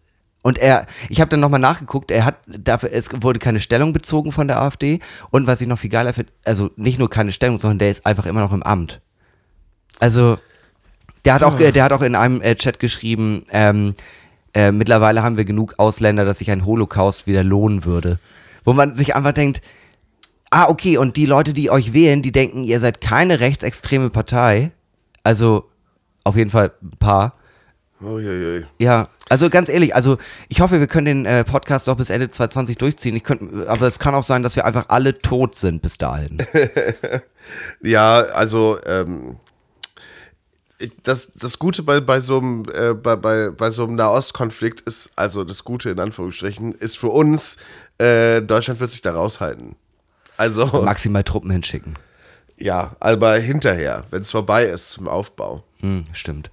Und 0.43 0.59
er, 0.59 0.87
ich 1.09 1.21
habe 1.21 1.31
dann 1.31 1.41
nochmal 1.41 1.61
nachgeguckt, 1.61 2.11
er 2.11 2.25
hat 2.25 2.37
dafür, 2.47 2.91
es 2.93 3.11
wurde 3.23 3.39
keine 3.39 3.61
Stellung 3.61 3.93
bezogen 3.93 4.33
von 4.33 4.47
der 4.47 4.61
AfD. 4.63 5.01
Und 5.31 5.47
was 5.47 5.61
ich 5.61 5.67
noch 5.67 5.79
viel 5.79 5.91
geiler 5.91 6.13
finde, 6.13 6.33
also 6.45 6.71
nicht 6.77 6.99
nur 6.99 7.11
keine 7.11 7.33
Stellung, 7.33 7.59
sondern 7.59 7.81
der 7.81 7.91
ist 7.91 8.07
einfach 8.07 8.27
immer 8.27 8.41
noch 8.41 8.53
im 8.53 8.63
Amt. 8.63 9.01
Also, 9.99 10.39
der 11.25 11.35
hat 11.35 11.43
auch, 11.43 11.59
äh, 11.59 11.73
der 11.73 11.85
hat 11.85 11.93
auch 11.93 12.03
in 12.03 12.15
einem 12.15 12.41
äh, 12.41 12.55
Chat 12.55 12.79
geschrieben, 12.79 13.45
ähm, 13.51 13.95
äh, 14.55 14.73
mittlerweile 14.73 15.23
haben 15.23 15.37
wir 15.37 15.45
genug 15.45 15.75
Ausländer, 15.79 16.25
dass 16.25 16.39
sich 16.39 16.51
ein 16.51 16.65
Holocaust 16.65 17.27
wieder 17.27 17.43
lohnen 17.43 17.85
würde. 17.85 18.19
Wo 18.65 18.73
man 18.73 18.95
sich 18.95 19.17
einfach 19.17 19.33
denkt, 19.33 19.61
ah, 20.51 20.69
okay, 20.69 20.97
und 20.97 21.17
die 21.17 21.27
Leute, 21.27 21.53
die 21.53 21.71
euch 21.71 21.93
wählen, 21.93 22.23
die 22.23 22.33
denken, 22.33 22.65
ihr 22.65 22.81
seid 22.81 23.01
keine 23.01 23.41
rechtsextreme 23.41 24.11
Partei. 24.11 24.73
Also, 25.23 25.69
auf 26.25 26.37
jeden 26.37 26.51
Fall 26.51 26.73
ein 26.83 26.99
paar. 26.99 27.35
Uiuiui. 28.01 28.65
Ja, 28.79 29.09
also 29.29 29.51
ganz 29.51 29.69
ehrlich, 29.69 29.95
also 29.95 30.19
ich 30.49 30.61
hoffe, 30.61 30.79
wir 30.79 30.87
können 30.87 31.07
den 31.07 31.27
äh, 31.27 31.45
Podcast 31.45 31.89
auch 31.89 31.97
bis 31.97 32.11
Ende 32.11 32.31
2020 32.31 32.79
durchziehen. 32.79 33.17
Ich 33.17 33.25
könnt, 33.25 33.67
aber 33.67 33.87
es 33.87 33.99
kann 33.99 34.15
auch 34.15 34.23
sein, 34.23 34.43
dass 34.43 34.55
wir 34.55 34.65
einfach 34.65 34.87
alle 34.89 35.21
tot 35.21 35.55
sind 35.55 35.83
bis 35.83 35.99
dahin. 35.99 36.39
Ja, 37.83 38.19
also 38.19 38.79
ähm, 38.85 39.39
das, 41.03 41.33
das 41.35 41.59
Gute 41.59 41.83
bei, 41.83 42.01
bei 42.01 42.21
so 42.21 42.39
einem 42.39 42.65
äh, 42.73 42.95
bei, 42.95 43.17
bei, 43.17 43.51
bei 43.51 43.71
so 43.71 43.85
einem 43.85 43.95
Nahostkonflikt 43.95 44.83
ist, 44.83 45.11
also 45.17 45.45
das 45.45 45.65
Gute 45.65 45.91
in 45.91 45.99
Anführungsstrichen, 45.99 46.75
ist 46.75 46.99
für 46.99 47.09
uns, 47.09 47.57
äh, 47.99 48.43
Deutschland 48.43 48.81
wird 48.81 48.93
sich 48.93 49.03
da 49.03 49.13
raushalten. 49.13 49.77
Also, 50.39 50.67
Maximal 50.83 51.23
Truppen 51.25 51.51
hinschicken. 51.51 51.99
ja, 52.57 52.97
aber 53.01 53.35
hinterher, 53.35 54.05
wenn 54.11 54.23
es 54.23 54.31
vorbei 54.31 54.65
ist 54.65 54.93
zum 54.93 55.07
Aufbau. 55.09 55.65
Hm, 55.81 56.05
stimmt. 56.13 56.51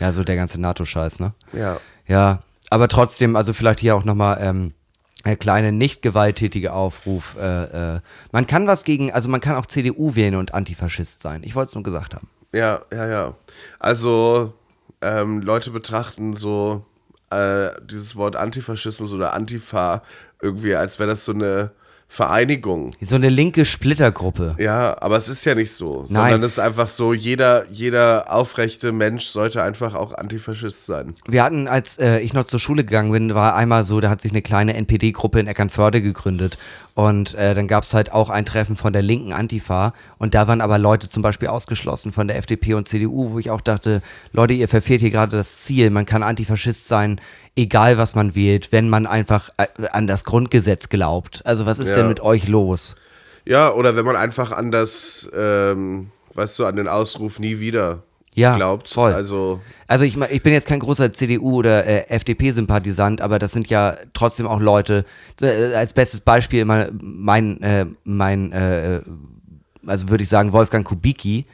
Ja, 0.00 0.12
so 0.12 0.22
der 0.24 0.36
ganze 0.36 0.60
NATO-Scheiß, 0.60 1.20
ne? 1.20 1.32
Ja. 1.52 1.80
Ja, 2.06 2.42
aber 2.70 2.88
trotzdem, 2.88 3.34
also 3.36 3.52
vielleicht 3.54 3.80
hier 3.80 3.96
auch 3.96 4.04
nochmal 4.04 4.38
ähm, 4.40 4.74
der 5.24 5.36
kleine 5.36 5.72
nicht 5.72 6.02
gewalttätige 6.02 6.72
Aufruf. 6.72 7.36
Äh, 7.40 7.96
äh, 7.96 8.00
man 8.32 8.46
kann 8.46 8.66
was 8.66 8.84
gegen, 8.84 9.12
also 9.12 9.28
man 9.28 9.40
kann 9.40 9.56
auch 9.56 9.66
CDU 9.66 10.14
wählen 10.14 10.36
und 10.36 10.54
Antifaschist 10.54 11.20
sein. 11.22 11.42
Ich 11.44 11.54
wollte 11.54 11.70
es 11.70 11.74
nur 11.74 11.84
gesagt 11.84 12.14
haben. 12.14 12.28
Ja, 12.52 12.80
ja, 12.92 13.06
ja. 13.08 13.34
Also, 13.78 14.54
ähm, 15.02 15.42
Leute 15.42 15.70
betrachten 15.70 16.34
so 16.34 16.84
äh, 17.30 17.70
dieses 17.84 18.16
Wort 18.16 18.36
Antifaschismus 18.36 19.12
oder 19.12 19.34
Antifa 19.34 20.02
irgendwie, 20.40 20.74
als 20.74 20.98
wäre 20.98 21.10
das 21.10 21.24
so 21.24 21.32
eine 21.32 21.72
Vereinigung. 22.10 22.92
So 23.02 23.16
eine 23.16 23.28
linke 23.28 23.66
Splittergruppe. 23.66 24.56
Ja, 24.58 24.96
aber 25.00 25.18
es 25.18 25.28
ist 25.28 25.44
ja 25.44 25.54
nicht 25.54 25.70
so, 25.70 26.06
Nein. 26.08 26.30
sondern 26.30 26.42
es 26.42 26.52
ist 26.52 26.58
einfach 26.58 26.88
so, 26.88 27.12
jeder, 27.12 27.66
jeder 27.70 28.32
aufrechte 28.32 28.92
Mensch 28.92 29.26
sollte 29.26 29.62
einfach 29.62 29.94
auch 29.94 30.14
Antifaschist 30.14 30.86
sein. 30.86 31.14
Wir 31.28 31.44
hatten, 31.44 31.68
als 31.68 31.98
äh, 31.98 32.18
ich 32.20 32.32
noch 32.32 32.44
zur 32.44 32.60
Schule 32.60 32.82
gegangen 32.82 33.12
bin, 33.12 33.34
war 33.34 33.54
einmal 33.54 33.84
so, 33.84 34.00
da 34.00 34.08
hat 34.08 34.22
sich 34.22 34.32
eine 34.32 34.42
kleine 34.42 34.74
NPD-Gruppe 34.74 35.38
in 35.38 35.46
Eckernförde 35.46 36.00
gegründet. 36.00 36.56
Und 36.94 37.34
äh, 37.34 37.54
dann 37.54 37.68
gab 37.68 37.84
es 37.84 37.94
halt 37.94 38.10
auch 38.10 38.28
ein 38.28 38.44
Treffen 38.44 38.74
von 38.74 38.92
der 38.92 39.02
linken 39.02 39.32
Antifa. 39.32 39.92
Und 40.16 40.34
da 40.34 40.48
waren 40.48 40.60
aber 40.60 40.78
Leute 40.78 41.08
zum 41.08 41.22
Beispiel 41.22 41.46
ausgeschlossen 41.46 42.10
von 42.10 42.26
der 42.26 42.38
FDP 42.38 42.74
und 42.74 42.88
CDU, 42.88 43.30
wo 43.32 43.38
ich 43.38 43.50
auch 43.50 43.60
dachte, 43.60 44.02
Leute, 44.32 44.54
ihr 44.54 44.66
verfehlt 44.66 45.02
hier 45.02 45.10
gerade 45.10 45.36
das 45.36 45.58
Ziel. 45.62 45.90
Man 45.90 46.06
kann 46.06 46.24
Antifaschist 46.24 46.88
sein, 46.88 47.20
egal 47.58 47.98
was 47.98 48.14
man 48.14 48.34
wählt, 48.34 48.70
wenn 48.72 48.88
man 48.88 49.06
einfach 49.06 49.50
äh, 49.58 49.66
an 49.90 50.06
das 50.06 50.24
Grundgesetz 50.24 50.88
glaubt. 50.88 51.42
Also 51.44 51.66
was 51.66 51.78
ist 51.78 51.88
Ja. 51.90 51.96
denn 51.96 52.08
mit 52.08 52.20
euch 52.20 52.48
los? 52.48 52.94
Ja, 53.44 53.72
oder 53.72 53.96
wenn 53.96 54.04
man 54.04 54.16
einfach 54.16 54.52
an 54.52 54.70
das, 54.70 55.28
ähm, 55.36 56.10
weißt 56.34 56.58
du, 56.58 56.66
an 56.66 56.76
den 56.76 56.86
Ausruf 56.88 57.38
nie 57.38 57.58
wieder 57.60 58.02
Ja, 58.34 58.54
glaubt. 58.56 58.88
voll. 58.90 59.12
Also, 59.12 59.60
Also 59.88 60.04
ich, 60.04 60.16
ich 60.16 60.42
bin 60.42 60.52
jetzt 60.52 60.68
kein 60.68 60.80
großer 60.80 61.12
CDU- 61.12 61.56
oder 61.56 61.84
äh, 61.86 62.08
FDP-Sympathisant, 62.10 63.20
aber 63.20 63.38
das 63.38 63.52
sind 63.52 63.68
ja 63.70 63.96
trotzdem 64.14 64.46
auch 64.46 64.60
Leute, 64.60 65.04
äh, 65.40 65.74
als 65.74 65.92
bestes 65.94 66.20
Beispiel 66.20 66.64
mein, 66.64 66.98
mein, 67.02 67.62
äh, 67.62 67.86
mein 68.04 68.52
äh, 68.52 69.00
also 69.86 70.10
würde 70.10 70.22
ich 70.22 70.28
sagen 70.28 70.52
Wolfgang 70.52 70.86
Kubicki, 70.86 71.46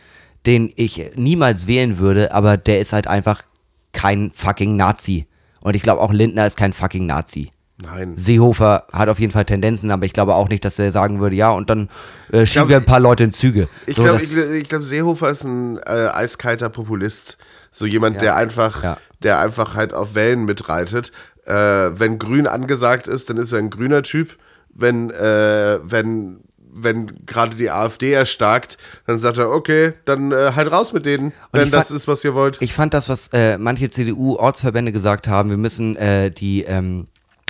den 0.47 0.73
ich 0.77 1.03
niemals 1.17 1.67
wählen 1.67 1.97
würde, 1.99 2.35
aber 2.35 2.57
der 2.57 2.81
ist 2.81 2.93
halt 2.93 3.07
einfach 3.07 3.45
kein 3.93 4.31
fucking 4.33 4.77
Nazi. 4.77 5.27
Und 5.65 5.75
ich 5.75 5.83
glaube 5.83 6.01
auch 6.01 6.13
Lindner 6.13 6.47
ist 6.47 6.57
kein 6.57 6.73
fucking 6.73 7.07
Nazi. 7.07 7.51
nein. 7.83 8.17
Seehofer 8.17 8.85
hat 8.93 9.09
auf 9.09 9.19
jeden 9.19 9.33
Fall 9.33 9.45
Tendenzen, 9.47 9.91
aber 9.91 10.05
ich 10.07 10.13
glaube 10.13 10.35
auch 10.35 10.49
nicht, 10.49 10.65
dass 10.65 10.79
er 10.79 10.93
sagen 10.93 11.19
würde, 11.21 11.35
ja, 11.35 11.51
und 11.51 11.69
dann 11.71 11.89
äh, 12.31 12.47
schieben 12.47 12.53
glaub, 12.53 12.69
wir 12.69 12.77
ein 12.77 12.85
paar 12.85 13.01
Leute 13.01 13.25
in 13.25 13.33
Züge. 13.33 13.69
Ich 13.87 13.97
So, 13.97 14.03
glaube, 14.03 14.23
glaub, 14.69 14.85
Seehofer 14.85 15.31
ist 15.31 15.43
ein 15.45 15.79
äh, 15.79 16.09
eiskalter 16.13 16.69
Populist. 16.69 17.37
So 17.73 17.87
jemand, 17.87 18.17
Ja. 18.17 18.21
der 18.21 18.37
einfach, 18.37 18.85
Ja. 18.85 18.99
der 19.25 19.41
einfach 19.41 19.75
halt 19.75 19.93
auf 19.95 20.15
Wellen 20.15 20.45
mitreitet. 20.45 21.11
Äh, 21.47 21.53
wenn 21.53 22.21
grün 22.21 22.47
angesagt 22.47 23.09
ist, 23.09 23.29
dann 23.29 23.39
ist 23.39 23.51
er 23.53 23.59
ein 23.59 23.71
grüner 23.71 24.03
Typ. 24.03 24.37
Wenn, 24.73 25.11
äh, 25.11 25.79
wenn, 25.83 26.44
wenn 26.77 27.25
gerade 27.27 27.57
die 27.57 27.71
AfD 27.71 28.13
erstarkt, 28.13 28.79
dann 29.07 29.19
sagt 29.19 29.39
er, 29.39 29.51
okay, 29.51 29.93
dann 30.05 30.33
äh, 30.33 30.53
halt 30.55 30.71
raus 30.73 30.93
mit 30.93 31.07
denen, 31.07 31.33
wenn 31.53 31.71
das 31.71 31.89
fand- 31.89 31.97
ist, 31.97 32.09
was 32.09 32.25
ihr 32.25 32.35
wollt. 32.35 32.61
Ich 32.61 32.75
fand 32.75 32.93
das, 32.95 33.09
was 33.09 33.29
äh, 33.33 33.57
manche 33.59 33.89
CDU-Ortsverbände 33.91 34.93
gesagt 34.93 35.29
haben, 35.29 35.51
wir 35.51 35.57
müssen 35.57 35.97
äh, 35.97 36.31
die, 36.31 36.63
ähm, 36.65 37.07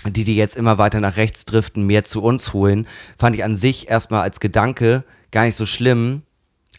die, 0.06 0.24
die 0.24 0.36
jetzt 0.36 0.56
immer 0.56 0.76
weiter 0.78 1.00
nach 1.00 1.16
rechts 1.16 1.44
driften, 1.46 1.86
mehr 1.86 2.04
zu 2.04 2.22
uns 2.22 2.52
holen, 2.52 2.86
fand 3.18 3.34
ich 3.34 3.44
an 3.44 3.56
sich 3.56 3.88
erstmal 3.88 4.22
als 4.22 4.40
Gedanke 4.40 5.04
gar 5.30 5.44
nicht 5.44 5.56
so 5.56 5.66
schlimm. 5.66 6.22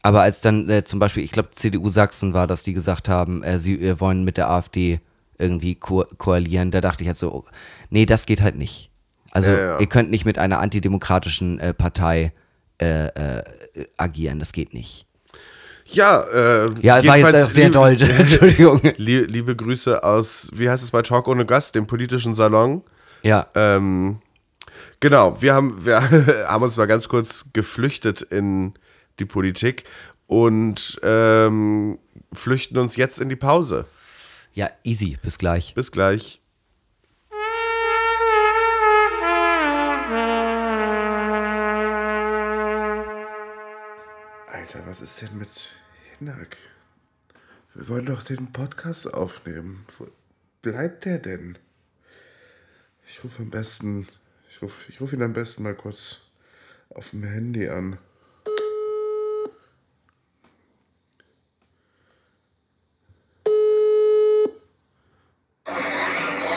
Aber 0.04 0.22
als 0.22 0.42
dann 0.42 0.70
äh, 0.70 0.84
zum 0.84 1.00
Beispiel, 1.00 1.24
ich 1.24 1.32
glaube, 1.32 1.50
CDU 1.52 1.90
Sachsen 1.90 2.36
war, 2.36 2.46
dass 2.46 2.62
die 2.62 2.74
gesagt 2.74 3.10
haben, 3.10 3.42
äh, 3.42 3.58
sie 3.58 4.00
wollen 4.00 4.24
mit 4.24 4.38
der 4.38 4.52
AfD 4.52 5.00
irgendwie 5.40 5.74
ko 5.76 6.06
koalieren, 6.20 6.70
da 6.70 6.80
dachte 6.80 7.02
ich 7.04 7.08
halt 7.08 7.18
so, 7.18 7.34
oh, 7.34 7.44
nee, 7.90 8.06
das 8.06 8.28
geht 8.28 8.42
halt 8.44 8.56
nicht. 8.56 8.92
Also 9.36 9.50
Ja, 9.52 9.58
ja. 9.58 9.80
ihr 9.80 9.88
könnt 9.88 10.10
nicht 10.12 10.24
mit 10.26 10.38
einer 10.40 10.60
antidemokratischen 10.60 11.60
äh, 11.60 11.74
Partei 11.74 12.32
äh, 12.82 13.08
äh, 13.08 13.44
agieren, 13.98 14.40
das 14.40 14.52
geht 14.54 14.74
nicht. 14.74 15.06
Ja, 15.88 16.22
äh, 16.24 16.70
Ja, 16.82 17.06
war 17.06 17.18
jetzt 17.18 17.36
auch 17.46 17.50
sehr 17.50 17.66
liebe- 17.66 17.74
doll, 17.74 18.02
Entschuldigung. 18.02 18.82
Lie- 18.98 19.26
Liebe 19.26 19.56
Grüße 19.56 20.04
aus, 20.04 20.50
wie 20.54 20.70
heißt 20.70 20.84
es 20.84 20.92
bei 20.92 21.02
Talk 21.02 21.28
ohne 21.28 21.46
Gast, 21.46 21.76
dem 21.76 21.86
politischen 21.86 22.34
Salon. 22.34 22.82
Ja. 23.24 23.48
Ähm, 23.56 24.20
genau, 25.00 25.42
wir 25.42 25.54
haben, 25.54 25.86
wir 25.86 26.02
haben 26.48 26.64
uns 26.64 26.78
mal 26.78 26.88
ganz 26.88 27.08
kurz 27.10 27.48
geflüchtet 27.54 28.22
in 28.22 28.74
die 29.20 29.26
Politik 29.26 29.84
und 30.28 31.00
ähm, 31.04 32.00
flüchten 32.34 32.78
uns 32.78 32.96
jetzt 32.96 33.20
in 33.20 33.30
die 33.30 33.36
Pause. 33.36 33.86
Ja, 34.54 34.70
easy, 34.84 35.18
bis 35.22 35.38
gleich. 35.38 35.74
Bis 35.76 35.92
gleich. 35.92 36.42
Alter, 44.66 44.88
was 44.88 45.00
ist 45.00 45.22
denn 45.22 45.38
mit 45.38 45.74
Hinak? 46.18 46.58
Wir 47.76 47.88
wollen 47.88 48.08
doch 48.08 48.24
den 48.24 48.52
Podcast 48.52 49.14
aufnehmen. 49.14 49.86
Wo 49.96 50.08
bleibt 50.64 51.06
der 51.06 51.20
denn? 51.20 51.60
Ich 53.06 53.24
rufe 53.24 53.44
am 53.44 53.52
besten, 53.52 54.08
ich 54.50 54.64
rufe 54.64 54.92
ich 54.92 55.00
ruf 55.00 55.14
ihn 55.14 55.22
am 55.22 55.34
besten 55.34 55.62
mal 55.62 55.76
kurz 55.76 56.22
auf 56.90 57.12
dem 57.12 57.26
Handy 57.26 57.70
an. 57.70 58.00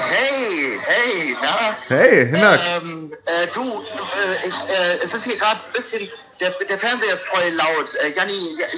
Hey, 0.09 0.81
hey, 0.83 1.37
na? 1.43 1.77
Hey, 1.89 2.27
Hinak! 2.27 2.61
Ähm, 2.69 3.13
äh, 3.27 3.47
du, 3.53 3.61
äh, 3.61 4.49
ich, 4.49 4.71
äh, 4.71 4.97
es 5.05 5.13
ist 5.13 5.25
hier 5.25 5.37
gerade 5.37 5.61
ein 5.63 5.73
bisschen, 5.75 6.09
der, 6.41 6.51
der 6.51 6.79
Fernseher 6.79 7.15
ist 7.15 7.27
voll 7.29 7.43
laut. 7.55 7.95
Äh, 7.97 8.13
Janni, 8.17 8.33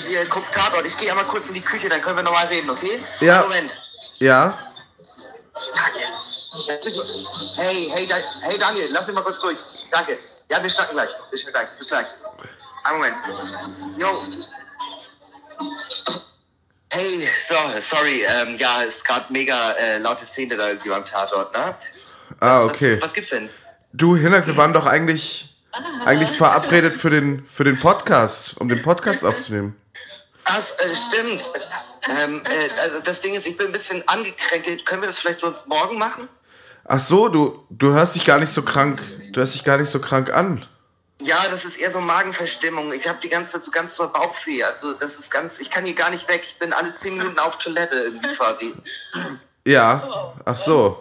hier, 0.07 0.25
guckt 0.27 0.53
Tatort. 0.55 0.87
Ich 0.87 0.97
gehe 0.97 1.11
einmal 1.11 1.27
kurz 1.27 1.49
in 1.49 1.55
die 1.55 1.61
Küche, 1.61 1.89
dann 1.89 2.01
können 2.01 2.17
wir 2.17 2.23
nochmal 2.23 2.47
reden, 2.47 2.71
okay? 2.71 3.03
Ja. 3.21 3.43
Moment. 3.43 3.81
Ja? 4.19 4.59
Hey, 7.57 7.89
hey, 7.95 8.09
hey 8.43 8.59
Daniel, 8.59 8.89
lass 8.93 9.07
mich 9.07 9.15
mal 9.15 9.23
kurz 9.23 9.39
durch. 9.41 9.57
Danke. 9.91 10.19
Ja, 10.51 10.63
wir 10.63 10.69
schnacken 10.69 10.95
gleich. 10.95 11.11
Wir 11.31 11.39
schnacken 11.39 11.61
gleich. 11.61 11.79
Bis 11.79 11.89
gleich. 11.89 12.07
Einen 12.85 12.97
Moment. 12.99 13.17
Jo. 13.99 14.23
Hey, 16.93 17.29
so, 17.47 17.55
sorry, 17.81 18.25
ähm, 18.25 18.57
ja, 18.57 18.83
ist 18.83 19.05
gerade 19.05 19.27
mega 19.33 19.73
äh, 19.73 19.99
laute 19.99 20.25
Szene 20.25 20.57
da 20.57 20.69
irgendwie 20.69 20.89
beim 20.89 21.05
Tatort, 21.05 21.55
ne? 21.55 21.77
Ah, 22.41 22.65
Was- 22.65 22.73
okay. 22.73 22.97
Was, 22.97 23.09
was 23.09 23.13
gibt's 23.15 23.31
denn? 23.31 23.49
Du, 23.93 24.17
Hinak, 24.17 24.47
wir 24.47 24.57
waren 24.57 24.73
doch 24.73 24.87
eigentlich, 24.87 25.55
eigentlich 26.05 26.37
verabredet 26.37 26.95
für 26.95 27.11
den, 27.11 27.47
für 27.47 27.65
den 27.65 27.79
Podcast, 27.79 28.57
um 28.59 28.69
den 28.69 28.83
Podcast 28.83 29.25
aufzunehmen. 29.25 29.77
Ach, 30.45 30.59
äh, 30.59 30.97
stimmt. 30.97 31.53
Ähm, 32.09 32.43
äh, 32.45 32.81
also 32.81 33.01
das 33.05 33.21
Ding 33.21 33.35
ist, 33.35 33.47
ich 33.47 33.57
bin 33.57 33.67
ein 33.67 33.73
bisschen 33.73 34.07
angekränkelt. 34.09 34.85
Können 34.85 35.03
wir 35.03 35.07
das 35.07 35.21
vielleicht 35.21 35.41
sonst 35.41 35.69
morgen 35.69 35.99
machen? 35.99 36.29
Ach 36.85 36.99
so, 36.99 37.29
du, 37.29 37.65
du 37.71 37.93
hörst 37.93 38.17
dich 38.17 38.25
gar 38.25 38.39
nicht 38.41 38.53
so 38.53 38.63
krank, 38.63 39.01
du 39.33 39.41
hörst 39.41 39.55
dich 39.55 39.65
gar 39.65 39.79
nicht 39.79 39.91
so 39.91 40.01
krank 40.01 40.31
an. 40.31 40.67
Ja, 41.21 41.37
das 41.51 41.65
ist 41.65 41.79
eher 41.79 41.91
so 41.91 42.01
Magenverstimmung. 42.01 42.93
Ich 42.93 43.07
habe 43.07 43.19
die 43.23 43.29
ganze 43.29 43.53
Zeit 43.53 43.65
so 43.65 43.71
ganz 43.71 43.95
so 43.95 44.11
Bauchweh. 44.11 44.63
Also 44.65 44.95
das 44.95 45.19
ist 45.19 45.31
ganz, 45.31 45.61
ich 45.61 45.71
kann 45.71 45.85
hier 45.85 45.95
gar 45.95 46.11
nicht 46.11 46.29
weg. 46.29 46.41
Ich 46.43 46.59
bin 46.59 46.73
alle 46.73 46.95
zehn 46.95 47.17
Minuten 47.17 47.39
auf 47.39 47.59
Toilette 47.59 47.95
irgendwie 47.95 48.31
quasi. 48.31 48.75
Ja, 49.67 50.35
ach 50.47 50.57
so. 50.57 50.97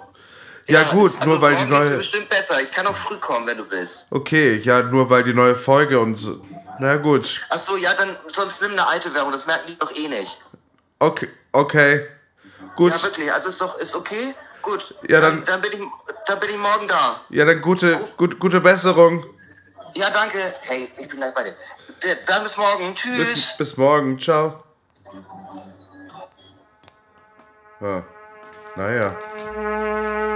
Ja, 0.69 0.83
gut, 0.91 1.15
also 1.17 1.29
nur 1.29 1.41
weil 1.41 1.55
die 1.55 1.65
neue, 1.65 1.97
bestimmt 1.97 2.29
besser. 2.29 2.61
Ich 2.61 2.71
kann 2.71 2.85
auch 2.87 2.95
früh 2.95 3.17
kommen, 3.17 3.47
wenn 3.47 3.57
du 3.57 3.69
willst. 3.71 4.07
okay, 4.11 4.57
ja, 4.57 4.83
nur 4.83 5.09
weil 5.09 5.23
die 5.23 5.33
neue 5.33 5.55
Folge 5.55 5.99
und 5.99 6.15
so, 6.15 6.39
na 6.79 6.95
gut, 6.97 7.45
Ach 7.49 7.57
so, 7.57 7.75
ja, 7.75 7.93
dann 7.93 8.15
sonst 8.27 8.61
nimm 8.61 8.71
eine 8.71 8.87
alte 8.87 9.13
Werbung. 9.13 9.31
Das 9.31 9.45
merken 9.45 9.65
die 9.67 9.77
doch 9.77 9.91
eh 9.95 10.07
nicht. 10.07 10.39
okay, 10.99 11.29
okay, 11.51 12.07
gut, 12.75 12.91
Ja, 12.93 13.01
wirklich. 13.03 13.31
Also 13.33 13.49
ist 13.49 13.61
doch, 13.61 13.77
ist 13.79 13.95
okay. 13.95 14.33
Gut. 14.61 14.93
Ja, 15.07 15.21
dann- 15.21 15.43
dann, 15.45 15.61
bin 15.61 15.71
ich, 15.71 15.79
dann 16.27 16.39
bin 16.39 16.49
ich 16.49 16.57
morgen 16.57 16.85
da. 16.87 17.21
ja, 17.29 17.45
dann 17.45 17.61
gute, 17.61 17.97
gut, 18.17 18.39
gute 18.39 18.59
Besserung, 18.59 19.25
Ja, 19.95 20.09
danke. 20.11 20.37
Hey, 20.61 20.89
ich 20.99 21.07
bin 21.07 21.17
gleich 21.17 21.33
bei 21.33 21.43
dir. 21.43 21.55
Dann 22.27 22.43
bis 22.43 22.55
morgen. 22.57 22.93
Tschüss. 22.93 23.33
bis, 23.33 23.57
bis 23.57 23.77
morgen, 23.77 24.19
ciao. 24.19 24.63
Ja, 27.81 28.03
naja. 28.75 30.35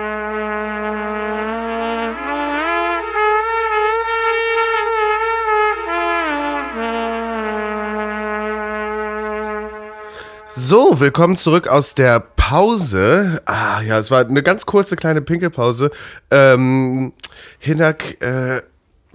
So, 10.56 11.00
willkommen 11.00 11.36
zurück 11.36 11.68
aus 11.68 11.94
der 11.94 12.20
Pause. 12.20 13.42
Ah, 13.46 13.82
ja, 13.82 14.00
es 14.00 14.12
war 14.12 14.26
eine 14.26 14.42
ganz 14.44 14.66
kurze 14.66 14.96
kleine 14.96 15.22
Pinkelpause. 15.22 15.92
Ähm, 16.32 17.14
Hinak, 17.60 18.22
äh, 18.24 18.62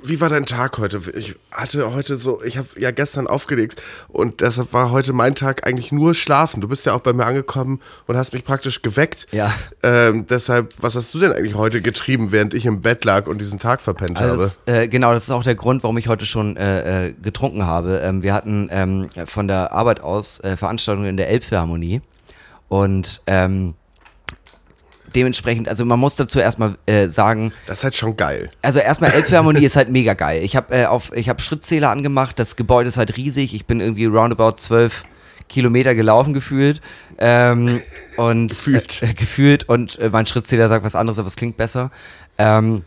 wie 0.02 0.20
war 0.20 0.28
dein 0.28 0.46
Tag 0.46 0.78
heute? 0.78 1.00
Ich 1.16 1.34
hatte 1.50 1.92
heute 1.92 2.16
so, 2.16 2.42
ich 2.42 2.56
habe 2.56 2.68
ja 2.76 2.90
gestern 2.90 3.26
aufgelegt 3.26 3.82
und 4.08 4.40
deshalb 4.40 4.72
war 4.72 4.90
heute 4.90 5.12
mein 5.12 5.34
Tag 5.34 5.66
eigentlich 5.66 5.92
nur 5.92 6.14
schlafen. 6.14 6.60
Du 6.60 6.68
bist 6.68 6.86
ja 6.86 6.94
auch 6.94 7.00
bei 7.00 7.12
mir 7.12 7.26
angekommen 7.26 7.80
und 8.06 8.16
hast 8.16 8.32
mich 8.32 8.44
praktisch 8.44 8.82
geweckt. 8.82 9.26
Ja. 9.32 9.52
Ähm, 9.82 10.26
deshalb, 10.26 10.74
was 10.80 10.94
hast 10.94 11.12
du 11.14 11.18
denn 11.18 11.32
eigentlich 11.32 11.54
heute 11.54 11.82
getrieben, 11.82 12.30
während 12.32 12.54
ich 12.54 12.64
im 12.66 12.80
Bett 12.80 13.04
lag 13.04 13.26
und 13.26 13.38
diesen 13.38 13.58
Tag 13.58 13.80
verpennt 13.80 14.18
Also 14.18 14.32
habe? 14.32 14.42
das, 14.42 14.60
äh, 14.66 14.88
genau, 14.88 15.12
das 15.12 15.24
ist 15.24 15.30
auch 15.30 15.44
der 15.44 15.56
Grund, 15.56 15.82
warum 15.82 15.98
ich 15.98 16.08
heute 16.08 16.26
schon 16.26 16.56
äh, 16.56 17.08
äh, 17.08 17.12
getrunken 17.14 17.66
habe. 17.66 17.98
Ähm, 17.98 18.22
wir 18.22 18.34
hatten 18.34 18.68
ähm, 18.70 19.08
von 19.26 19.48
der 19.48 19.72
Arbeit 19.72 20.00
aus 20.00 20.40
äh, 20.40 20.56
Veranstaltungen 20.56 21.08
in 21.08 21.16
der 21.16 21.28
Elbphilharmonie 21.28 22.02
und 22.68 23.22
ähm, 23.26 23.74
dementsprechend, 25.14 25.68
also 25.68 25.84
man 25.84 25.98
muss 25.98 26.16
dazu 26.16 26.38
erstmal 26.38 26.76
äh, 26.86 27.08
sagen, 27.08 27.52
Das 27.66 27.78
ist 27.78 27.84
halt 27.84 27.96
schon 27.96 28.16
geil. 28.16 28.50
also 28.62 28.78
erstmal 28.78 29.10
Elbphilharmonie 29.14 29.64
ist 29.64 29.76
halt 29.76 29.88
mega 29.90 30.14
geil. 30.14 30.42
Ich 30.42 30.56
habe 30.56 30.74
äh, 30.74 30.86
auf, 30.86 31.12
ich 31.14 31.28
habe 31.28 31.40
Schrittzähler 31.40 31.90
angemacht. 31.90 32.38
Das 32.38 32.56
Gebäude 32.56 32.88
ist 32.88 32.96
halt 32.96 33.16
riesig. 33.16 33.54
Ich 33.54 33.66
bin 33.66 33.80
irgendwie 33.80 34.06
roundabout 34.06 34.52
zwölf 34.56 35.04
Kilometer 35.48 35.94
gelaufen 35.94 36.34
gefühlt 36.34 36.80
ähm, 37.18 37.80
und 38.16 38.48
Gefühlt. 38.48 39.02
äh, 39.02 39.14
gefühlt 39.14 39.68
und 39.68 39.98
äh, 39.98 40.10
mein 40.12 40.26
Schrittzähler 40.26 40.68
sagt 40.68 40.84
was 40.84 40.94
anderes, 40.94 41.18
aber 41.18 41.28
es 41.28 41.36
klingt 41.36 41.56
besser. 41.56 41.90
Ähm, 42.36 42.84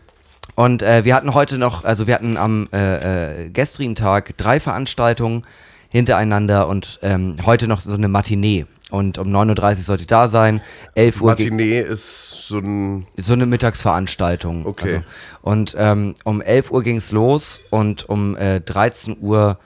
und 0.54 0.82
äh, 0.82 1.04
wir 1.04 1.14
hatten 1.14 1.34
heute 1.34 1.58
noch, 1.58 1.84
also 1.84 2.06
wir 2.06 2.14
hatten 2.14 2.36
am 2.36 2.68
äh, 2.72 3.46
äh, 3.46 3.50
gestrigen 3.50 3.94
Tag 3.94 4.36
drei 4.36 4.60
Veranstaltungen 4.60 5.44
hintereinander 5.88 6.68
und 6.68 6.98
ähm, 7.02 7.36
heute 7.44 7.66
noch 7.68 7.80
so 7.80 7.92
eine 7.94 8.08
Matinee. 8.08 8.66
Und 8.92 9.16
um 9.16 9.28
9.30 9.28 9.68
Uhr 9.70 9.74
sollte 9.76 10.02
ich 10.02 10.06
da 10.06 10.28
sein. 10.28 10.60
11 10.96 11.22
Uhr 11.22 11.30
Matinee 11.30 11.80
ist 11.80 12.46
so 12.46 12.58
ein. 12.58 13.06
so 13.16 13.32
eine 13.32 13.46
Mittagsveranstaltung. 13.46 14.66
Okay. 14.66 14.96
Also, 14.96 15.04
und 15.40 15.74
ähm, 15.78 16.14
um 16.24 16.42
11 16.42 16.70
Uhr 16.70 16.82
ging 16.82 16.98
es 16.98 17.10
los 17.10 17.62
und 17.70 18.06
um 18.10 18.36
äh, 18.36 18.60
13 18.60 19.16
Uhr 19.18 19.58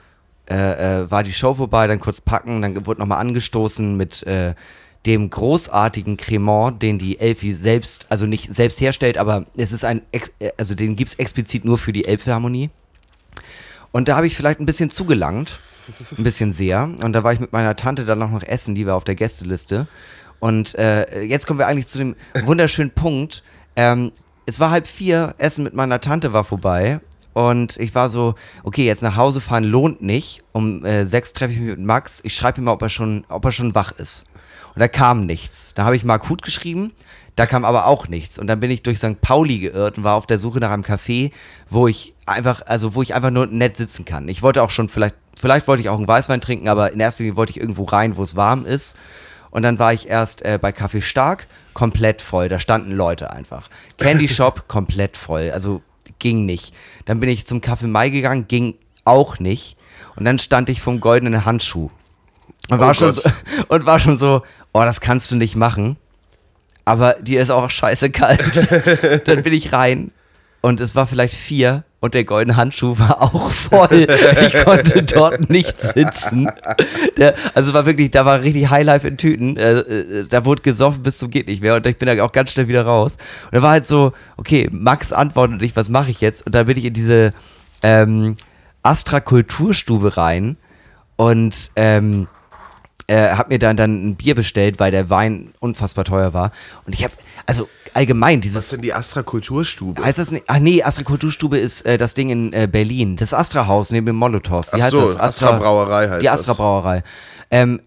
äh, 0.49 1.01
äh, 1.01 1.11
war 1.11 1.23
die 1.23 1.33
Show 1.33 1.55
vorbei, 1.55 1.87
dann 1.87 1.99
kurz 1.99 2.21
packen, 2.21 2.61
dann 2.61 2.85
wurde 2.85 3.01
nochmal 3.01 3.19
angestoßen 3.19 3.97
mit 3.97 4.23
äh, 4.23 4.55
dem 5.05 5.29
großartigen 5.29 6.15
Cremant, 6.15 6.81
den 6.81 6.97
die 6.97 7.19
Elfi 7.19 7.53
selbst, 7.53 8.05
also 8.07 8.27
nicht 8.27 8.53
selbst 8.53 8.79
herstellt, 8.79 9.17
aber 9.17 9.45
es 9.57 9.73
ist 9.73 9.83
ein, 9.83 10.03
äh, 10.13 10.51
also 10.55 10.73
den 10.73 10.95
gibt 10.95 11.09
es 11.09 11.15
explizit 11.15 11.65
nur 11.65 11.77
für 11.77 11.91
die 11.91 12.05
Elbphilharmonie. 12.05 12.69
Und 13.91 14.07
da 14.07 14.15
habe 14.15 14.27
ich 14.27 14.37
vielleicht 14.37 14.61
ein 14.61 14.65
bisschen 14.65 14.89
zugelangt. 14.89 15.59
Ein 16.17 16.23
bisschen 16.23 16.51
sehr. 16.51 16.83
Und 16.83 17.13
da 17.13 17.23
war 17.23 17.33
ich 17.33 17.39
mit 17.39 17.53
meiner 17.53 17.75
Tante 17.75 18.05
dann 18.05 18.19
noch 18.19 18.31
noch 18.31 18.43
essen, 18.43 18.75
die 18.75 18.85
war 18.85 18.95
auf 18.95 19.03
der 19.03 19.15
Gästeliste. 19.15 19.87
Und 20.39 20.75
äh, 20.75 21.21
jetzt 21.21 21.47
kommen 21.47 21.59
wir 21.59 21.67
eigentlich 21.67 21.87
zu 21.87 21.97
dem 21.97 22.15
wunderschönen 22.43 22.91
Punkt. 22.91 23.43
Ähm, 23.75 24.11
es 24.45 24.59
war 24.59 24.71
halb 24.71 24.87
vier, 24.87 25.35
Essen 25.37 25.63
mit 25.63 25.73
meiner 25.73 25.99
Tante 25.99 26.33
war 26.33 26.43
vorbei. 26.43 26.99
Und 27.33 27.77
ich 27.77 27.93
war 27.93 28.09
so, 28.09 28.33
okay, 28.63 28.85
jetzt 28.85 29.03
nach 29.03 29.15
Hause 29.15 29.41
fahren 29.41 29.63
lohnt 29.63 30.01
nicht. 30.01 30.43
Um 30.53 30.83
äh, 30.83 31.05
sechs 31.05 31.33
treffe 31.33 31.53
ich 31.53 31.59
mich 31.59 31.69
mit 31.69 31.79
Max. 31.79 32.19
Ich 32.23 32.33
schreibe 32.33 32.59
ihm 32.59 32.63
mal, 32.63 32.71
ob 32.71 32.81
er 32.81 32.89
schon, 32.89 33.25
ob 33.29 33.45
er 33.45 33.51
schon 33.51 33.75
wach 33.75 33.91
ist. 33.91 34.25
Und 34.73 34.79
da 34.79 34.87
kam 34.87 35.25
nichts. 35.25 35.73
Da 35.75 35.85
habe 35.85 35.95
ich 35.95 36.03
Markut 36.03 36.41
geschrieben, 36.41 36.93
da 37.37 37.45
kam 37.45 37.63
aber 37.63 37.85
auch 37.85 38.07
nichts. 38.07 38.39
Und 38.39 38.47
dann 38.47 38.59
bin 38.59 38.71
ich 38.71 38.81
durch 38.83 38.97
St. 38.97 39.21
Pauli 39.21 39.59
geirrt 39.59 39.97
und 39.97 40.03
war 40.03 40.15
auf 40.15 40.25
der 40.25 40.39
Suche 40.39 40.59
nach 40.59 40.71
einem 40.71 40.83
Café, 40.83 41.31
wo 41.69 41.87
ich 41.87 42.15
einfach, 42.25 42.63
also 42.65 42.95
wo 42.95 43.03
ich 43.03 43.13
einfach 43.13 43.29
nur 43.29 43.45
nett 43.45 43.77
sitzen 43.77 44.05
kann. 44.05 44.27
Ich 44.27 44.41
wollte 44.41 44.63
auch 44.63 44.71
schon 44.71 44.89
vielleicht, 44.89 45.15
vielleicht 45.39 45.67
wollte 45.67 45.81
ich 45.81 45.89
auch 45.89 45.97
einen 45.97 46.07
Weißwein 46.07 46.41
trinken, 46.41 46.67
aber 46.67 46.91
in 46.91 46.99
erster 46.99 47.23
Linie 47.23 47.37
wollte 47.37 47.51
ich 47.51 47.59
irgendwo 47.59 47.83
rein, 47.83 48.17
wo 48.17 48.23
es 48.23 48.35
warm 48.35 48.65
ist. 48.65 48.95
Und 49.51 49.61
dann 49.61 49.77
war 49.77 49.93
ich 49.93 50.09
erst 50.09 50.43
äh, 50.43 50.57
bei 50.59 50.71
Kaffee 50.71 51.01
Stark, 51.01 51.47
komplett 51.73 52.23
voll. 52.23 52.49
Da 52.49 52.59
standen 52.59 52.91
Leute 52.91 53.31
einfach. 53.31 53.69
Candy 53.97 54.27
Shop, 54.29 54.67
komplett 54.67 55.15
voll. 55.15 55.51
Also 55.53 55.83
ging 56.17 56.45
nicht. 56.45 56.73
Dann 57.05 57.19
bin 57.19 57.29
ich 57.29 57.45
zum 57.45 57.61
Kaffee 57.61 57.87
Mai 57.87 58.09
gegangen, 58.09 58.47
ging 58.47 58.75
auch 59.05 59.37
nicht. 59.37 59.77
Und 60.15 60.25
dann 60.25 60.39
stand 60.39 60.69
ich 60.69 60.81
vom 60.81 60.99
goldenen 60.99 61.45
Handschuh. 61.45 61.91
Und 62.69 62.79
war, 62.79 62.89
Oh 62.89 62.93
schon 62.95 63.13
Gott. 63.13 63.23
so, 63.23 63.29
und 63.67 63.85
war 63.85 63.99
schon 63.99 64.17
so, 64.17 64.41
oh, 64.73 64.81
das 64.81 65.01
kannst 65.01 65.31
du 65.31 65.35
nicht 65.35 65.55
machen. 65.55 65.97
Aber 66.87 67.15
dir 67.19 67.41
ist 67.41 67.49
auch 67.49 67.69
scheiße 67.69 68.11
kalt. 68.11 68.69
dann 69.27 69.43
bin 69.43 69.51
ich 69.51 69.73
rein 69.73 70.11
und 70.61 70.79
es 70.79 70.95
war 70.95 71.05
vielleicht 71.05 71.35
vier 71.35 71.83
und 71.99 72.13
der 72.13 72.23
goldene 72.23 72.55
Handschuh 72.55 72.97
war 72.97 73.21
auch 73.21 73.51
voll. 73.51 74.07
Ich 74.47 74.63
konnte 74.63 75.03
dort 75.03 75.49
nicht 75.49 75.77
sitzen. 75.81 76.49
Der, 77.17 77.35
also 77.53 77.73
war 77.73 77.85
wirklich, 77.85 78.11
da 78.11 78.25
war 78.25 78.41
richtig 78.41 78.69
Highlife 78.69 79.05
in 79.05 79.17
Tüten. 79.17 79.57
Äh, 79.57 79.79
äh, 79.79 80.27
da 80.29 80.45
wurde 80.45 80.61
gesoffen 80.61 81.03
bis 81.03 81.17
zum 81.17 81.29
geht 81.29 81.47
nicht 81.47 81.61
mehr 81.61 81.75
und 81.75 81.85
ich 81.85 81.97
bin 81.97 82.07
da 82.07 82.23
auch 82.23 82.31
ganz 82.31 82.53
schnell 82.53 82.69
wieder 82.69 82.85
raus. 82.85 83.17
Und 83.47 83.55
da 83.55 83.61
war 83.61 83.71
halt 83.71 83.85
so, 83.85 84.13
okay, 84.37 84.69
Max 84.71 85.11
antwortet 85.11 85.59
nicht, 85.59 85.75
was 85.75 85.89
mache 85.89 86.09
ich 86.09 86.21
jetzt? 86.21 86.45
Und 86.45 86.55
da 86.55 86.63
bin 86.63 86.77
ich 86.77 86.85
in 86.85 86.93
diese 86.93 87.33
ähm, 87.83 88.37
Astra 88.81 89.19
Kulturstube 89.19 90.15
rein 90.15 90.55
und 91.17 91.71
ähm, 91.75 92.29
äh, 93.07 93.29
hab 93.29 93.49
mir 93.49 93.57
dann, 93.59 93.77
dann 93.77 94.09
ein 94.09 94.15
Bier 94.15 94.35
bestellt, 94.35 94.79
weil 94.79 94.91
der 94.91 95.09
Wein 95.09 95.53
unfassbar 95.59 96.03
teuer 96.03 96.33
war. 96.33 96.51
Und 96.85 96.93
ich 96.93 97.03
habe, 97.03 97.13
also 97.45 97.69
allgemein, 97.93 98.39
Was 98.39 98.41
dieses. 98.43 98.63
ist 98.65 98.73
denn 98.73 98.81
die 98.81 98.93
Astra 98.93 99.23
Kulturstube? 99.23 100.03
Heißt 100.03 100.17
das 100.19 100.31
nicht? 100.31 100.43
Ach 100.47 100.59
nee, 100.59 100.83
Astra 100.83 101.03
Kulturstube 101.03 101.57
ist 101.57 101.85
äh, 101.85 101.97
das 101.97 102.13
Ding 102.15 102.29
in 102.29 102.51
äh, 102.53 102.67
Berlin. 102.69 103.15
Das 103.15 103.33
Astra 103.33 103.67
Haus 103.67 103.91
neben 103.91 104.05
dem 104.05 104.15
Molotow. 104.17 104.65
Wie 104.73 104.79
Ach 104.81 104.83
heißt 104.85 104.91
so, 104.91 105.01
das? 105.01 105.17
Astra 105.17 105.57
Brauerei 105.57 106.09
heißt 106.09 106.21
Die 106.21 106.29
Astra 106.29 106.51
das. 106.51 106.57
Brauerei. 106.57 107.03
Ähm, 107.49 107.79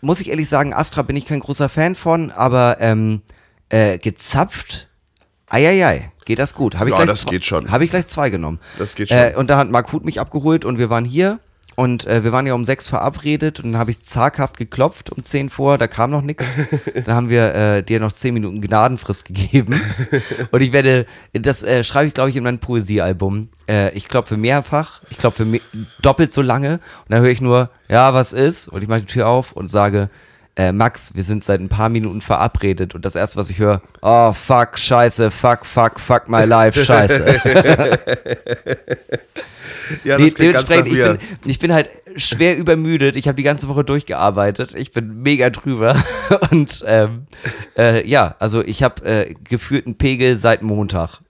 muss 0.00 0.20
ich 0.20 0.30
ehrlich 0.30 0.48
sagen, 0.48 0.72
Astra 0.74 1.02
bin 1.02 1.14
ich 1.16 1.26
kein 1.26 1.40
großer 1.40 1.68
Fan 1.68 1.94
von, 1.94 2.30
aber 2.30 2.78
ähm, 2.80 3.22
äh, 3.68 3.98
gezapft, 3.98 4.88
eieiei, 5.48 6.10
geht 6.24 6.38
das 6.38 6.54
gut. 6.54 6.76
Hab 6.78 6.86
ich 6.86 6.90
Ja, 6.92 6.96
gleich 6.96 7.06
das 7.08 7.20
zwei- 7.20 7.30
geht 7.32 7.44
schon. 7.44 7.70
Habe 7.70 7.84
ich 7.84 7.90
gleich 7.90 8.06
zwei 8.06 8.30
genommen. 8.30 8.58
Das 8.78 8.94
geht 8.94 9.10
Äh, 9.10 9.32
schon. 9.32 9.40
und 9.40 9.50
da 9.50 9.58
hat 9.58 9.68
Mark 9.70 9.92
Huth 9.92 10.04
mich 10.04 10.18
abgeholt 10.20 10.64
und 10.64 10.78
wir 10.78 10.88
waren 10.90 11.04
hier. 11.04 11.38
Und 11.74 12.06
äh, 12.06 12.24
wir 12.24 12.32
waren 12.32 12.46
ja 12.46 12.54
um 12.54 12.64
sechs 12.64 12.88
verabredet 12.88 13.60
und 13.60 13.72
dann 13.72 13.78
habe 13.78 13.90
ich 13.90 14.02
zaghaft 14.02 14.56
geklopft 14.56 15.10
um 15.10 15.22
zehn 15.22 15.48
vor, 15.50 15.78
da 15.78 15.86
kam 15.86 16.10
noch 16.10 16.22
nichts. 16.22 16.46
Dann 17.04 17.14
haben 17.14 17.28
wir 17.30 17.54
äh, 17.54 17.82
dir 17.82 18.00
noch 18.00 18.12
zehn 18.12 18.34
Minuten 18.34 18.60
Gnadenfrist 18.60 19.24
gegeben. 19.24 19.80
Und 20.50 20.60
ich 20.60 20.72
werde, 20.72 21.06
das 21.32 21.62
äh, 21.62 21.84
schreibe 21.84 22.08
ich 22.08 22.14
glaube 22.14 22.30
ich 22.30 22.36
in 22.36 22.44
mein 22.44 22.58
Poesiealbum. 22.58 23.48
Äh, 23.68 23.92
ich 23.94 24.08
klopfe 24.08 24.36
mehrfach, 24.36 25.02
ich 25.10 25.18
klopfe 25.18 25.44
me 25.44 25.60
doppelt 26.00 26.32
so 26.32 26.42
lange 26.42 26.74
und 26.74 27.10
dann 27.10 27.22
höre 27.22 27.30
ich 27.30 27.40
nur, 27.40 27.70
ja, 27.88 28.12
was 28.14 28.32
ist? 28.32 28.68
Und 28.68 28.82
ich 28.82 28.88
mache 28.88 29.00
die 29.00 29.06
Tür 29.06 29.28
auf 29.28 29.52
und 29.52 29.68
sage, 29.68 30.10
äh, 30.56 30.72
Max, 30.72 31.14
wir 31.14 31.24
sind 31.24 31.42
seit 31.44 31.60
ein 31.60 31.68
paar 31.68 31.88
Minuten 31.88 32.20
verabredet 32.20 32.94
und 32.94 33.04
das 33.04 33.14
erste, 33.14 33.36
was 33.38 33.50
ich 33.50 33.58
höre, 33.58 33.80
oh 34.02 34.32
fuck, 34.32 34.78
scheiße, 34.78 35.30
fuck, 35.30 35.64
fuck, 35.64 35.98
fuck 35.98 36.28
my 36.28 36.44
life, 36.44 36.84
scheiße. 36.84 37.24
Ja, 40.04 40.18
Nee, 40.18 40.30
das 40.30 40.32
nach 40.32 40.38
dementsprechend, 40.38 40.86
ich 40.88 40.94
bin, 40.94 41.18
ich 41.50 41.58
bin 41.58 41.72
halt 41.72 41.88
schwer 42.16 42.56
übermüdet. 42.56 43.16
Ich 43.16 43.26
habe 43.28 43.36
die 43.36 43.42
ganze 43.42 43.68
Woche 43.68 43.84
durchgearbeitet. 43.84 44.74
Ich 44.74 44.92
bin 44.92 45.22
mega 45.22 45.50
drüber. 45.50 46.02
Und 46.50 46.82
ähm, 46.86 47.26
äh, 47.76 48.06
ja, 48.08 48.36
also 48.38 48.62
ich 48.62 48.82
habe 48.82 49.04
äh, 49.04 49.34
gefühlt 49.44 49.86
einen 49.86 49.98
Pegel 49.98 50.36
seit 50.38 50.62
Montag. 50.62 51.20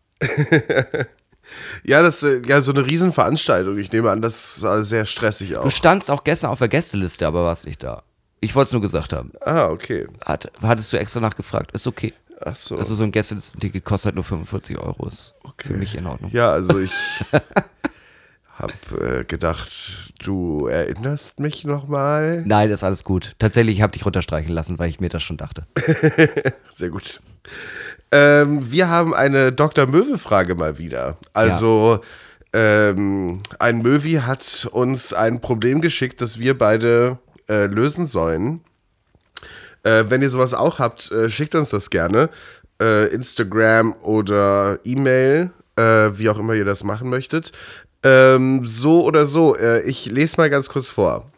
Ja, 1.84 2.02
das 2.02 2.22
ist 2.22 2.44
äh, 2.44 2.48
ja 2.48 2.62
so 2.62 2.72
eine 2.72 2.86
Riesenveranstaltung. 2.86 3.78
Ich 3.78 3.92
nehme 3.92 4.10
an, 4.10 4.22
das 4.22 4.56
sah 4.56 4.82
sehr 4.82 5.06
stressig 5.06 5.50
Du 5.50 5.58
aus. 5.60 5.74
standst 5.74 6.10
auch 6.10 6.24
gestern 6.24 6.50
auf 6.50 6.58
der 6.58 6.68
Gästeliste, 6.68 7.26
aber 7.26 7.44
warst 7.44 7.66
nicht 7.66 7.82
da. 7.82 8.02
Ich 8.42 8.56
wollte 8.56 8.66
es 8.66 8.72
nur 8.72 8.82
gesagt 8.82 9.12
haben. 9.12 9.30
Ah, 9.40 9.68
okay. 9.68 10.04
Hat, 10.26 10.50
hattest 10.60 10.92
du 10.92 10.96
extra 10.98 11.20
nachgefragt? 11.20 11.70
Ist 11.72 11.86
okay. 11.86 12.12
Ach 12.44 12.56
so. 12.56 12.76
Also 12.76 12.96
so 12.96 13.04
ein 13.04 13.12
Gästelistenticket 13.12 13.84
kostet 13.84 14.06
halt 14.06 14.14
nur 14.16 14.24
45 14.24 14.78
Euro. 14.78 15.06
Ist 15.06 15.34
für 15.58 15.74
mich 15.74 15.96
in 15.96 16.06
Ordnung. 16.06 16.32
Ja, 16.32 16.50
also 16.50 16.80
ich 16.80 16.90
habe 18.58 18.72
äh, 19.00 19.24
gedacht, 19.24 19.70
du 20.18 20.66
erinnerst 20.66 21.38
mich 21.38 21.64
nochmal. 21.64 22.42
Nein, 22.44 22.68
das 22.68 22.80
ist 22.80 22.84
alles 22.84 23.04
gut. 23.04 23.36
Tatsächlich, 23.38 23.76
ich 23.76 23.82
habe 23.82 23.92
dich 23.92 24.04
runterstreichen 24.04 24.52
lassen, 24.52 24.80
weil 24.80 24.88
ich 24.88 24.98
mir 24.98 25.08
das 25.08 25.22
schon 25.22 25.36
dachte. 25.36 25.64
Sehr 26.74 26.90
gut. 26.90 27.20
Ähm, 28.10 28.72
wir 28.72 28.88
haben 28.88 29.14
eine 29.14 29.52
Dr. 29.52 29.86
Möwe-Frage 29.86 30.56
mal 30.56 30.78
wieder. 30.78 31.16
Also, 31.32 32.00
ähm, 32.52 33.40
ein 33.60 33.82
Möwi 33.82 34.14
hat 34.14 34.66
uns 34.72 35.12
ein 35.12 35.40
Problem 35.40 35.80
geschickt, 35.80 36.20
das 36.20 36.40
wir 36.40 36.58
beide 36.58 37.18
äh, 37.52 37.66
lösen 37.66 38.06
sollen. 38.06 38.60
Äh, 39.82 40.04
wenn 40.08 40.22
ihr 40.22 40.30
sowas 40.30 40.54
auch 40.54 40.78
habt, 40.78 41.10
äh, 41.12 41.28
schickt 41.28 41.54
uns 41.54 41.70
das 41.70 41.90
gerne. 41.90 42.30
Äh, 42.80 43.08
Instagram 43.08 43.94
oder 44.02 44.78
E-Mail, 44.84 45.50
äh, 45.76 45.82
wie 45.82 46.30
auch 46.30 46.38
immer 46.38 46.54
ihr 46.54 46.64
das 46.64 46.82
machen 46.82 47.10
möchtet. 47.10 47.52
Ähm, 48.02 48.66
so 48.66 49.04
oder 49.04 49.26
so, 49.26 49.56
ich 49.84 50.06
lese 50.06 50.36
mal 50.36 50.50
ganz 50.50 50.68
kurz 50.68 50.88
vor. 50.88 51.30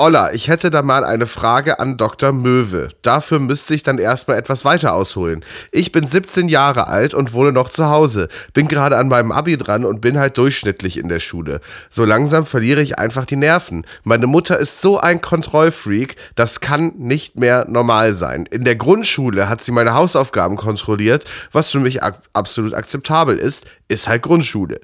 Olla, 0.00 0.32
ich 0.32 0.46
hätte 0.46 0.70
da 0.70 0.82
mal 0.82 1.02
eine 1.02 1.26
Frage 1.26 1.80
an 1.80 1.96
Dr. 1.96 2.30
Möwe. 2.30 2.86
Dafür 3.02 3.40
müsste 3.40 3.74
ich 3.74 3.82
dann 3.82 3.98
erstmal 3.98 4.38
etwas 4.38 4.64
weiter 4.64 4.94
ausholen. 4.94 5.44
Ich 5.72 5.90
bin 5.90 6.06
17 6.06 6.48
Jahre 6.48 6.86
alt 6.86 7.14
und 7.14 7.32
wohne 7.32 7.50
noch 7.50 7.68
zu 7.68 7.88
Hause. 7.90 8.28
Bin 8.52 8.68
gerade 8.68 8.96
an 8.96 9.08
meinem 9.08 9.32
Abi 9.32 9.58
dran 9.58 9.84
und 9.84 10.00
bin 10.00 10.16
halt 10.16 10.38
durchschnittlich 10.38 10.98
in 10.98 11.08
der 11.08 11.18
Schule. 11.18 11.60
So 11.90 12.04
langsam 12.04 12.46
verliere 12.46 12.80
ich 12.80 12.96
einfach 13.00 13.26
die 13.26 13.34
Nerven. 13.34 13.84
Meine 14.04 14.28
Mutter 14.28 14.56
ist 14.60 14.80
so 14.80 15.00
ein 15.00 15.20
Kontrollfreak, 15.20 16.14
das 16.36 16.60
kann 16.60 16.92
nicht 16.96 17.34
mehr 17.34 17.66
normal 17.68 18.12
sein. 18.12 18.46
In 18.46 18.62
der 18.62 18.76
Grundschule 18.76 19.48
hat 19.48 19.64
sie 19.64 19.72
meine 19.72 19.94
Hausaufgaben 19.94 20.54
kontrolliert, 20.54 21.24
was 21.50 21.70
für 21.70 21.80
mich 21.80 22.04
absolut 22.34 22.72
akzeptabel 22.72 23.36
ist, 23.36 23.66
ist 23.88 24.06
halt 24.06 24.22
Grundschule. 24.22 24.80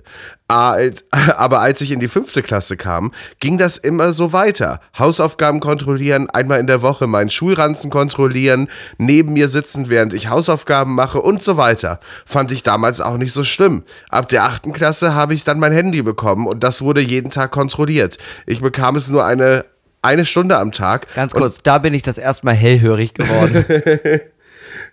Aber 0.48 1.60
als 1.60 1.80
ich 1.80 1.90
in 1.90 2.00
die 2.00 2.08
fünfte 2.08 2.42
Klasse 2.42 2.76
kam, 2.76 3.12
ging 3.40 3.58
das 3.58 3.78
immer 3.78 4.12
so 4.12 4.32
weiter. 4.32 4.80
Hausaufgaben 4.98 5.60
kontrollieren, 5.60 6.28
einmal 6.30 6.60
in 6.60 6.66
der 6.66 6.82
Woche 6.82 7.06
meinen 7.06 7.30
Schulranzen 7.30 7.90
kontrollieren, 7.90 8.68
neben 8.98 9.32
mir 9.32 9.48
sitzen, 9.48 9.88
während 9.88 10.12
ich 10.12 10.28
Hausaufgaben 10.28 10.94
mache 10.94 11.20
und 11.20 11.42
so 11.42 11.56
weiter. 11.56 12.00
Fand 12.26 12.52
ich 12.52 12.62
damals 12.62 13.00
auch 13.00 13.16
nicht 13.16 13.32
so 13.32 13.44
schlimm. 13.44 13.84
Ab 14.10 14.28
der 14.28 14.44
achten 14.44 14.72
Klasse 14.72 15.14
habe 15.14 15.34
ich 15.34 15.44
dann 15.44 15.58
mein 15.58 15.72
Handy 15.72 16.02
bekommen 16.02 16.46
und 16.46 16.62
das 16.62 16.82
wurde 16.82 17.00
jeden 17.00 17.30
Tag 17.30 17.50
kontrolliert. 17.50 18.18
Ich 18.46 18.60
bekam 18.60 18.96
es 18.96 19.08
nur 19.08 19.24
eine, 19.24 19.64
eine 20.02 20.24
Stunde 20.24 20.58
am 20.58 20.72
Tag. 20.72 21.06
Ganz 21.14 21.32
kurz, 21.32 21.62
da 21.62 21.78
bin 21.78 21.94
ich 21.94 22.02
das 22.02 22.18
erste 22.18 22.46
Mal 22.46 22.54
hellhörig 22.54 23.14
geworden. 23.14 23.64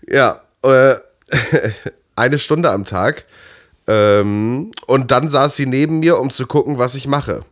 Ja, 0.07 0.41
äh, 0.63 0.95
eine 2.15 2.39
Stunde 2.39 2.71
am 2.71 2.85
Tag. 2.85 3.25
Ähm, 3.91 4.71
und 4.87 5.11
dann 5.11 5.27
saß 5.27 5.55
sie 5.55 5.65
neben 5.65 5.99
mir, 5.99 6.17
um 6.17 6.29
zu 6.29 6.47
gucken, 6.47 6.77
was 6.77 6.95
ich 6.95 7.07
mache. 7.07 7.43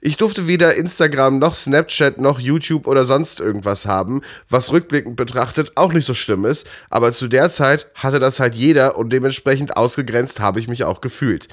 Ich 0.00 0.16
durfte 0.16 0.46
weder 0.46 0.76
Instagram 0.76 1.40
noch 1.40 1.56
Snapchat 1.56 2.18
noch 2.18 2.38
YouTube 2.38 2.86
oder 2.86 3.04
sonst 3.04 3.40
irgendwas 3.40 3.84
haben, 3.84 4.22
was 4.48 4.70
rückblickend 4.70 5.16
betrachtet 5.16 5.72
auch 5.74 5.92
nicht 5.92 6.04
so 6.04 6.14
schlimm 6.14 6.44
ist, 6.44 6.68
aber 6.88 7.12
zu 7.12 7.26
der 7.26 7.50
Zeit 7.50 7.90
hatte 7.94 8.20
das 8.20 8.38
halt 8.38 8.54
jeder 8.54 8.96
und 8.96 9.12
dementsprechend 9.12 9.76
ausgegrenzt 9.76 10.38
habe 10.40 10.60
ich 10.60 10.68
mich 10.68 10.84
auch 10.84 11.00
gefühlt. 11.00 11.48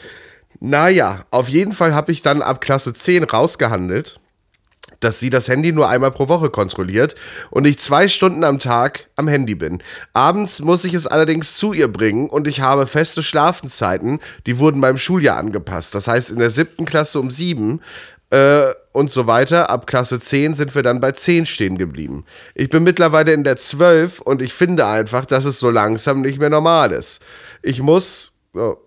Naja, 0.60 1.26
auf 1.32 1.50
jeden 1.50 1.74
Fall 1.74 1.96
habe 1.96 2.12
ich 2.12 2.22
dann 2.22 2.42
ab 2.42 2.62
Klasse 2.62 2.94
10 2.94 3.24
rausgehandelt 3.24 4.20
dass 5.00 5.20
sie 5.20 5.30
das 5.30 5.48
Handy 5.48 5.72
nur 5.72 5.90
einmal 5.90 6.12
pro 6.12 6.28
Woche 6.28 6.50
kontrolliert 6.50 7.16
und 7.50 7.66
ich 7.66 7.80
zwei 7.80 8.08
Stunden 8.08 8.44
am 8.44 8.60
Tag 8.60 9.08
am 9.16 9.28
Handy 9.28 9.56
bin. 9.56 9.82
Abends 10.14 10.60
muss 10.60 10.86
ich 10.86 10.94
es 10.94 11.08
allerdings 11.08 11.56
zu 11.56 11.74
ihr 11.74 11.88
bringen 11.88 12.30
und 12.30 12.48
ich 12.48 12.62
habe 12.62 12.88
feste 12.88 13.24
Schlafenszeiten, 13.24 14.20
die 14.46 14.60
wurden 14.60 14.82
beim 14.82 14.98
Schuljahr 14.98 15.38
angepasst. 15.38 15.96
Das 15.96 16.08
heißt, 16.08 16.32
in 16.32 16.40
der 16.40 16.50
siebten 16.50 16.86
Klasse 16.86 17.20
um 17.20 17.32
sieben 17.32 17.82
äh, 18.30 18.74
und 18.92 19.12
so 19.12 19.28
weiter. 19.28 19.70
Ab 19.70 19.88
Klasse 19.88 20.20
10 20.20 20.56
sind 20.56 20.76
wir 20.76 20.84
dann 20.84 21.00
bei 21.00 21.12
10 21.12 21.46
stehen 21.46 21.78
geblieben. 21.78 22.26
Ich 22.54 22.70
bin 22.70 22.84
mittlerweile 22.84 23.34
in 23.34 23.44
der 23.44 23.58
12 23.58 24.22
und 24.22 24.42
ich 24.42 24.54
finde 24.54 24.86
einfach, 24.86 25.26
dass 25.26 25.46
es 25.46 25.60
so 25.60 25.70
langsam 25.70 26.22
nicht 26.22 26.40
mehr 26.40 26.50
normal 26.50 26.92
ist. 26.92 27.22
Ich 27.62 27.82
muss. 27.82 28.38
Oh, 28.54 28.78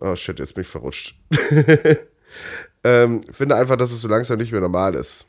oh 0.00 0.16
shit, 0.16 0.38
jetzt 0.38 0.54
bin 0.54 0.62
ich 0.62 0.68
verrutscht. 0.68 1.14
Ähm, 2.84 3.22
finde 3.30 3.56
einfach, 3.56 3.76
dass 3.76 3.90
es 3.90 4.00
so 4.00 4.08
langsam 4.08 4.38
nicht 4.38 4.52
mehr 4.52 4.60
normal 4.60 4.94
ist. 4.94 5.26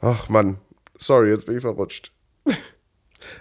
Ach 0.00 0.28
Mann, 0.28 0.58
sorry, 0.98 1.30
jetzt 1.30 1.46
bin 1.46 1.56
ich 1.56 1.62
verrutscht. 1.62 2.12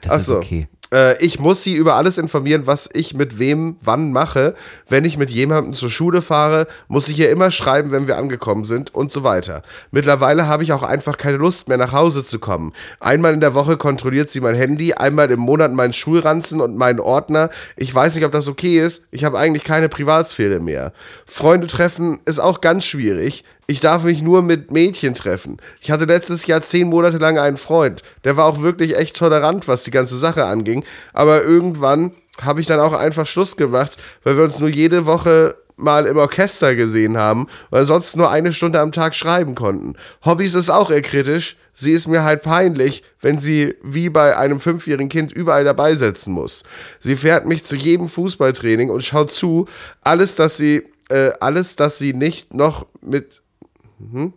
Das 0.01 0.11
Ach 0.11 0.17
ist 0.17 0.25
so. 0.27 0.37
okay. 0.37 0.67
Äh, 0.93 1.17
ich 1.23 1.39
muss 1.39 1.63
sie 1.63 1.73
über 1.73 1.95
alles 1.95 2.17
informieren, 2.17 2.67
was 2.67 2.89
ich 2.93 3.15
mit 3.15 3.39
wem 3.39 3.75
wann 3.81 4.11
mache. 4.11 4.53
Wenn 4.87 5.03
ich 5.03 5.17
mit 5.17 5.31
jemandem 5.31 5.73
zur 5.73 5.89
Schule 5.89 6.21
fahre, 6.21 6.67
muss 6.87 7.09
ich 7.09 7.19
ihr 7.19 7.31
immer 7.31 7.51
schreiben, 7.51 7.91
wenn 7.91 8.07
wir 8.07 8.17
angekommen 8.17 8.63
sind 8.63 8.93
und 8.93 9.11
so 9.11 9.23
weiter. 9.23 9.63
Mittlerweile 9.91 10.47
habe 10.47 10.63
ich 10.63 10.71
auch 10.71 10.83
einfach 10.83 11.17
keine 11.17 11.37
Lust 11.37 11.67
mehr 11.67 11.77
nach 11.77 11.91
Hause 11.91 12.23
zu 12.23 12.39
kommen. 12.39 12.73
Einmal 12.99 13.33
in 13.33 13.41
der 13.41 13.55
Woche 13.55 13.77
kontrolliert 13.77 14.29
sie 14.29 14.39
mein 14.39 14.55
Handy, 14.55 14.93
einmal 14.93 15.31
im 15.31 15.39
Monat 15.39 15.73
meinen 15.73 15.93
Schulranzen 15.93 16.61
und 16.61 16.77
meinen 16.77 16.99
Ordner. 16.99 17.49
Ich 17.75 17.93
weiß 17.93 18.15
nicht, 18.15 18.25
ob 18.25 18.31
das 18.31 18.47
okay 18.47 18.79
ist. 18.79 19.07
Ich 19.11 19.23
habe 19.23 19.39
eigentlich 19.39 19.63
keine 19.63 19.89
Privatsphäre 19.89 20.59
mehr. 20.59 20.93
Freunde 21.25 21.67
treffen 21.67 22.19
ist 22.25 22.39
auch 22.39 22.61
ganz 22.61 22.85
schwierig. 22.85 23.43
Ich 23.67 23.79
darf 23.79 24.03
mich 24.03 24.21
nur 24.21 24.41
mit 24.41 24.71
Mädchen 24.71 25.13
treffen. 25.13 25.57
Ich 25.79 25.89
hatte 25.89 26.05
letztes 26.05 26.45
Jahr 26.45 26.61
zehn 26.61 26.89
Monate 26.89 27.17
lang 27.17 27.37
einen 27.37 27.57
Freund. 27.57 28.01
Der 28.23 28.35
war 28.35 28.45
auch 28.45 28.61
wirklich 28.61 28.97
echt 28.97 29.15
tolerant, 29.15 29.67
was 29.67 29.83
die 29.83 29.91
ganze 29.91 30.17
Sache 30.17 30.45
anging. 30.45 30.83
Aber 31.13 31.43
irgendwann 31.43 32.11
habe 32.41 32.59
ich 32.59 32.67
dann 32.67 32.79
auch 32.79 32.93
einfach 32.93 33.27
Schluss 33.27 33.55
gemacht, 33.55 33.97
weil 34.23 34.37
wir 34.37 34.43
uns 34.43 34.59
nur 34.59 34.69
jede 34.69 35.05
Woche 35.05 35.55
mal 35.75 36.05
im 36.05 36.17
Orchester 36.17 36.75
gesehen 36.75 37.17
haben 37.17 37.47
und 37.71 37.79
ansonsten 37.79 38.19
nur 38.19 38.29
eine 38.29 38.53
Stunde 38.53 38.79
am 38.79 38.91
Tag 38.91 39.15
schreiben 39.15 39.55
konnten. 39.55 39.95
Hobbys 40.23 40.53
ist 40.53 40.69
auch 40.69 40.91
eher 40.91 41.01
kritisch. 41.01 41.57
Sie 41.73 41.91
ist 41.91 42.07
mir 42.07 42.23
halt 42.23 42.43
peinlich, 42.43 43.03
wenn 43.19 43.39
sie 43.39 43.75
wie 43.81 44.09
bei 44.09 44.37
einem 44.37 44.59
fünfjährigen 44.59 45.09
Kind 45.09 45.31
überall 45.31 45.63
dabei 45.63 45.95
sitzen 45.95 46.31
muss. 46.31 46.63
Sie 46.99 47.15
fährt 47.15 47.47
mich 47.47 47.63
zu 47.63 47.75
jedem 47.75 48.07
Fußballtraining 48.07 48.91
und 48.91 49.03
schaut 49.03 49.31
zu. 49.31 49.67
Alles, 50.03 50.35
dass 50.35 50.57
sie, 50.57 50.83
äh, 51.09 51.31
alles, 51.39 51.75
dass 51.75 51.97
sie 51.97 52.13
nicht 52.13 52.53
noch 52.53 52.85
mit 53.01 53.42
Mhm. 54.11 54.33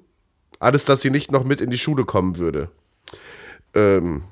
Alles, 0.58 0.84
dass 0.84 1.00
sie 1.00 1.10
nicht 1.10 1.32
noch 1.32 1.44
mit 1.44 1.60
in 1.60 1.70
die 1.70 1.78
Schule 1.78 2.04
kommen 2.04 2.38
würde. 2.38 2.70
Ähm, 3.74 4.24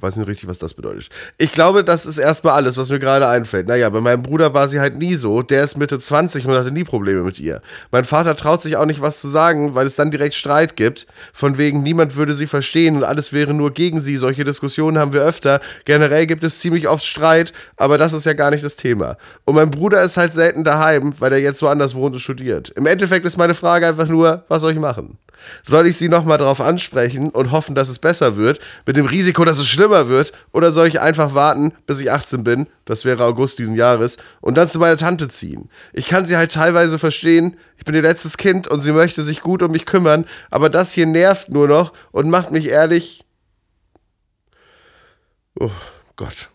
weiß 0.00 0.16
nicht 0.16 0.28
richtig, 0.28 0.48
was 0.48 0.58
das 0.58 0.74
bedeutet. 0.74 1.08
Ich 1.38 1.52
glaube, 1.52 1.84
das 1.84 2.06
ist 2.06 2.18
erstmal 2.18 2.54
alles, 2.54 2.76
was 2.76 2.90
mir 2.90 2.98
gerade 2.98 3.28
einfällt. 3.28 3.68
Naja, 3.68 3.88
bei 3.90 4.00
meinem 4.00 4.22
Bruder 4.22 4.54
war 4.54 4.68
sie 4.68 4.80
halt 4.80 4.96
nie 4.98 5.14
so. 5.14 5.42
Der 5.42 5.62
ist 5.62 5.76
Mitte 5.76 5.98
20 5.98 6.46
und 6.46 6.54
hatte 6.54 6.70
nie 6.70 6.84
Probleme 6.84 7.22
mit 7.22 7.38
ihr. 7.40 7.62
Mein 7.90 8.04
Vater 8.04 8.36
traut 8.36 8.62
sich 8.62 8.76
auch 8.76 8.86
nicht, 8.86 9.00
was 9.00 9.20
zu 9.20 9.28
sagen, 9.28 9.74
weil 9.74 9.86
es 9.86 9.96
dann 9.96 10.10
direkt 10.10 10.34
Streit 10.34 10.76
gibt. 10.76 11.06
Von 11.32 11.58
wegen, 11.58 11.82
niemand 11.82 12.16
würde 12.16 12.32
sie 12.32 12.46
verstehen 12.46 12.96
und 12.96 13.04
alles 13.04 13.32
wäre 13.32 13.54
nur 13.54 13.72
gegen 13.72 14.00
sie. 14.00 14.16
Solche 14.16 14.44
Diskussionen 14.44 14.98
haben 14.98 15.12
wir 15.12 15.22
öfter. 15.22 15.60
Generell 15.84 16.26
gibt 16.26 16.44
es 16.44 16.60
ziemlich 16.60 16.88
oft 16.88 17.04
Streit, 17.04 17.52
aber 17.76 17.98
das 17.98 18.12
ist 18.12 18.26
ja 18.26 18.32
gar 18.32 18.50
nicht 18.50 18.64
das 18.64 18.76
Thema. 18.76 19.16
Und 19.44 19.54
mein 19.54 19.70
Bruder 19.70 20.02
ist 20.02 20.16
halt 20.16 20.32
selten 20.32 20.64
daheim, 20.64 21.12
weil 21.18 21.32
er 21.32 21.38
jetzt 21.38 21.62
woanders 21.62 21.94
wohnt 21.94 22.14
und 22.14 22.20
studiert. 22.20 22.70
Im 22.70 22.86
Endeffekt 22.86 23.26
ist 23.26 23.36
meine 23.36 23.54
Frage 23.54 23.86
einfach 23.86 24.08
nur, 24.08 24.44
was 24.48 24.62
soll 24.62 24.72
ich 24.72 24.78
machen? 24.78 25.18
Soll 25.66 25.86
ich 25.86 25.96
sie 25.96 26.08
nochmal 26.08 26.38
darauf 26.38 26.60
ansprechen 26.60 27.30
und 27.30 27.50
hoffen, 27.50 27.74
dass 27.74 27.88
es 27.88 27.98
besser 27.98 28.36
wird, 28.36 28.60
mit 28.86 28.96
dem 28.96 29.06
Risiko, 29.06 29.44
dass 29.44 29.58
es 29.58 29.68
schlimmer 29.68 30.08
wird? 30.08 30.32
Oder 30.52 30.72
soll 30.72 30.88
ich 30.88 31.00
einfach 31.00 31.34
warten, 31.34 31.72
bis 31.86 32.00
ich 32.00 32.10
18 32.10 32.44
bin, 32.44 32.66
das 32.84 33.04
wäre 33.04 33.24
August 33.24 33.58
diesen 33.58 33.76
Jahres, 33.76 34.16
und 34.40 34.56
dann 34.56 34.68
zu 34.68 34.78
meiner 34.78 34.96
Tante 34.96 35.28
ziehen? 35.28 35.70
Ich 35.92 36.08
kann 36.08 36.24
sie 36.24 36.36
halt 36.36 36.52
teilweise 36.52 36.98
verstehen, 36.98 37.56
ich 37.76 37.84
bin 37.84 37.94
ihr 37.94 38.02
letztes 38.02 38.36
Kind 38.36 38.68
und 38.68 38.80
sie 38.80 38.92
möchte 38.92 39.22
sich 39.22 39.40
gut 39.40 39.62
um 39.62 39.72
mich 39.72 39.86
kümmern, 39.86 40.26
aber 40.50 40.70
das 40.70 40.92
hier 40.92 41.06
nervt 41.06 41.50
nur 41.50 41.68
noch 41.68 41.92
und 42.12 42.30
macht 42.30 42.50
mich 42.50 42.68
ehrlich. 42.68 43.24
Oh 45.58 45.70
Gott, 46.16 46.50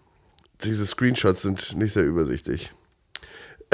diese 0.63 0.85
Screenshots 0.85 1.41
sind 1.41 1.77
nicht 1.77 1.93
sehr 1.93 2.05
übersichtlich. 2.05 2.73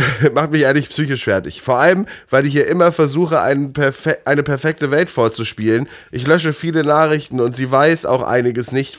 macht 0.34 0.52
mich 0.52 0.66
eigentlich 0.66 0.89
psychisch 0.89 1.24
fertig. 1.24 1.62
Vor 1.62 1.78
allem, 1.78 2.06
weil 2.30 2.45
ich 2.45 2.54
hier 2.54 2.68
immer 2.68 2.91
versuche, 2.91 3.39
Perfe 3.74 4.18
eine 4.26 4.43
perfekte 4.43 4.91
Welt 4.91 5.10
vorzuspielen. 5.10 5.88
Ich 6.12 6.28
lösche 6.28 6.54
viele 6.54 6.84
Nachrichten 6.84 7.39
und 7.39 7.56
sie 7.56 7.70
weiß 7.70 8.06
auch 8.06 8.22
einiges 8.22 8.72
nicht, 8.72 8.97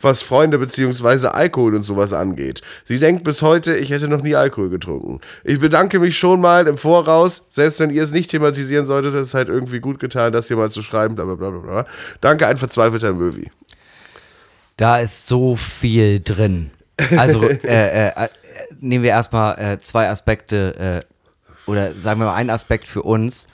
was 0.00 0.22
Freunde 0.22 0.58
bzw. 0.58 1.28
Alkohol 1.28 1.74
und 1.74 1.82
sowas 1.82 2.12
angeht. 2.12 2.62
Sie 2.84 2.98
denkt 2.98 3.24
bis 3.24 3.42
heute, 3.42 3.76
ich 3.76 3.90
hätte 3.90 4.08
noch 4.08 4.22
nie 4.22 4.34
Alkohol 4.34 4.70
getrunken. 4.70 5.20
Ich 5.44 5.58
bedanke 5.58 5.98
mich 5.98 6.18
schon 6.18 6.40
mal 6.40 6.66
im 6.66 6.78
Voraus, 6.78 7.44
selbst 7.50 7.80
wenn 7.80 7.90
ihr 7.90 8.02
es 8.02 8.12
nicht 8.12 8.30
thematisieren 8.30 8.86
solltet, 8.86 9.14
ist 9.14 9.28
es 9.28 9.34
halt 9.34 9.48
irgendwie 9.48 9.80
gut 9.80 9.98
getan, 9.98 10.32
das 10.32 10.48
hier 10.48 10.56
mal 10.56 10.70
zu 10.70 10.82
schreiben, 10.82 11.14
bla 11.14 11.24
bla 11.24 11.34
bla 11.34 11.50
bla. 11.50 11.86
Danke, 12.20 12.46
ein 12.46 12.58
verzweifelter 12.58 13.12
Möwi. 13.12 13.50
Da 14.76 14.98
ist 14.98 15.26
so 15.26 15.56
viel 15.56 16.20
drin. 16.20 16.70
Also, 17.16 17.42
äh, 17.64 18.08
äh, 18.08 18.28
nehmen 18.80 19.04
wir 19.04 19.10
erstmal 19.10 19.58
äh, 19.58 19.80
zwei 19.80 20.08
Aspekte 20.08 21.02
äh, 21.06 21.70
oder 21.70 21.94
sagen 21.94 22.20
wir 22.20 22.26
mal 22.26 22.34
einen 22.34 22.50
Aspekt 22.50 22.88
für 22.88 23.02
uns. 23.02 23.48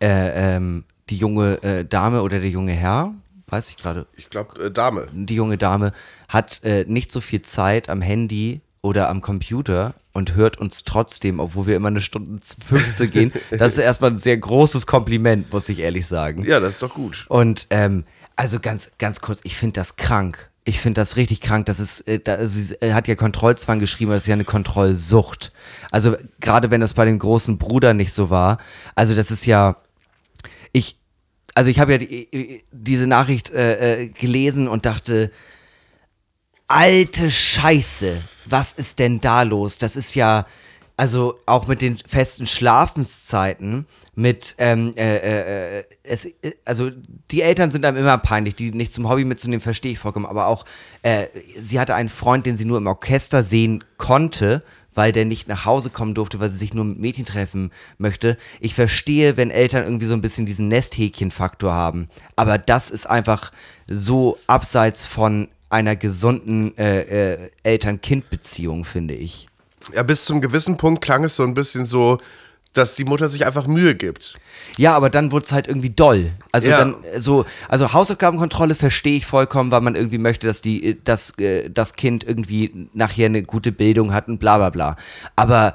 Äh, 0.00 0.56
ähm, 0.56 0.84
die 1.10 1.16
junge 1.16 1.62
äh, 1.62 1.84
Dame 1.84 2.22
oder 2.22 2.40
der 2.40 2.48
junge 2.48 2.72
Herr, 2.72 3.14
weiß 3.48 3.70
ich 3.70 3.76
gerade. 3.76 4.06
Ich 4.16 4.30
glaube, 4.30 4.64
äh, 4.64 4.70
Dame. 4.70 5.08
Die 5.12 5.34
junge 5.34 5.58
Dame 5.58 5.92
hat 6.28 6.62
äh, 6.64 6.84
nicht 6.88 7.12
so 7.12 7.20
viel 7.20 7.42
Zeit 7.42 7.88
am 7.88 8.00
Handy 8.00 8.62
oder 8.80 9.08
am 9.10 9.20
Computer 9.20 9.94
und 10.12 10.34
hört 10.34 10.58
uns 10.58 10.84
trotzdem, 10.84 11.40
obwohl 11.40 11.66
wir 11.66 11.76
immer 11.76 11.88
eine 11.88 12.00
Stunde 12.00 12.40
15 12.68 13.10
gehen. 13.10 13.32
Das 13.50 13.74
ist 13.74 13.78
erstmal 13.78 14.12
ein 14.12 14.18
sehr 14.18 14.36
großes 14.36 14.86
Kompliment, 14.86 15.52
muss 15.52 15.68
ich 15.68 15.78
ehrlich 15.80 16.06
sagen. 16.06 16.44
Ja, 16.44 16.60
das 16.60 16.74
ist 16.74 16.82
doch 16.82 16.94
gut. 16.94 17.26
Und 17.28 17.66
ähm, 17.70 18.04
also 18.36 18.60
ganz, 18.60 18.92
ganz 18.98 19.20
kurz, 19.20 19.40
ich 19.44 19.56
finde 19.56 19.74
das 19.74 19.96
krank. 19.96 20.50
Ich 20.64 20.80
finde 20.80 21.00
das 21.00 21.16
richtig 21.16 21.40
krank. 21.40 21.66
Das 21.66 21.80
ist, 21.80 22.00
äh, 22.06 22.20
da, 22.20 22.46
sie 22.46 22.76
hat 22.94 23.08
ja 23.08 23.16
Kontrollzwang 23.16 23.80
geschrieben, 23.80 24.12
das 24.12 24.24
ist 24.24 24.28
ja 24.28 24.34
eine 24.34 24.44
Kontrollsucht. 24.44 25.52
Also 25.90 26.16
gerade 26.40 26.70
wenn 26.70 26.80
das 26.80 26.94
bei 26.94 27.04
dem 27.04 27.18
großen 27.18 27.58
Bruder 27.58 27.94
nicht 27.94 28.12
so 28.12 28.30
war. 28.30 28.58
Also 28.94 29.14
das 29.14 29.30
ist 29.30 29.44
ja, 29.44 29.76
ich, 30.72 30.98
also 31.54 31.70
ich 31.70 31.80
habe 31.80 31.92
ja 31.92 31.98
die, 31.98 32.32
äh, 32.32 32.62
diese 32.70 33.06
Nachricht 33.06 33.50
äh, 33.50 34.02
äh, 34.02 34.08
gelesen 34.08 34.68
und 34.68 34.86
dachte, 34.86 35.32
alte 36.68 37.30
Scheiße, 37.30 38.22
was 38.46 38.72
ist 38.72 38.98
denn 38.98 39.20
da 39.20 39.42
los? 39.42 39.78
Das 39.78 39.96
ist 39.96 40.14
ja, 40.14 40.46
also 40.96 41.38
auch 41.46 41.66
mit 41.66 41.80
den 41.80 41.96
festen 41.96 42.46
Schlafenszeiten, 42.46 43.86
mit, 44.14 44.56
ähm, 44.58 44.92
äh, 44.96 45.16
äh, 45.16 45.78
äh 45.78 45.84
es, 46.02 46.26
äh, 46.26 46.52
also 46.64 46.90
die 47.30 47.42
Eltern 47.42 47.70
sind 47.70 47.84
einem 47.84 47.96
immer 47.96 48.18
peinlich, 48.18 48.54
die 48.54 48.70
nicht 48.70 48.92
zum 48.92 49.08
Hobby 49.08 49.24
mitzunehmen, 49.24 49.62
verstehe 49.62 49.92
ich 49.92 49.98
vollkommen, 49.98 50.26
aber 50.26 50.46
auch, 50.46 50.64
äh, 51.02 51.26
sie 51.58 51.80
hatte 51.80 51.94
einen 51.94 52.08
Freund, 52.08 52.46
den 52.46 52.56
sie 52.56 52.64
nur 52.64 52.78
im 52.78 52.86
Orchester 52.86 53.42
sehen 53.42 53.84
konnte, 53.96 54.62
weil 54.94 55.12
der 55.12 55.24
nicht 55.24 55.48
nach 55.48 55.64
Hause 55.64 55.90
kommen 55.90 56.14
durfte, 56.14 56.40
weil 56.40 56.50
sie 56.50 56.58
sich 56.58 56.74
nur 56.74 56.84
mit 56.84 56.98
Mädchen 56.98 57.24
treffen 57.24 57.70
möchte. 57.96 58.36
Ich 58.60 58.74
verstehe, 58.74 59.36
wenn 59.36 59.50
Eltern 59.50 59.84
irgendwie 59.84 60.06
so 60.06 60.12
ein 60.12 60.20
bisschen 60.20 60.44
diesen 60.44 60.68
Nesthäkchen-Faktor 60.68 61.72
haben, 61.72 62.08
aber 62.36 62.58
das 62.58 62.90
ist 62.90 63.08
einfach 63.08 63.50
so 63.86 64.38
abseits 64.46 65.06
von 65.06 65.48
einer 65.70 65.96
gesunden 65.96 66.76
äh, 66.76 67.32
äh, 67.32 67.50
Eltern-Kind-Beziehung, 67.62 68.84
finde 68.84 69.14
ich. 69.14 69.48
Ja, 69.94 70.02
bis 70.02 70.24
zum 70.24 70.40
gewissen 70.40 70.76
Punkt 70.76 71.02
klang 71.02 71.24
es 71.24 71.36
so 71.36 71.42
ein 71.42 71.54
bisschen 71.54 71.86
so, 71.86 72.18
dass 72.72 72.96
die 72.96 73.04
Mutter 73.04 73.28
sich 73.28 73.44
einfach 73.44 73.66
Mühe 73.66 73.94
gibt. 73.94 74.36
Ja, 74.78 74.94
aber 74.96 75.10
dann 75.10 75.30
wurde 75.30 75.44
es 75.44 75.52
halt 75.52 75.68
irgendwie 75.68 75.90
doll. 75.90 76.32
Also 76.52 76.68
ja. 76.68 76.78
dann 76.78 76.96
so, 77.18 77.44
also 77.68 77.92
Hausaufgabenkontrolle 77.92 78.74
verstehe 78.74 79.16
ich 79.16 79.26
vollkommen, 79.26 79.70
weil 79.70 79.82
man 79.82 79.94
irgendwie 79.94 80.18
möchte, 80.18 80.46
dass 80.46 80.62
die, 80.62 80.98
dass 81.04 81.38
äh, 81.38 81.68
das 81.68 81.94
Kind 81.94 82.24
irgendwie 82.24 82.88
nachher 82.94 83.26
eine 83.26 83.42
gute 83.42 83.72
Bildung 83.72 84.14
hat 84.14 84.28
und 84.28 84.38
bla 84.38 84.56
bla 84.56 84.70
bla. 84.70 84.96
Aber 85.36 85.74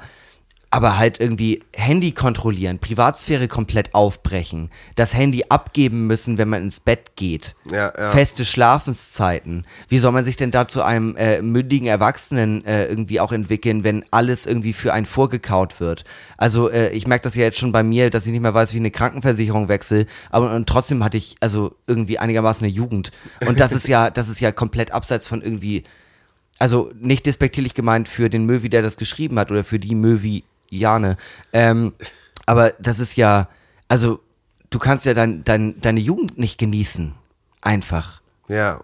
aber 0.70 0.98
halt 0.98 1.18
irgendwie 1.18 1.60
Handy 1.74 2.12
kontrollieren, 2.12 2.78
Privatsphäre 2.78 3.48
komplett 3.48 3.94
aufbrechen, 3.94 4.70
das 4.96 5.14
Handy 5.14 5.44
abgeben 5.48 6.06
müssen, 6.06 6.36
wenn 6.36 6.48
man 6.48 6.62
ins 6.62 6.80
Bett 6.80 7.16
geht, 7.16 7.56
ja, 7.70 7.92
ja. 7.96 8.10
feste 8.10 8.44
Schlafenszeiten. 8.44 9.66
Wie 9.88 9.98
soll 9.98 10.12
man 10.12 10.24
sich 10.24 10.36
denn 10.36 10.50
da 10.50 10.66
zu 10.66 10.82
einem 10.82 11.16
äh, 11.16 11.40
mündigen 11.40 11.86
Erwachsenen 11.86 12.64
äh, 12.66 12.84
irgendwie 12.86 13.20
auch 13.20 13.32
entwickeln, 13.32 13.82
wenn 13.82 14.04
alles 14.10 14.44
irgendwie 14.44 14.74
für 14.74 14.92
einen 14.92 15.06
vorgekaut 15.06 15.80
wird? 15.80 16.04
Also 16.36 16.70
äh, 16.70 16.90
ich 16.90 17.06
merke 17.06 17.22
das 17.22 17.34
ja 17.34 17.44
jetzt 17.44 17.58
schon 17.58 17.72
bei 17.72 17.82
mir, 17.82 18.10
dass 18.10 18.26
ich 18.26 18.32
nicht 18.32 18.42
mehr 18.42 18.54
weiß, 18.54 18.72
wie 18.72 18.76
ich 18.76 18.82
eine 18.82 18.90
Krankenversicherung 18.90 19.68
wechsle, 19.68 20.04
aber 20.30 20.52
und 20.52 20.68
trotzdem 20.68 21.02
hatte 21.02 21.16
ich 21.16 21.36
also 21.40 21.76
irgendwie 21.86 22.18
einigermaßen 22.18 22.64
eine 22.64 22.72
Jugend. 22.72 23.10
Und 23.46 23.60
das 23.60 23.72
ist 23.72 23.88
ja, 23.88 24.10
das 24.10 24.28
ist 24.28 24.40
ja 24.40 24.52
komplett 24.52 24.90
abseits 24.90 25.28
von 25.28 25.40
irgendwie 25.40 25.84
also 26.58 26.90
nicht 26.98 27.24
despektierlich 27.26 27.74
gemeint 27.74 28.08
für 28.08 28.28
den 28.28 28.44
Möwi, 28.44 28.68
der 28.68 28.82
das 28.82 28.96
geschrieben 28.96 29.38
hat 29.38 29.50
oder 29.50 29.64
für 29.64 29.78
die 29.78 29.94
Möwi, 29.94 30.44
Jane. 30.70 31.16
Ähm, 31.52 31.94
aber 32.46 32.72
das 32.78 33.00
ist 33.00 33.16
ja, 33.16 33.48
also 33.88 34.20
du 34.70 34.78
kannst 34.78 35.04
ja 35.06 35.14
dein, 35.14 35.44
dein, 35.44 35.80
deine 35.80 36.00
Jugend 36.00 36.38
nicht 36.38 36.58
genießen. 36.58 37.14
Einfach. 37.60 38.20
Ja. 38.48 38.80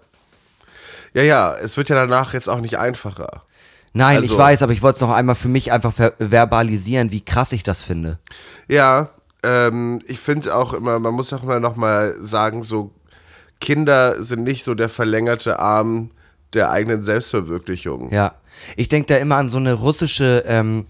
Ja, 1.14 1.22
ja, 1.22 1.54
es 1.54 1.76
wird 1.76 1.88
ja 1.88 1.94
danach 1.94 2.34
jetzt 2.34 2.48
auch 2.48 2.60
nicht 2.60 2.78
einfacher. 2.78 3.44
Nein, 3.92 4.16
also, 4.16 4.34
ich 4.34 4.38
weiß, 4.38 4.62
aber 4.62 4.72
ich 4.72 4.82
wollte 4.82 4.96
es 4.96 5.00
noch 5.00 5.12
einmal 5.12 5.36
für 5.36 5.48
mich 5.48 5.70
einfach 5.70 5.92
verbalisieren, 6.18 7.12
wie 7.12 7.24
krass 7.24 7.52
ich 7.52 7.62
das 7.62 7.82
finde. 7.82 8.18
Ja, 8.66 9.10
ähm, 9.44 10.00
ich 10.06 10.18
finde 10.18 10.54
auch 10.54 10.72
immer, 10.72 10.98
man 10.98 11.14
muss 11.14 11.32
auch 11.32 11.44
immer 11.44 11.60
noch 11.60 11.76
mal 11.76 12.16
sagen, 12.18 12.64
so 12.64 12.90
Kinder 13.60 14.20
sind 14.20 14.42
nicht 14.42 14.64
so 14.64 14.74
der 14.74 14.88
verlängerte 14.88 15.60
Arm 15.60 16.10
der 16.54 16.70
eigenen 16.70 17.04
Selbstverwirklichung. 17.04 18.10
Ja, 18.12 18.34
ich 18.74 18.88
denke 18.88 19.14
da 19.14 19.16
immer 19.16 19.36
an 19.36 19.48
so 19.48 19.58
eine 19.58 19.74
russische 19.74 20.44
ähm, 20.46 20.86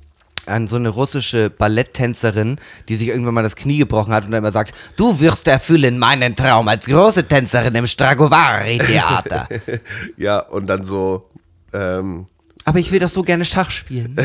an 0.46 0.68
so 0.68 0.76
eine 0.76 0.88
russische 0.88 1.50
Balletttänzerin, 1.50 2.58
die 2.88 2.96
sich 2.96 3.08
irgendwann 3.08 3.34
mal 3.34 3.42
das 3.42 3.56
Knie 3.56 3.78
gebrochen 3.78 4.12
hat 4.12 4.24
und 4.24 4.30
dann 4.30 4.38
immer 4.38 4.50
sagt, 4.50 4.74
du 4.96 5.20
wirst 5.20 5.48
erfüllen 5.48 5.98
meinen 5.98 6.36
Traum 6.36 6.68
als 6.68 6.86
große 6.86 7.26
Tänzerin 7.28 7.74
im 7.74 7.86
Stragowari-Theater. 7.86 9.48
ja, 10.16 10.38
und 10.38 10.66
dann 10.66 10.84
so 10.84 11.30
Ähm, 11.72 12.26
Aber 12.64 12.78
ich 12.78 12.90
will 12.92 13.00
doch 13.00 13.08
so 13.08 13.22
gerne 13.22 13.44
Schach 13.44 13.70
spielen. 13.70 14.16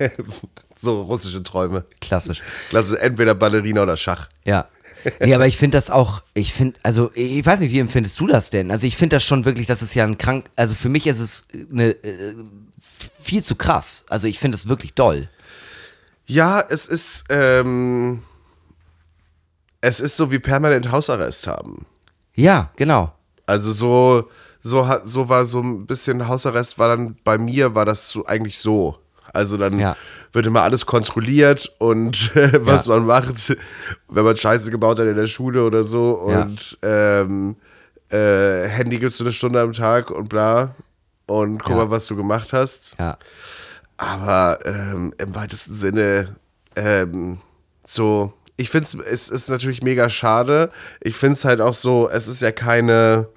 so 0.74 1.02
russische 1.02 1.42
Träume. 1.42 1.84
Klassisch. 2.00 2.40
Klasse, 2.68 3.00
entweder 3.00 3.34
Ballerina 3.34 3.82
oder 3.82 3.96
Schach. 3.96 4.28
Ja. 4.44 4.68
Nee, 5.20 5.34
aber 5.34 5.46
ich 5.46 5.56
finde 5.56 5.78
das 5.78 5.90
auch, 5.90 6.22
ich 6.34 6.52
finde, 6.52 6.78
also 6.82 7.10
ich 7.14 7.44
weiß 7.44 7.60
nicht, 7.60 7.72
wie 7.72 7.78
empfindest 7.78 8.18
du 8.18 8.26
das 8.26 8.50
denn? 8.50 8.70
Also 8.70 8.86
ich 8.86 8.96
finde 8.96 9.16
das 9.16 9.24
schon 9.24 9.44
wirklich, 9.44 9.66
das 9.66 9.80
ist 9.82 9.94
ja 9.94 10.04
ein 10.04 10.18
krank, 10.18 10.46
also 10.56 10.74
für 10.74 10.88
mich 10.88 11.06
ist 11.06 11.20
es 11.20 11.44
eine, 11.70 11.90
äh, 11.90 12.34
viel 13.22 13.44
zu 13.44 13.54
krass. 13.54 14.04
Also 14.08 14.26
ich 14.26 14.38
finde 14.38 14.56
es 14.56 14.68
wirklich 14.68 14.94
doll. 14.94 15.28
Ja, 16.28 16.60
es 16.68 16.86
ist, 16.86 17.24
ähm, 17.30 18.22
es 19.80 20.00
ist 20.00 20.16
so 20.16 20.30
wie 20.30 20.38
permanent 20.38 20.90
Hausarrest 20.92 21.46
haben. 21.46 21.86
Ja, 22.34 22.70
genau. 22.76 23.12
Also 23.46 23.72
so, 23.72 24.28
so 24.60 24.86
hat, 24.86 25.06
so 25.06 25.28
war 25.28 25.44
so 25.46 25.60
ein 25.60 25.86
bisschen 25.86 26.28
Hausarrest 26.28 26.78
war 26.78 26.88
dann 26.88 27.16
bei 27.24 27.38
mir 27.38 27.74
war 27.74 27.84
das 27.84 28.08
so 28.10 28.26
eigentlich 28.26 28.58
so. 28.58 28.98
Also 29.32 29.56
dann 29.56 29.78
Ja. 29.78 29.96
wird 30.32 30.46
immer 30.46 30.62
alles 30.62 30.86
kontrolliert 30.86 31.72
und 31.78 32.32
was 32.60 32.86
Ja. 32.86 32.94
man 32.94 33.06
macht, 33.06 33.56
wenn 34.08 34.24
man 34.24 34.36
Scheiße 34.36 34.70
gebaut 34.70 34.98
hat 34.98 35.06
in 35.06 35.16
der 35.16 35.26
Schule 35.26 35.64
oder 35.64 35.82
so 35.84 36.26
Ja. 36.30 36.42
und 36.42 36.78
ähm, 36.82 37.56
äh, 38.10 38.68
Handy 38.68 38.98
gibst 38.98 39.20
du 39.20 39.24
eine 39.24 39.32
Stunde 39.32 39.60
am 39.60 39.72
Tag 39.72 40.10
und 40.10 40.28
bla 40.28 40.74
und 41.26 41.58
guck 41.62 41.70
Ja. 41.70 41.76
mal, 41.76 41.90
was 41.90 42.06
du 42.06 42.16
gemacht 42.16 42.52
hast. 42.52 42.96
Ja. 42.98 43.16
Aber 43.98 44.60
ähm, 44.64 45.12
im 45.18 45.34
weitesten 45.34 45.74
Sinne, 45.74 46.36
ähm, 46.76 47.38
so, 47.84 48.32
ich 48.56 48.70
finde 48.70 49.04
es 49.04 49.28
ist 49.28 49.48
natürlich 49.50 49.82
mega 49.82 50.08
schade. 50.08 50.70
Ich 51.00 51.16
finde 51.16 51.34
es 51.34 51.44
halt 51.44 51.60
auch 51.60 51.74
so, 51.74 52.08
es 52.08 52.28
ist 52.28 52.40
ja 52.40 52.52
keine, 52.52 53.28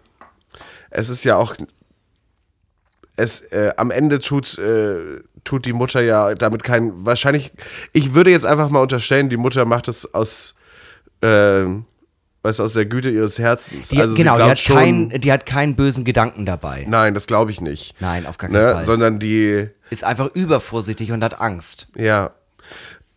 es 0.92 1.10
ist 1.10 1.24
ja 1.24 1.36
auch, 1.36 1.56
es, 3.16 3.42
äh, 3.52 3.74
am 3.76 3.90
Ende 3.90 4.20
tut, 4.20 4.58
äh, 4.60 5.22
tut 5.44 5.66
die 5.66 5.74
Mutter 5.74 6.02
ja 6.02 6.36
damit 6.36 6.64
kein, 6.64 7.06
wahrscheinlich, 7.06 7.52
ich 7.92 8.14
würde 8.14 8.30
jetzt 8.30 8.46
einfach 8.46 8.70
mal 8.70 8.82
unterstellen, 8.82 9.30
die 9.30 9.38
Mutter 9.38 9.66
macht 9.66 9.88
es 9.88 10.14
aus, 10.14 10.56
äh, 11.22 11.66
weißt 12.44 12.60
du, 12.60 12.64
aus 12.64 12.74
der 12.74 12.86
Güte 12.86 13.10
ihres 13.10 13.38
Herzens. 13.38 13.90
Die, 13.90 14.00
also 14.00 14.12
sie 14.12 14.18
genau, 14.18 14.38
die 14.38 14.44
hat, 14.44 14.64
kein, 14.64 15.10
die 15.10 15.32
hat 15.32 15.46
keinen 15.46 15.76
bösen 15.76 16.04
Gedanken 16.06 16.46
dabei. 16.46 16.86
Nein, 16.88 17.14
das 17.14 17.28
glaube 17.28 17.52
ich 17.52 17.62
nicht. 17.62 17.94
Nein, 18.00 18.26
auf 18.26 18.38
gar 18.38 18.50
keinen 18.50 18.64
Ne? 18.64 18.74
Fall. 18.74 18.86
Sondern 18.86 19.20
die, 19.20 19.68
Ist 19.90 20.04
einfach 20.04 20.30
übervorsichtig 20.34 21.12
und 21.12 21.24
hat 21.24 21.40
Angst. 21.40 21.88
Ja. 21.96 22.32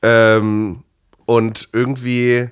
Ähm, 0.02 0.82
und 1.26 1.68
irgendwie 1.72 2.50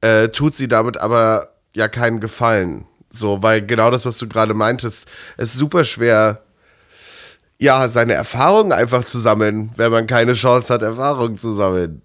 äh, 0.00 0.28
tut 0.28 0.54
sie 0.54 0.68
damit 0.68 0.96
aber 0.96 1.50
ja 1.74 1.88
keinen 1.88 2.20
Gefallen. 2.20 2.86
So, 3.10 3.42
weil 3.42 3.64
genau 3.64 3.90
das, 3.90 4.06
was 4.06 4.18
du 4.18 4.28
gerade 4.28 4.54
meintest, 4.54 5.06
es 5.36 5.50
ist 5.50 5.56
super 5.56 5.84
schwer, 5.84 6.42
ja, 7.58 7.88
seine 7.88 8.12
Erfahrungen 8.14 8.72
einfach 8.72 9.04
zu 9.04 9.18
sammeln, 9.18 9.70
wenn 9.76 9.90
man 9.90 10.06
keine 10.06 10.34
Chance 10.34 10.72
hat, 10.72 10.82
Erfahrungen 10.82 11.38
zu 11.38 11.52
sammeln. 11.52 12.02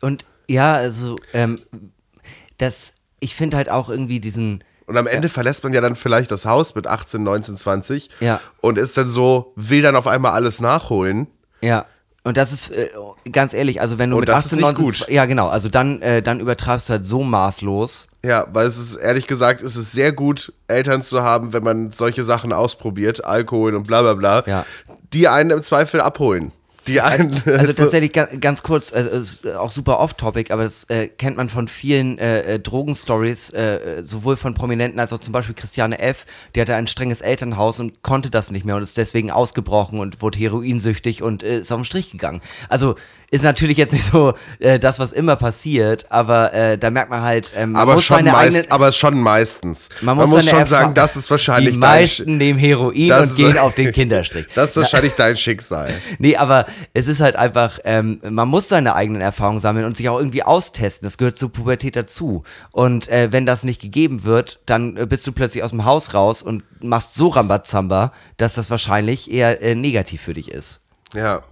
Und 0.00 0.24
ja, 0.48 0.74
also, 0.74 1.16
ähm, 1.32 1.60
das, 2.62 2.94
ich 3.20 3.34
finde 3.34 3.56
halt 3.56 3.68
auch 3.68 3.88
irgendwie 3.90 4.20
diesen, 4.20 4.62
Und 4.86 4.96
am 4.96 5.06
Ende 5.06 5.28
verlässt 5.28 5.62
man 5.64 5.72
ja 5.72 5.80
dann 5.80 5.96
vielleicht 5.96 6.30
das 6.30 6.46
Haus 6.46 6.74
mit 6.74 6.86
18, 6.86 7.22
19, 7.22 7.56
20 7.56 8.10
Ja. 8.20 8.40
und 8.60 8.78
ist 8.78 8.96
dann 8.96 9.08
so, 9.08 9.52
will 9.56 9.82
dann 9.82 9.96
auf 9.96 10.06
einmal 10.06 10.32
alles 10.32 10.60
nachholen. 10.60 11.26
ja. 11.60 11.86
Und 12.24 12.36
das 12.36 12.52
ist 12.52 12.70
äh, 12.70 12.88
ganz 13.32 13.52
ehrlich, 13.52 13.80
also 13.80 13.98
wenn 13.98 14.10
du 14.10 14.14
Und 14.14 14.20
mit 14.20 14.28
das 14.28 14.46
ist 14.46 14.52
18, 14.52 14.58
nicht 14.58 14.78
19, 14.78 14.84
gut. 14.84 15.08
ja 15.10 15.24
genau, 15.26 15.48
also 15.48 15.68
dann, 15.68 16.00
äh, 16.02 16.22
dann 16.22 16.38
übertreibst 16.38 16.88
du 16.88 16.92
halt 16.92 17.04
so 17.04 17.24
maßlos. 17.24 18.06
Ja, 18.24 18.46
weil 18.52 18.68
es 18.68 18.78
ist, 18.78 18.94
ehrlich 18.94 19.26
gesagt, 19.26 19.60
es 19.60 19.74
ist 19.74 19.90
sehr 19.90 20.12
gut, 20.12 20.52
Eltern 20.68 21.02
zu 21.02 21.24
haben, 21.24 21.52
wenn 21.52 21.64
man 21.64 21.90
solche 21.90 22.22
Sachen 22.22 22.52
ausprobiert, 22.52 23.24
Alkohol 23.24 23.74
und 23.74 23.88
bla 23.88 24.02
bla 24.02 24.14
bla, 24.14 24.44
Ja. 24.46 24.64
die 25.12 25.26
einen 25.26 25.50
im 25.50 25.62
Zweifel 25.62 26.00
abholen. 26.00 26.52
Die 26.86 27.00
einen. 27.00 27.40
Also 27.46 27.66
so- 27.72 27.72
tatsächlich 27.84 28.12
ga- 28.12 28.28
ganz 28.40 28.62
kurz, 28.62 28.92
also 28.92 29.10
ist 29.10 29.46
auch 29.54 29.70
super 29.72 30.00
off-topic, 30.00 30.52
aber 30.52 30.64
das 30.64 30.84
äh, 30.88 31.08
kennt 31.08 31.36
man 31.36 31.48
von 31.48 31.68
vielen 31.68 32.18
äh, 32.18 32.54
äh, 32.54 32.58
Drogenstories, 32.58 33.50
äh, 33.50 34.02
sowohl 34.02 34.36
von 34.36 34.54
Prominenten 34.54 34.98
als 35.00 35.12
auch 35.12 35.18
zum 35.20 35.32
Beispiel 35.32 35.54
Christiane 35.54 35.98
F., 36.00 36.24
die 36.54 36.60
hatte 36.60 36.74
ein 36.74 36.86
strenges 36.86 37.20
Elternhaus 37.20 37.80
und 37.80 38.02
konnte 38.02 38.30
das 38.30 38.50
nicht 38.50 38.64
mehr 38.66 38.76
und 38.76 38.82
ist 38.82 38.96
deswegen 38.96 39.30
ausgebrochen 39.30 39.98
und 39.98 40.22
wurde 40.22 40.38
heroinsüchtig 40.38 41.22
und 41.22 41.42
äh, 41.42 41.60
ist 41.60 41.70
auf 41.72 41.80
den 41.80 41.84
Strich 41.84 42.10
gegangen. 42.10 42.40
Also 42.68 42.96
ist 43.30 43.44
natürlich 43.44 43.78
jetzt 43.78 43.94
nicht 43.94 44.04
so 44.04 44.34
äh, 44.58 44.78
das, 44.78 44.98
was 44.98 45.12
immer 45.12 45.36
passiert, 45.36 46.04
aber 46.10 46.52
äh, 46.52 46.76
da 46.76 46.90
merkt 46.90 47.08
man 47.10 47.22
halt, 47.22 47.54
ähm, 47.56 47.72
man 47.72 47.82
aber 47.82 47.94
muss 47.94 48.04
schon, 48.04 48.24
meist, 48.24 48.36
eigenen, 48.56 48.70
aber 48.70 48.92
schon 48.92 49.18
meistens. 49.20 49.88
man 50.02 50.18
Man 50.18 50.26
muss, 50.28 50.36
muss, 50.36 50.44
seine 50.44 50.58
schon 50.58 50.66
sagen, 50.68 50.94
das 50.94 51.16
ist 51.16 51.30
wahrscheinlich 51.30 51.74
Die 51.74 51.80
dein, 51.80 52.00
meisten 52.00 52.36
nehmen 52.36 52.58
Heroin 52.58 53.10
und 53.12 53.20
ist- 53.22 53.36
gehen 53.36 53.56
auf 53.58 53.74
den 53.74 53.90
Kinderstrich. 53.92 54.46
das 54.54 54.70
ist 54.70 54.76
wahrscheinlich 54.76 55.14
dein 55.14 55.36
Schicksal. 55.38 55.90
Nee, 56.18 56.36
aber 56.36 56.66
es 56.94 57.06
ist 57.06 57.20
halt 57.20 57.36
einfach, 57.36 57.78
ähm, 57.84 58.20
man 58.28 58.48
muss 58.48 58.68
seine 58.68 58.94
eigenen 58.94 59.22
Erfahrungen 59.22 59.60
sammeln 59.60 59.84
und 59.84 59.96
sich 59.96 60.08
auch 60.08 60.18
irgendwie 60.18 60.42
austesten. 60.42 61.06
Das 61.06 61.18
gehört 61.18 61.38
zur 61.38 61.52
Pubertät 61.52 61.96
dazu. 61.96 62.44
Und 62.70 63.08
äh, 63.08 63.28
wenn 63.32 63.46
das 63.46 63.64
nicht 63.64 63.80
gegeben 63.80 64.24
wird, 64.24 64.60
dann 64.66 64.96
äh, 64.96 65.06
bist 65.06 65.26
du 65.26 65.32
plötzlich 65.32 65.62
aus 65.62 65.70
dem 65.70 65.84
Haus 65.84 66.14
raus 66.14 66.42
und 66.42 66.62
machst 66.82 67.14
so 67.14 67.28
Rambazamba, 67.28 68.12
dass 68.36 68.54
das 68.54 68.70
wahrscheinlich 68.70 69.30
eher 69.30 69.62
äh, 69.62 69.74
negativ 69.74 70.22
für 70.22 70.34
dich 70.34 70.50
ist. 70.50 70.80
Ja. 71.14 71.42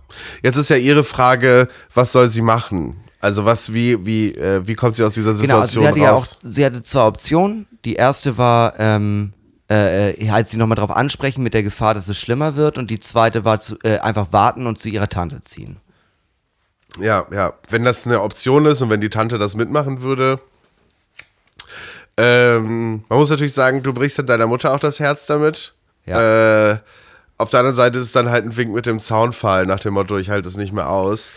Jetzt 0.43 0.57
ist 0.57 0.71
ja 0.71 0.77
ihre 0.77 1.05
Frage, 1.05 1.69
was 1.95 2.13
soll 2.13 2.29
sie 2.29 2.43
machen? 2.43 2.97
Also 3.21 3.45
was, 3.45 3.73
wie, 3.75 4.07
wie, 4.07 4.35
äh, 4.35 4.67
wie 4.67 4.75
kommt 4.75 4.97
sie 4.97 5.05
aus 5.05 5.15
dieser 5.15 5.35
Genau, 5.35 5.61
also 5.61 5.81
Situation 5.81 5.83
sie 5.83 5.89
hatte 5.89 6.01
ja 6.01 6.13
auch, 6.13 6.19
raus? 6.19 6.39
sie 6.43 6.65
hatte 6.65 6.83
zwei 6.83 7.03
Optionen. 7.07 7.67
Die 7.85 7.95
erste 7.95 8.39
war, 8.39 8.75
ähm, 8.79 9.35
äh, 9.71 10.11
äh, 10.11 10.31
halt 10.31 10.49
sie 10.49 10.57
nochmal 10.57 10.77
drauf 10.77 10.91
ansprechen 10.91 11.43
mit 11.43 11.55
der 11.55 11.63
Gefahr, 11.63 11.95
dass 11.95 12.09
es 12.09 12.19
schlimmer 12.19 12.57
wird. 12.57 12.77
Und 12.77 12.91
die 12.91 12.99
zweite 12.99 13.45
war 13.45 13.61
zu, 13.61 13.79
äh, 13.85 13.99
einfach 13.99 14.33
warten 14.33 14.67
und 14.67 14.79
zu 14.79 14.89
ihrer 14.89 15.09
Tante 15.09 15.43
ziehen. 15.45 15.79
Ja, 16.99 17.27
ja. 17.31 17.53
Wenn 17.69 17.85
das 17.85 18.07
eine 18.07 18.21
Option 18.21 18.67
ist 18.67 18.83
und 18.83 18.91
wenn 18.91 19.01
die 19.01 19.11
Tante 19.11 19.39
das 19.39 19.55
mitmachen 19.55 20.03
würde. 20.03 20.41
Ähm, 22.17 23.05
man 23.09 23.19
muss 23.19 23.31
natürlich 23.31 23.55
sagen, 23.55 23.83
du 23.83 23.93
brichst 23.93 24.19
dann 24.19 24.27
deiner 24.27 24.49
Mutter 24.49 24.75
auch 24.75 24.81
das 24.81 24.99
Herz 24.99 25.27
damit. 25.27 25.75
Ja. 26.05 26.73
Äh, 26.73 26.79
auf 27.39 27.51
der 27.51 27.61
anderen 27.61 27.77
Seite 27.77 27.99
ist 27.99 28.07
es 28.07 28.13
dann 28.13 28.29
halt 28.29 28.45
ein 28.45 28.57
Wink 28.57 28.75
mit 28.75 28.87
dem 28.87 28.99
Zaunfall, 28.99 29.67
nach 29.67 29.81
dem 29.81 29.95
Motto, 29.95 30.19
ich 30.19 30.31
halte 30.31 30.49
es 30.49 30.57
nicht 30.57 30.73
mehr 30.73 30.91
aus. 30.91 31.33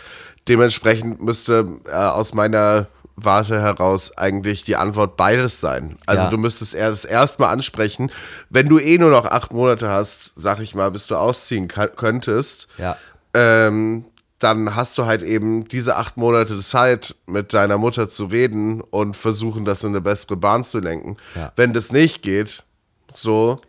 Dementsprechend 0.48 1.22
müsste 1.22 1.66
äh, 1.86 1.92
aus 1.94 2.34
meiner 2.34 2.88
Warte 3.16 3.60
heraus 3.60 4.16
eigentlich 4.18 4.64
die 4.64 4.76
Antwort 4.76 5.16
beides 5.16 5.60
sein. 5.60 5.96
Also 6.06 6.24
Ja. 6.24 6.30
du 6.30 6.38
müsstest 6.38 6.74
erst 6.74 7.04
erstmal 7.04 7.50
ansprechen, 7.50 8.10
wenn 8.50 8.68
du 8.68 8.78
eh 8.78 8.98
nur 8.98 9.10
noch 9.10 9.24
acht 9.26 9.52
Monate 9.52 9.88
hast, 9.88 10.32
sag 10.34 10.58
ich 10.60 10.74
mal, 10.74 10.90
bis 10.90 11.06
du 11.06 11.14
ausziehen 11.16 11.68
könntest, 11.68 12.66
Ja. 12.76 12.96
ähm, 13.32 14.04
dann 14.40 14.74
hast 14.74 14.98
du 14.98 15.06
halt 15.06 15.22
eben 15.22 15.66
diese 15.68 15.96
acht 15.96 16.16
Monate 16.16 16.58
Zeit, 16.58 17.14
mit 17.26 17.54
deiner 17.54 17.78
Mutter 17.78 18.08
zu 18.08 18.26
reden 18.26 18.80
und 18.80 19.16
versuchen, 19.16 19.64
das 19.64 19.84
in 19.84 19.90
eine 19.90 20.00
bessere 20.00 20.36
Bahn 20.36 20.64
zu 20.64 20.80
lenken. 20.80 21.16
Ja. 21.34 21.52
Wenn 21.56 21.72
das 21.72 21.92
nicht 21.92 22.20
geht, 22.22 22.64
so, 23.12 23.60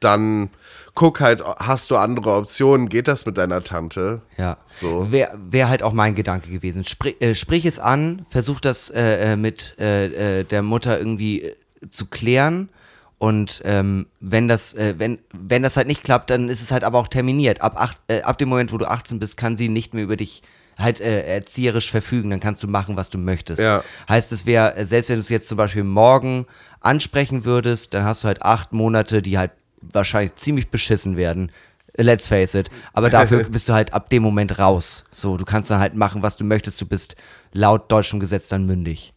dann 0.00 0.48
guck 0.96 1.20
halt, 1.20 1.44
hast 1.44 1.90
du 1.92 1.96
andere 1.96 2.34
Optionen? 2.34 2.88
Geht 2.88 3.06
das 3.06 3.24
mit 3.26 3.38
deiner 3.38 3.62
Tante? 3.62 4.22
Ja, 4.36 4.56
So. 4.66 5.12
wäre 5.12 5.30
wär 5.38 5.68
halt 5.68 5.84
auch 5.84 5.92
mein 5.92 6.16
Gedanke 6.16 6.50
gewesen. 6.50 6.82
Sprich, 6.84 7.20
äh, 7.20 7.36
sprich 7.36 7.64
es 7.64 7.78
an, 7.78 8.26
versuch 8.30 8.58
das 8.58 8.90
äh, 8.90 9.32
äh, 9.32 9.36
mit 9.36 9.76
äh, 9.78 10.40
äh, 10.40 10.44
der 10.44 10.62
Mutter 10.62 10.98
irgendwie 10.98 11.42
äh, 11.42 11.54
zu 11.90 12.06
klären. 12.06 12.70
Und 13.18 13.62
ähm, 13.64 14.06
wenn 14.20 14.48
das, 14.48 14.74
äh, 14.74 14.94
wenn, 14.98 15.18
wenn 15.32 15.62
das 15.62 15.76
halt 15.76 15.86
nicht 15.86 16.02
klappt, 16.02 16.30
dann 16.30 16.48
ist 16.48 16.62
es 16.62 16.70
halt 16.72 16.82
aber 16.82 16.98
auch 16.98 17.08
terminiert. 17.08 17.60
Ab, 17.62 17.74
acht, 17.76 17.98
äh, 18.08 18.22
ab 18.22 18.38
dem 18.38 18.48
Moment, 18.48 18.72
wo 18.72 18.78
du 18.78 18.86
18 18.90 19.18
bist, 19.18 19.36
kann 19.36 19.56
sie 19.56 19.68
nicht 19.68 19.94
mehr 19.94 20.04
über 20.04 20.16
dich 20.16 20.42
halt 20.78 21.00
äh, 21.00 21.22
erzieherisch 21.22 21.90
verfügen. 21.90 22.30
Dann 22.30 22.40
kannst 22.40 22.62
du 22.62 22.68
machen, 22.68 22.96
was 22.96 23.10
du 23.10 23.18
möchtest. 23.18 23.62
Ja. 23.62 23.82
Heißt, 24.08 24.32
es 24.32 24.44
wäre, 24.44 24.74
selbst 24.86 25.08
wenn 25.08 25.16
du 25.16 25.20
es 25.20 25.28
jetzt 25.28 25.48
zum 25.48 25.56
Beispiel 25.56 25.84
morgen 25.84 26.46
ansprechen 26.80 27.44
würdest, 27.44 27.94
dann 27.94 28.04
hast 28.04 28.24
du 28.24 28.28
halt 28.28 28.42
acht 28.42 28.72
Monate, 28.72 29.22
die 29.22 29.38
halt 29.38 29.52
wahrscheinlich 29.92 30.34
ziemlich 30.36 30.70
beschissen 30.70 31.16
werden. 31.16 31.50
Let's 31.96 32.28
face 32.28 32.54
it. 32.54 32.68
Aber 32.92 33.10
dafür 33.10 33.44
bist 33.50 33.68
du 33.68 33.72
halt 33.72 33.92
ab 33.92 34.10
dem 34.10 34.22
Moment 34.22 34.58
raus. 34.58 35.04
So, 35.10 35.36
du 35.36 35.44
kannst 35.44 35.70
dann 35.70 35.80
halt 35.80 35.94
machen, 35.94 36.22
was 36.22 36.36
du 36.36 36.44
möchtest. 36.44 36.80
Du 36.80 36.86
bist 36.86 37.16
laut 37.52 37.90
deutschem 37.90 38.20
Gesetz 38.20 38.48
dann 38.48 38.66
mündig. 38.66 39.14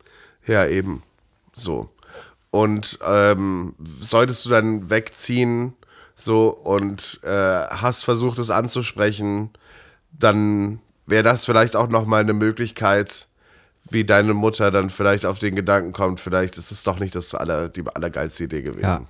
Ja, 0.47 0.65
eben. 0.65 1.03
So. 1.53 1.89
Und 2.51 2.97
ähm, 3.05 3.75
solltest 3.79 4.45
du 4.45 4.49
dann 4.49 4.89
wegziehen, 4.89 5.73
so 6.15 6.49
und 6.49 7.19
äh, 7.23 7.29
hast 7.29 8.03
versucht, 8.03 8.39
es 8.39 8.49
anzusprechen, 8.49 9.51
dann 10.11 10.79
wäre 11.05 11.23
das 11.23 11.45
vielleicht 11.45 11.75
auch 11.75 11.87
nochmal 11.87 12.21
eine 12.21 12.33
Möglichkeit, 12.33 13.27
wie 13.89 14.03
deine 14.03 14.33
Mutter 14.33 14.71
dann 14.71 14.89
vielleicht 14.89 15.25
auf 15.25 15.39
den 15.39 15.55
Gedanken 15.55 15.93
kommt, 15.93 16.19
vielleicht 16.19 16.57
ist 16.57 16.71
es 16.71 16.83
doch 16.83 16.99
nicht 16.99 17.15
das 17.15 17.33
aller, 17.33 17.69
die 17.69 17.83
allergeilste 17.87 18.43
Idee 18.45 18.61
gewesen. 18.61 18.81
Ja. 18.81 19.05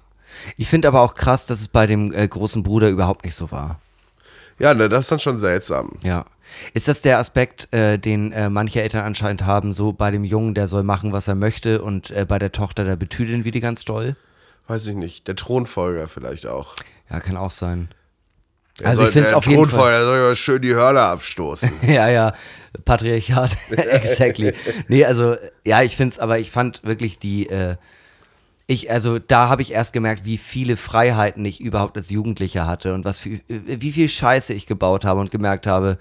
Ich 0.58 0.68
finde 0.68 0.88
aber 0.88 1.02
auch 1.02 1.16
krass, 1.16 1.46
dass 1.46 1.60
es 1.60 1.68
bei 1.68 1.88
dem 1.88 2.14
äh, 2.14 2.28
großen 2.28 2.64
Bruder 2.64 2.90
überhaupt 2.90 3.26
nicht 3.26 3.36
so 3.36 3.52
war. 3.52 3.80
Ja, 4.60 4.74
ne, 4.74 4.90
das 4.90 5.02
ist 5.02 5.12
dann 5.12 5.20
schon 5.20 5.40
seltsam. 5.40 5.98
Ja. 6.04 6.26
Ist 6.74 6.88
das 6.88 7.02
der 7.02 7.20
Aspekt, 7.20 7.74
äh, 7.74 7.98
den 7.98 8.32
äh, 8.34 8.50
manche 8.50 8.82
Eltern 8.82 9.06
anscheinend 9.06 9.46
haben, 9.46 9.72
so 9.72 9.94
bei 9.94 10.12
dem 10.12 10.24
Jungen, 10.26 10.54
der 10.54 10.68
soll 10.68 10.84
machen, 10.84 11.14
was 11.14 11.28
er 11.28 11.36
möchte 11.36 11.82
und 11.82 12.12
äh, 12.12 12.26
bei 12.28 12.40
der 12.40 12.52
Tochter, 12.52 12.84
da 12.84 12.96
betüdeln 12.96 13.46
wir 13.46 13.52
die 13.52 13.62
ganz 13.62 13.86
doll? 13.86 14.16
Weiß 14.68 14.86
ich 14.88 14.96
nicht. 14.96 15.28
Der 15.28 15.36
Thronfolger 15.36 16.08
vielleicht 16.08 16.46
auch. 16.46 16.76
Ja, 17.10 17.20
kann 17.20 17.38
auch 17.38 17.52
sein. 17.52 17.90
Also 18.84 19.04
ich 19.04 19.10
finde 19.10 19.30
es 19.30 19.34
auf 19.34 19.46
jeden 19.46 19.66
Fall. 19.66 19.80
Thronfeuer, 19.80 20.04
soll 20.06 20.30
ja 20.30 20.36
schön 20.36 20.62
die 20.62 20.74
Hörner 20.74 21.02
abstoßen. 21.02 21.72
Ja, 21.82 22.10
ja, 22.10 22.34
Patriarchat, 22.86 23.58
exactly. 23.72 24.54
Nee, 24.88 25.06
also, 25.06 25.36
ja, 25.66 25.82
ich 25.82 25.98
finde 25.98 26.14
es, 26.14 26.20
aber 26.20 26.40
ich 26.40 26.52
fand 26.52 26.84
wirklich 26.84 27.20
die, 27.20 27.50
äh, 27.50 27.76
ich, 28.70 28.92
also 28.92 29.18
da 29.18 29.50
habe 29.50 29.64
ich 29.64 29.72
erst 29.72 29.94
gemerkt, 29.94 30.26
wie 30.26 30.38
viele 30.38 30.78
Freiheiten 30.78 31.44
ich 31.44 31.60
überhaupt 31.60 31.98
als 31.98 32.12
Jugendlicher 32.12 32.68
hatte 32.68 32.94
und 32.94 33.04
was 33.04 33.26
äh, 33.26 33.40
wie 33.48 33.92
viel 33.92 34.08
Scheiße 34.08 34.54
ich 34.54 34.68
gebaut 34.68 35.06
habe 35.06 35.20
und 35.20 35.32
gemerkt 35.32 35.66
habe, 35.66 35.98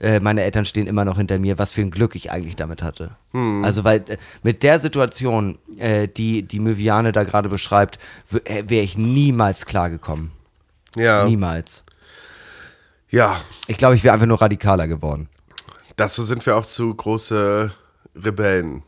äh, 0.00 0.18
meine 0.18 0.42
Eltern 0.42 0.64
stehen 0.64 0.88
immer 0.88 1.04
noch 1.04 1.18
hinter 1.18 1.38
mir, 1.38 1.58
was 1.58 1.72
für 1.72 1.80
ein 1.80 1.92
Glück 1.92 2.16
ich 2.16 2.32
eigentlich 2.32 2.56
damit 2.56 2.82
hatte. 2.82 3.16
Also, 3.62 3.84
weil 3.84 3.98
äh, 4.08 4.16
mit 4.42 4.64
der 4.64 4.80
Situation, 4.80 5.58
äh, 5.76 6.08
die 6.08 6.42
die 6.42 6.58
Möviane 6.58 7.12
da 7.12 7.22
gerade 7.22 7.48
beschreibt, 7.48 8.00
wäre 8.30 8.82
ich 8.82 8.98
niemals 8.98 9.64
klargekommen. 9.64 10.32
Ja. 10.96 11.24
Niemals. 11.24 11.84
Ja, 13.10 13.40
Ich 13.68 13.76
glaube, 13.78 13.94
ich 13.94 14.02
wäre 14.02 14.12
einfach 14.14 14.26
nur 14.26 14.40
radikaler 14.40 14.88
geworden. 14.88 15.28
dazu 15.94 16.24
sind 16.24 16.44
wir 16.46 16.56
auch 16.56 16.66
zu 16.66 16.92
große 16.92 17.72
Rebellen. 18.16 18.82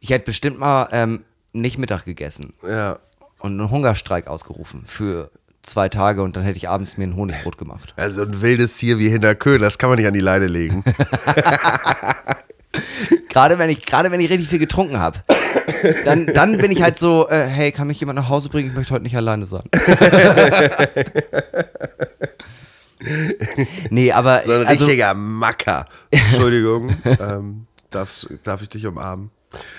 Ich 0.00 0.10
hätte 0.10 0.24
bestimmt 0.26 0.58
mal 0.58 0.88
ähm, 0.92 1.24
nicht 1.54 1.78
Mittag 1.78 2.04
gegessen 2.04 2.52
Ja. 2.68 2.98
und 3.38 3.58
einen 3.58 3.70
Hungerstreik 3.70 4.26
ausgerufen 4.26 4.84
für 4.86 5.30
zwei 5.62 5.88
Tage 5.88 6.22
und 6.22 6.36
dann 6.36 6.42
hätte 6.42 6.58
ich 6.58 6.68
abends 6.68 6.98
mir 6.98 7.04
ein 7.04 7.16
Honigbrot 7.16 7.56
gemacht. 7.56 7.94
Also 7.96 8.22
ein 8.22 8.42
wildes 8.42 8.76
Tier 8.76 8.98
wie 8.98 9.08
Hinterkön, 9.08 9.62
das 9.62 9.78
kann 9.78 9.88
man 9.88 9.98
nicht 9.98 10.06
an 10.08 10.14
die 10.14 10.20
Leine 10.20 10.46
legen. 10.46 10.84
Gerade 13.30 13.58
wenn 13.58 13.70
ich, 13.70 13.84
gerade 13.86 14.10
wenn 14.10 14.20
ich 14.20 14.30
richtig 14.30 14.48
viel 14.48 14.58
getrunken 14.58 14.98
habe. 14.98 15.18
Dann, 16.04 16.26
dann 16.26 16.58
bin 16.58 16.70
ich 16.70 16.82
halt 16.82 16.98
so, 16.98 17.28
äh, 17.28 17.46
hey, 17.46 17.72
kann 17.72 17.86
mich 17.86 18.00
jemand 18.00 18.16
nach 18.18 18.28
Hause 18.28 18.48
bringen? 18.48 18.70
Ich 18.70 18.74
möchte 18.74 18.94
heute 18.94 19.02
nicht 19.04 19.16
alleine 19.16 19.46
sein. 19.46 19.62
nee, 23.90 24.12
aber 24.12 24.42
So 24.42 24.52
ein 24.52 24.66
also, 24.66 24.84
richtiger 24.84 25.14
Macker. 25.14 25.86
Entschuldigung, 26.10 26.94
ähm, 27.20 27.66
darf 27.90 28.62
ich 28.62 28.68
dich 28.68 28.86
umarmen? 28.86 29.30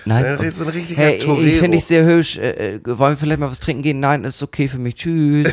Nein, 0.05 0.23
Äh, 0.39 0.51
so 0.51 0.63
ein 0.63 0.69
richtiger 0.69 1.01
hey, 1.01 1.19
Torero. 1.19 1.41
ich 1.45 1.57
finde 1.59 1.77
dich 1.77 1.85
sehr 1.85 2.05
hübsch. 2.05 2.37
Äh, 2.37 2.75
äh, 2.75 2.79
wollen 2.85 3.13
wir 3.13 3.17
vielleicht 3.17 3.39
mal 3.39 3.49
was 3.51 3.59
trinken 3.59 3.81
gehen? 3.83 3.99
Nein, 3.99 4.23
ist 4.23 4.41
okay 4.43 4.67
für 4.67 4.77
mich. 4.77 4.95
Tschüss. 4.95 5.51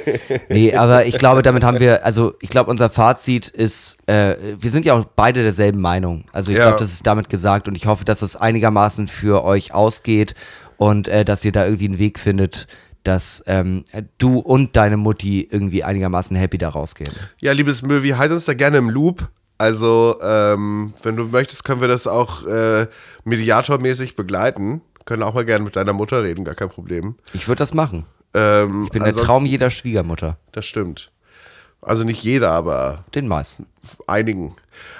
nee, 0.48 0.74
aber 0.74 1.06
ich 1.06 1.18
glaube, 1.18 1.42
damit 1.42 1.64
haben 1.64 1.80
wir, 1.80 2.04
also 2.04 2.34
ich 2.40 2.48
glaube, 2.48 2.70
unser 2.70 2.90
Fazit 2.90 3.48
ist, 3.48 3.96
äh, 4.06 4.36
wir 4.58 4.70
sind 4.70 4.84
ja 4.84 4.94
auch 4.94 5.04
beide 5.04 5.42
derselben 5.42 5.80
Meinung. 5.80 6.24
Also 6.32 6.50
ich 6.52 6.58
Ja. 6.58 6.64
glaube, 6.68 6.78
das 6.80 6.92
ist 6.92 7.06
damit 7.06 7.28
gesagt 7.28 7.68
und 7.68 7.74
ich 7.76 7.86
hoffe, 7.86 8.04
dass 8.04 8.22
es 8.22 8.36
einigermaßen 8.36 9.08
für 9.08 9.44
euch 9.44 9.74
ausgeht 9.74 10.34
und 10.76 11.08
äh, 11.08 11.24
dass 11.24 11.44
ihr 11.44 11.52
da 11.52 11.64
irgendwie 11.64 11.86
einen 11.86 11.98
Weg 11.98 12.18
findet, 12.18 12.66
dass 13.04 13.42
ähm, 13.46 13.84
du 14.18 14.38
und 14.38 14.76
deine 14.76 14.96
Mutti 14.96 15.46
irgendwie 15.50 15.82
einigermaßen 15.84 16.36
happy 16.36 16.58
da 16.58 16.68
rausgehen. 16.68 17.12
Ja, 17.40 17.52
liebes 17.52 17.82
Möwi, 17.82 18.10
halt 18.10 18.30
uns 18.30 18.44
da 18.44 18.54
gerne 18.54 18.78
im 18.78 18.90
Loop. 18.90 19.28
Also, 19.58 20.18
ähm, 20.22 20.92
wenn 21.02 21.16
du 21.16 21.24
möchtest, 21.24 21.64
können 21.64 21.80
wir 21.80 21.88
das 21.88 22.06
auch 22.06 22.44
äh, 22.46 22.86
mediatormäßig 23.24 24.16
begleiten. 24.16 24.82
Können 25.04 25.22
auch 25.22 25.34
mal 25.34 25.44
gerne 25.44 25.64
mit 25.64 25.76
deiner 25.76 25.92
Mutter 25.92 26.22
reden, 26.22 26.44
gar 26.44 26.54
kein 26.54 26.68
Problem. 26.70 27.16
Ich 27.32 27.48
würde 27.48 27.58
das 27.58 27.74
machen. 27.74 28.06
Ähm, 28.34 28.84
Ich 28.84 28.90
bin 28.90 29.04
der 29.04 29.14
Traum 29.14 29.46
jeder 29.46 29.70
Schwiegermutter. 29.70 30.38
Das 30.52 30.64
stimmt. 30.64 31.12
Also 31.80 32.04
nicht 32.04 32.22
jeder, 32.22 32.50
aber 32.52 33.04
Den 33.14 33.26
meisten. 33.28 33.66
einigen. 34.06 34.54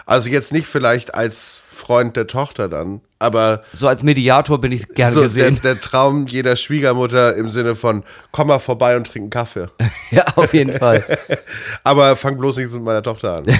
Also 0.07 0.31
jetzt 0.31 0.53
nicht 0.53 0.66
vielleicht 0.66 1.14
als 1.14 1.61
Freund 1.70 2.16
der 2.16 2.27
Tochter 2.27 2.68
dann, 2.68 3.01
aber 3.18 3.62
So 3.77 3.89
als 3.89 4.03
Mediator 4.03 4.61
bin 4.61 4.73
ich 4.73 4.89
gern 4.89 5.12
so 5.12 5.20
der, 5.20 5.29
gesehen. 5.29 5.61
der 5.64 5.81
Traum 5.81 6.27
jeder 6.27 6.55
Schwiegermutter 6.57 7.35
im 7.35 7.51
Sinne 7.51 7.75
von, 7.75 8.05
komm 8.31 8.49
mal 8.49 8.59
vorbei 8.59 8.97
und 8.97 9.07
trink 9.07 9.23
einen 9.23 9.31
Kaffee. 9.31 9.68
ja, 10.11 10.25
auf 10.37 10.53
jeden 10.53 10.79
Fall. 10.79 11.05
Aber 11.85 12.14
fang 12.16 12.37
bloß 12.37 12.59
nicht 12.59 12.73
mit 12.73 12.83
meiner 12.83 13.03
Tochter 13.03 13.37
an. 13.39 13.45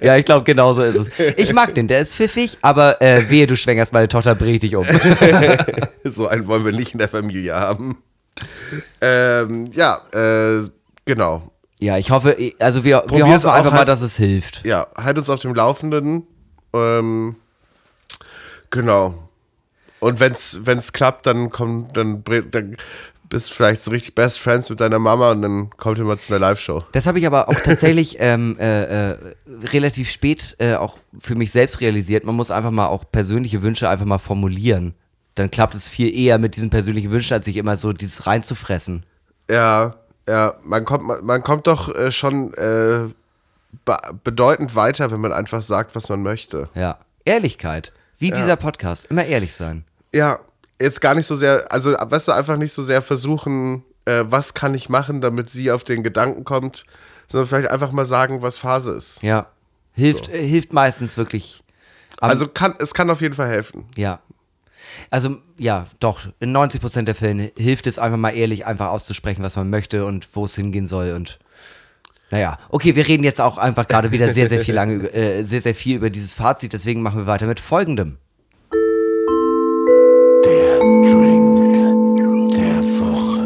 Ja, 0.00 0.16
ich 0.16 0.24
glaube, 0.24 0.44
genauso 0.44 0.82
ist 0.82 0.96
es. 0.96 1.36
Ich 1.36 1.52
mag 1.52 1.74
den, 1.74 1.86
der 1.86 2.00
ist 2.00 2.14
pfiffig, 2.14 2.58
aber 2.62 3.00
äh, 3.00 3.28
wehe, 3.30 3.46
du 3.46 3.56
schwängerst 3.56 3.92
meine 3.92 4.08
Tochter, 4.08 4.34
bring 4.34 4.54
ich 4.54 4.60
dich 4.60 4.74
um. 4.74 4.84
so 6.04 6.26
einen 6.26 6.46
wollen 6.46 6.64
wir 6.64 6.72
nicht 6.72 6.92
in 6.92 6.98
der 6.98 7.08
Familie 7.08 7.54
haben. 7.54 7.96
Ähm, 9.00 9.70
ja, 9.72 10.00
äh, 10.12 10.68
genau. 11.04 11.51
Ja, 11.82 11.98
ich 11.98 12.10
hoffe, 12.12 12.36
also 12.60 12.84
wir, 12.84 13.02
wir 13.08 13.26
hoffen 13.26 13.48
auch 13.48 13.54
einfach 13.54 13.72
mal, 13.72 13.80
als- 13.80 13.88
dass 13.88 14.00
es 14.02 14.16
hilft. 14.16 14.64
Ja, 14.64 14.86
halt 14.96 15.18
uns 15.18 15.28
auf 15.28 15.40
dem 15.40 15.52
Laufenden. 15.54 16.24
Ähm, 16.72 17.34
genau. 18.70 19.28
Und 20.00 20.20
wenn's, 20.20 20.60
wenn's 20.62 20.92
klappt, 20.92 21.26
dann 21.26 21.50
komm, 21.50 21.88
dann, 21.92 22.22
dann 22.50 22.76
bist 23.28 23.50
du 23.50 23.54
vielleicht 23.54 23.82
so 23.82 23.90
richtig 23.90 24.14
Best 24.14 24.38
Friends 24.40 24.68
mit 24.70 24.80
deiner 24.80 24.98
Mama 24.98 25.30
und 25.32 25.42
dann 25.42 25.70
kommt 25.70 25.98
ihr 25.98 26.04
mal 26.04 26.18
zu 26.18 26.32
einer 26.32 26.40
Live-Show. 26.40 26.80
Das 26.92 27.06
habe 27.06 27.18
ich 27.18 27.26
aber 27.26 27.48
auch 27.48 27.54
tatsächlich 27.64 28.16
ähm, 28.20 28.56
äh, 28.60 29.10
äh, 29.12 29.16
relativ 29.64 30.10
spät 30.10 30.54
äh, 30.58 30.74
auch 30.74 30.98
für 31.18 31.34
mich 31.34 31.50
selbst 31.50 31.80
realisiert. 31.80 32.24
Man 32.24 32.34
muss 32.36 32.50
einfach 32.50 32.70
mal 32.70 32.86
auch 32.88 33.04
persönliche 33.10 33.62
Wünsche 33.62 33.88
einfach 33.88 34.06
mal 34.06 34.18
formulieren. 34.18 34.94
Dann 35.34 35.50
klappt 35.50 35.74
es 35.74 35.88
viel 35.88 36.14
eher 36.16 36.38
mit 36.38 36.56
diesen 36.56 36.70
persönlichen 36.70 37.10
Wünschen, 37.10 37.32
als 37.34 37.46
sich 37.46 37.56
immer 37.56 37.76
so 37.76 37.92
dieses 37.92 38.26
reinzufressen. 38.26 39.04
Ja, 39.50 39.96
ja, 40.28 40.54
man 40.64 40.84
kommt, 40.84 41.04
man, 41.04 41.24
man 41.24 41.42
kommt 41.42 41.66
doch 41.66 41.94
äh, 41.94 42.10
schon 42.12 42.54
äh, 42.54 43.08
be 43.84 43.96
bedeutend 44.24 44.74
weiter, 44.74 45.10
wenn 45.10 45.20
man 45.20 45.32
einfach 45.32 45.62
sagt, 45.62 45.94
was 45.94 46.08
man 46.08 46.22
möchte. 46.22 46.68
Ja. 46.74 46.98
Ehrlichkeit. 47.24 47.92
Wie 48.18 48.30
dieser 48.30 48.56
Podcast. 48.56 49.06
Immer 49.06 49.24
ehrlich 49.24 49.54
sein. 49.54 49.84
Ja, 50.12 50.38
jetzt 50.80 51.00
gar 51.00 51.14
nicht 51.14 51.26
so 51.26 51.34
sehr, 51.34 51.72
also 51.72 51.92
weißt 51.92 52.28
du, 52.28 52.32
einfach 52.32 52.56
nicht 52.56 52.72
so 52.72 52.82
sehr 52.82 53.02
versuchen, 53.02 53.82
äh, 54.04 54.24
was 54.26 54.54
kann 54.54 54.74
ich 54.74 54.88
machen, 54.88 55.20
damit 55.20 55.50
sie 55.50 55.70
auf 55.70 55.84
den 55.84 56.02
Gedanken 56.02 56.44
kommt, 56.44 56.84
sondern 57.26 57.48
vielleicht 57.48 57.70
einfach 57.70 57.92
mal 57.92 58.04
sagen, 58.04 58.42
was 58.42 58.58
Phase 58.58 58.92
ist. 58.92 59.22
Ja. 59.22 59.46
Hilft, 59.92 60.28
äh, 60.28 60.46
hilft 60.46 60.72
meistens 60.72 61.16
wirklich. 61.16 61.62
Also 62.20 62.46
kann, 62.46 62.74
es 62.78 62.94
kann 62.94 63.10
auf 63.10 63.20
jeden 63.20 63.34
Fall 63.34 63.48
helfen. 63.48 63.86
Ja. 63.96 64.20
Also, 65.10 65.36
ja, 65.58 65.86
doch. 66.00 66.20
In 66.40 66.54
90% 66.56 67.02
der 67.02 67.14
Fällen 67.14 67.50
hilft 67.56 67.86
es 67.86 67.98
einfach 67.98 68.18
mal 68.18 68.30
ehrlich, 68.30 68.66
einfach 68.66 68.88
auszusprechen, 68.88 69.42
was 69.42 69.56
man 69.56 69.70
möchte 69.70 70.04
und 70.04 70.28
wo 70.34 70.44
es 70.44 70.54
hingehen 70.54 70.86
soll. 70.86 71.12
Und 71.12 71.38
naja, 72.30 72.58
okay, 72.70 72.96
wir 72.96 73.06
reden 73.06 73.24
jetzt 73.24 73.40
auch 73.40 73.58
einfach 73.58 73.86
gerade 73.86 74.10
wieder 74.10 74.32
sehr, 74.32 74.48
sehr 74.48 74.60
viel 74.60 74.74
lange, 74.74 74.94
über- 74.94 75.14
äh, 75.14 75.42
sehr, 75.44 75.60
sehr 75.60 75.74
viel 75.74 75.96
über 75.96 76.10
dieses 76.10 76.32
Fazit. 76.34 76.72
Deswegen 76.72 77.02
machen 77.02 77.18
wir 77.20 77.26
weiter 77.26 77.46
mit 77.46 77.60
folgendem. 77.60 78.16
Der 80.44 80.78
Drink 80.78 82.08
der 82.52 82.82
Woche. 83.00 83.42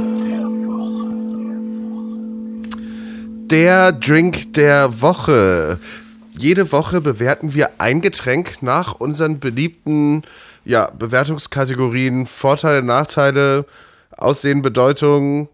Der 3.50 3.92
Drink 3.92 4.52
der 4.54 5.00
Woche. 5.00 5.78
Jede 6.38 6.70
Woche 6.72 7.00
bewerten 7.00 7.54
wir 7.54 7.70
ein 7.78 8.00
Getränk 8.00 8.62
nach 8.62 8.94
unseren 8.94 9.40
beliebten 9.40 10.22
ja, 10.66 10.90
Bewertungskategorien 10.90 12.26
Vorteile, 12.26 12.82
Nachteile, 12.82 13.64
Aussehen, 14.16 14.62
Bedeutung 14.62 15.48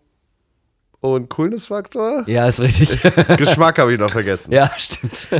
und 1.00 1.28
Coolness-Faktor. 1.28 2.24
Ja, 2.26 2.48
ist 2.48 2.60
richtig. 2.60 2.98
Geschmack 3.36 3.78
habe 3.78 3.92
ich 3.92 4.00
noch 4.00 4.10
vergessen. 4.10 4.52
ja, 4.52 4.70
stimmt. 4.76 5.28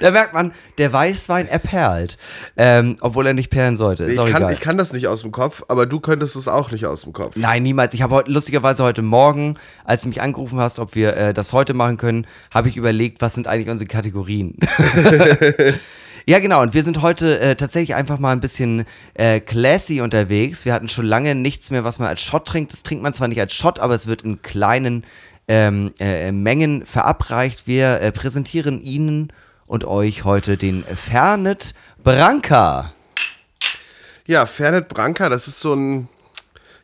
da 0.00 0.10
merkt 0.10 0.32
man, 0.32 0.52
der 0.78 0.92
Weißwein 0.92 1.46
erperlt. 1.48 2.16
Ähm, 2.56 2.96
obwohl 3.00 3.26
er 3.26 3.34
nicht 3.34 3.50
perlen 3.50 3.76
sollte. 3.76 4.04
Ist 4.04 4.18
Ich 4.18 4.30
kann, 4.30 4.50
ich 4.50 4.60
kann 4.60 4.78
das 4.78 4.92
nicht 4.92 5.08
aus 5.08 5.20
dem 5.20 5.32
Kopf, 5.32 5.64
aber 5.68 5.84
du 5.84 6.00
könntest 6.00 6.36
es 6.36 6.48
auch 6.48 6.70
nicht 6.70 6.86
aus 6.86 7.02
dem 7.02 7.12
Kopf. 7.12 7.36
Nein, 7.36 7.64
niemals. 7.64 7.92
Ich 7.92 8.00
habe 8.00 8.14
heute, 8.14 8.30
lustigerweise 8.30 8.82
heute 8.82 9.02
Morgen, 9.02 9.58
als 9.84 10.02
du 10.02 10.08
mich 10.08 10.22
angerufen 10.22 10.58
hast, 10.58 10.78
ob 10.78 10.94
wir 10.94 11.16
äh, 11.16 11.34
das 11.34 11.52
heute 11.52 11.74
machen 11.74 11.98
können, 11.98 12.26
habe 12.50 12.68
ich 12.68 12.78
überlegt, 12.78 13.20
was 13.20 13.34
sind 13.34 13.46
eigentlich 13.46 13.68
unsere 13.68 13.88
Kategorien. 13.88 14.56
ja, 16.28 16.40
genau. 16.40 16.60
Und 16.60 16.74
wir 16.74 16.84
sind 16.84 17.00
heute 17.00 17.40
äh, 17.40 17.56
tatsächlich 17.56 17.94
einfach 17.94 18.18
mal 18.18 18.32
ein 18.32 18.40
bisschen 18.42 18.84
äh, 19.14 19.40
classy 19.40 20.02
unterwegs. 20.02 20.66
Wir 20.66 20.74
hatten 20.74 20.90
schon 20.90 21.06
lange 21.06 21.34
nichts 21.34 21.70
mehr, 21.70 21.84
was 21.84 21.98
man 21.98 22.06
als 22.06 22.20
Shot 22.20 22.46
trinkt. 22.46 22.74
Das 22.74 22.82
trinkt 22.82 23.02
man 23.02 23.14
zwar 23.14 23.28
nicht 23.28 23.40
als 23.40 23.54
Shot, 23.54 23.78
aber 23.78 23.94
es 23.94 24.06
wird 24.06 24.20
in 24.24 24.42
kleinen 24.42 25.06
ähm, 25.48 25.94
äh, 25.98 26.30
Mengen 26.30 26.84
verabreicht. 26.84 27.66
Wir 27.66 28.02
äh, 28.02 28.12
präsentieren 28.12 28.82
Ihnen 28.82 29.32
und 29.66 29.86
euch 29.86 30.24
heute 30.24 30.58
den 30.58 30.84
Fernet 30.84 31.72
Branca. 32.04 32.92
Ja, 34.26 34.44
Fernet 34.44 34.88
Branca, 34.88 35.30
das 35.30 35.48
ist 35.48 35.60
so 35.60 35.74
ein, 35.74 36.08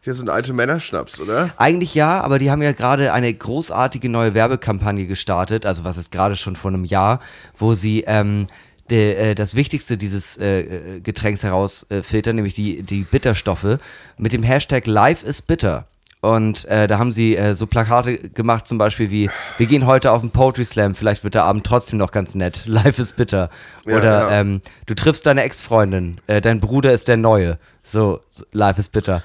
hier 0.00 0.14
ein 0.14 0.30
alte 0.30 0.54
Männerschnaps, 0.54 1.20
oder? 1.20 1.50
Eigentlich 1.58 1.94
ja, 1.94 2.22
aber 2.22 2.38
die 2.38 2.50
haben 2.50 2.62
ja 2.62 2.72
gerade 2.72 3.12
eine 3.12 3.34
großartige 3.34 4.08
neue 4.08 4.32
Werbekampagne 4.32 5.06
gestartet, 5.06 5.66
also 5.66 5.84
was 5.84 5.98
ist 5.98 6.10
gerade 6.10 6.36
schon 6.36 6.56
vor 6.56 6.70
einem 6.70 6.86
Jahr, 6.86 7.20
wo 7.58 7.74
sie 7.74 8.04
ähm, 8.06 8.46
de, 8.90 9.14
äh, 9.14 9.34
das 9.34 9.54
Wichtigste 9.54 9.96
dieses 9.96 10.36
äh, 10.36 10.60
äh, 10.60 11.00
Getränks 11.00 11.42
herausfiltern, 11.42 12.36
nämlich 12.36 12.54
die, 12.54 12.82
die 12.82 13.02
Bitterstoffe, 13.02 13.78
mit 14.18 14.32
dem 14.32 14.42
Hashtag 14.42 14.86
Life 14.86 15.26
is 15.26 15.42
Bitter. 15.42 15.86
Und 16.24 16.64
äh, 16.66 16.86
da 16.86 16.98
haben 16.98 17.12
sie 17.12 17.36
äh, 17.36 17.54
so 17.54 17.66
Plakate 17.66 18.16
gemacht, 18.16 18.66
zum 18.66 18.78
Beispiel 18.78 19.10
wie, 19.10 19.28
wir 19.58 19.66
gehen 19.66 19.84
heute 19.84 20.10
auf 20.10 20.22
den 20.22 20.30
Poetry 20.30 20.64
Slam, 20.64 20.94
vielleicht 20.94 21.22
wird 21.22 21.34
der 21.34 21.44
Abend 21.44 21.66
trotzdem 21.66 21.98
noch 21.98 22.12
ganz 22.12 22.34
nett. 22.34 22.62
Life 22.66 23.00
is 23.00 23.12
bitter. 23.12 23.50
Ja, 23.84 23.98
Oder 23.98 24.20
ja. 24.20 24.40
Ähm, 24.40 24.62
du 24.86 24.94
triffst 24.94 25.26
deine 25.26 25.42
Ex-Freundin, 25.42 26.18
äh, 26.26 26.40
dein 26.40 26.60
Bruder 26.60 26.92
ist 26.92 27.08
der 27.08 27.18
Neue. 27.18 27.58
So, 27.82 28.20
Life 28.52 28.80
is 28.80 28.88
bitter. 28.88 29.22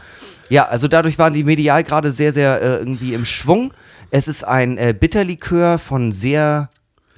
Ja, 0.50 0.68
also 0.68 0.90
dadurch 0.90 1.18
waren 1.18 1.32
die 1.32 1.46
medial 1.46 1.84
gerade 1.84 2.12
sehr, 2.12 2.34
sehr 2.34 2.62
äh, 2.62 2.76
irgendwie 2.80 3.14
im 3.14 3.24
Schwung. 3.24 3.74
Es 4.12 4.28
ist 4.28 4.44
ein 4.44 4.78
äh, 4.78 4.94
Bitterlikör 5.00 5.78
von 5.78 6.12
sehr, 6.12 6.70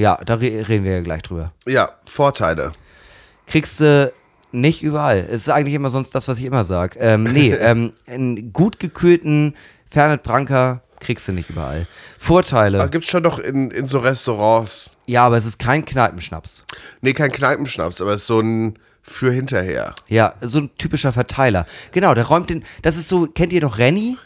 ja, 0.01 0.17
da 0.25 0.35
re 0.35 0.67
reden 0.67 0.83
wir 0.83 0.93
ja 0.93 1.01
gleich 1.01 1.21
drüber. 1.21 1.53
Ja, 1.67 1.91
Vorteile. 2.05 2.73
Kriegst 3.45 3.79
du 3.79 4.11
nicht 4.51 4.83
überall. 4.83 5.19
Es 5.29 5.43
ist 5.43 5.49
eigentlich 5.49 5.75
immer 5.75 5.89
sonst 5.89 6.13
das, 6.15 6.27
was 6.27 6.39
ich 6.39 6.45
immer 6.45 6.65
sage. 6.65 6.99
Ähm, 6.99 7.23
nee, 7.23 7.51
ähm, 7.59 7.93
einen 8.07 8.51
gut 8.51 8.79
gekühlten 8.79 9.55
Fernet 9.89 10.23
Branca 10.23 10.81
kriegst 10.99 11.27
du 11.27 11.31
nicht 11.31 11.49
überall. 11.49 11.87
Vorteile. 12.17 12.79
Aber 12.79 12.89
gibt's 12.89 13.09
schon 13.09 13.23
doch 13.23 13.39
in, 13.39 13.71
in 13.71 13.87
so 13.87 13.99
Restaurants. 13.99 14.91
Ja, 15.05 15.25
aber 15.25 15.37
es 15.37 15.45
ist 15.45 15.59
kein 15.59 15.85
Kneipenschnaps. 15.85 16.63
Nee, 17.01 17.13
kein 17.13 17.31
Kneipenschnaps, 17.31 18.01
aber 18.01 18.13
es 18.13 18.21
ist 18.21 18.27
so 18.27 18.39
ein 18.39 18.77
für 19.01 19.31
hinterher. 19.31 19.95
Ja, 20.07 20.35
so 20.41 20.59
ein 20.59 20.69
typischer 20.77 21.11
Verteiler. 21.11 21.65
Genau, 21.91 22.13
der 22.13 22.25
räumt 22.25 22.49
den, 22.49 22.63
das 22.83 22.97
ist 22.97 23.07
so, 23.07 23.27
kennt 23.27 23.51
ihr 23.51 23.61
noch 23.61 23.77
Renny? 23.79 24.17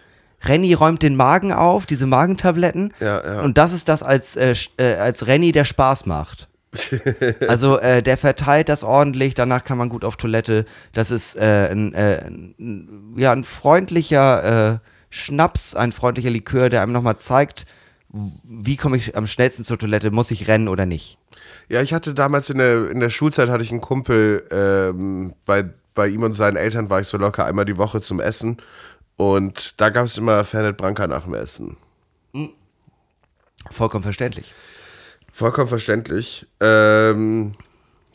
Renny 0.48 0.74
räumt 0.74 1.02
den 1.02 1.16
Magen 1.16 1.52
auf, 1.52 1.86
diese 1.86 2.08
Magentabletten. 2.08 2.93
Ja, 3.00 3.22
ja. 3.26 3.41
Und 3.41 3.58
das 3.58 3.74
ist 3.74 3.89
das 3.89 4.04
als, 4.04 4.36
äh, 4.36 4.56
äh, 4.78 4.96
als 4.96 5.28
Renny, 5.28 5.52
der 5.52 5.66
Spaß 5.66 6.06
macht. 6.06 6.48
also 7.48 7.80
äh, 7.80 8.04
der 8.04 8.18
verteilt 8.18 8.70
das 8.70 8.84
ordentlich, 8.84 9.34
danach 9.34 9.64
kann 9.64 9.78
man 9.78 9.89
gut 9.89 10.04
auf 10.04 10.18
Toilette. 10.18 10.66
Das 10.93 11.12
ist 11.12 11.36
äh, 11.36 11.70
ein, 11.72 11.93
äh, 11.93 12.26
ein, 12.28 13.16
ja, 13.18 13.32
ein 13.32 13.43
freundlicher 13.43 14.74
äh, 14.74 14.78
Schnaps, 15.10 15.76
ein 15.76 15.91
freundlicher 15.91 16.30
Likör, 16.30 16.70
der 16.70 16.82
einem 16.82 16.91
nochmal 16.91 17.18
zeigt, 17.18 17.66
wie 18.10 18.78
komme 18.78 18.98
ich 18.98 19.16
am 19.16 19.28
schnellsten 19.28 19.64
zur 19.64 19.78
Toilette, 19.78 20.12
muss 20.12 20.32
ich 20.32 20.48
rennen 20.48 20.68
oder 20.68 20.86
nicht. 20.86 21.18
Ja, 21.70 21.82
ich 21.82 21.93
hatte 21.93 22.14
damals 22.14 22.50
in 22.50 22.58
der, 22.58 22.89
in 22.89 23.00
der 23.00 23.10
Schulzeit 23.10 23.50
hatte 23.50 23.64
ich 23.64 23.72
einen 23.72 23.82
Kumpel, 23.82 24.46
ähm, 24.52 25.34
bei, 25.46 25.66
bei 25.93 26.08
ihm 26.08 26.24
und 26.24 26.34
seinen 26.34 26.58
Eltern 26.58 26.89
war 26.89 27.02
ich 27.02 27.08
so 27.08 27.18
locker 27.18 27.46
einmal 27.46 27.66
die 27.66 27.78
Woche 27.78 28.02
zum 28.02 28.20
Essen. 28.20 28.58
Und 29.18 29.80
da 29.80 29.89
gab 29.89 30.05
es 30.05 30.18
immer 30.18 30.43
Fernet 30.43 30.78
Branca 30.78 31.07
nach 31.07 31.24
dem 31.24 31.34
Essen. 31.36 31.78
Vollkommen 33.72 34.03
verständlich. 34.03 34.53
Vollkommen 35.32 35.68
verständlich. 35.68 36.45
Ähm, 36.59 37.53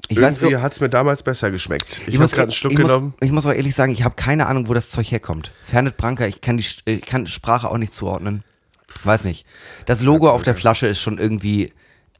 Ich 0.08 0.16
irgendwie 0.16 0.56
hat 0.56 0.72
es 0.72 0.80
mir 0.80 0.88
damals 0.88 1.22
besser 1.22 1.50
geschmeckt. 1.50 2.00
Ich, 2.06 2.14
habe 2.14 2.18
muss- 2.18 2.30
gerade 2.32 2.42
einen 2.44 2.52
Schluck 2.52 2.72
ich 2.72 2.78
genommen. 2.78 3.06
Muss, 3.18 3.26
ich 3.26 3.32
muss 3.32 3.46
auch 3.46 3.52
ehrlich 3.52 3.74
sagen, 3.74 3.92
ich 3.92 4.04
habe 4.04 4.14
keine 4.14 4.46
Ahnung, 4.46 4.68
wo 4.68 4.74
das 4.74 4.90
Zeug 4.90 5.10
herkommt. 5.10 5.52
Fernet 5.62 5.96
Branca, 5.96 6.26
ich 6.26 6.40
kann 6.40 6.56
die 6.58 6.64
ich 6.84 7.02
kann 7.02 7.26
Sprache 7.26 7.68
auch 7.68 7.78
nicht 7.78 7.92
zuordnen. 7.92 8.44
Weiß 9.04 9.24
nicht. 9.24 9.46
Das 9.86 10.02
Logo 10.02 10.30
auf 10.30 10.42
der 10.42 10.54
Flasche 10.54 10.86
ist 10.86 11.00
schon 11.00 11.18
irgendwie 11.18 11.72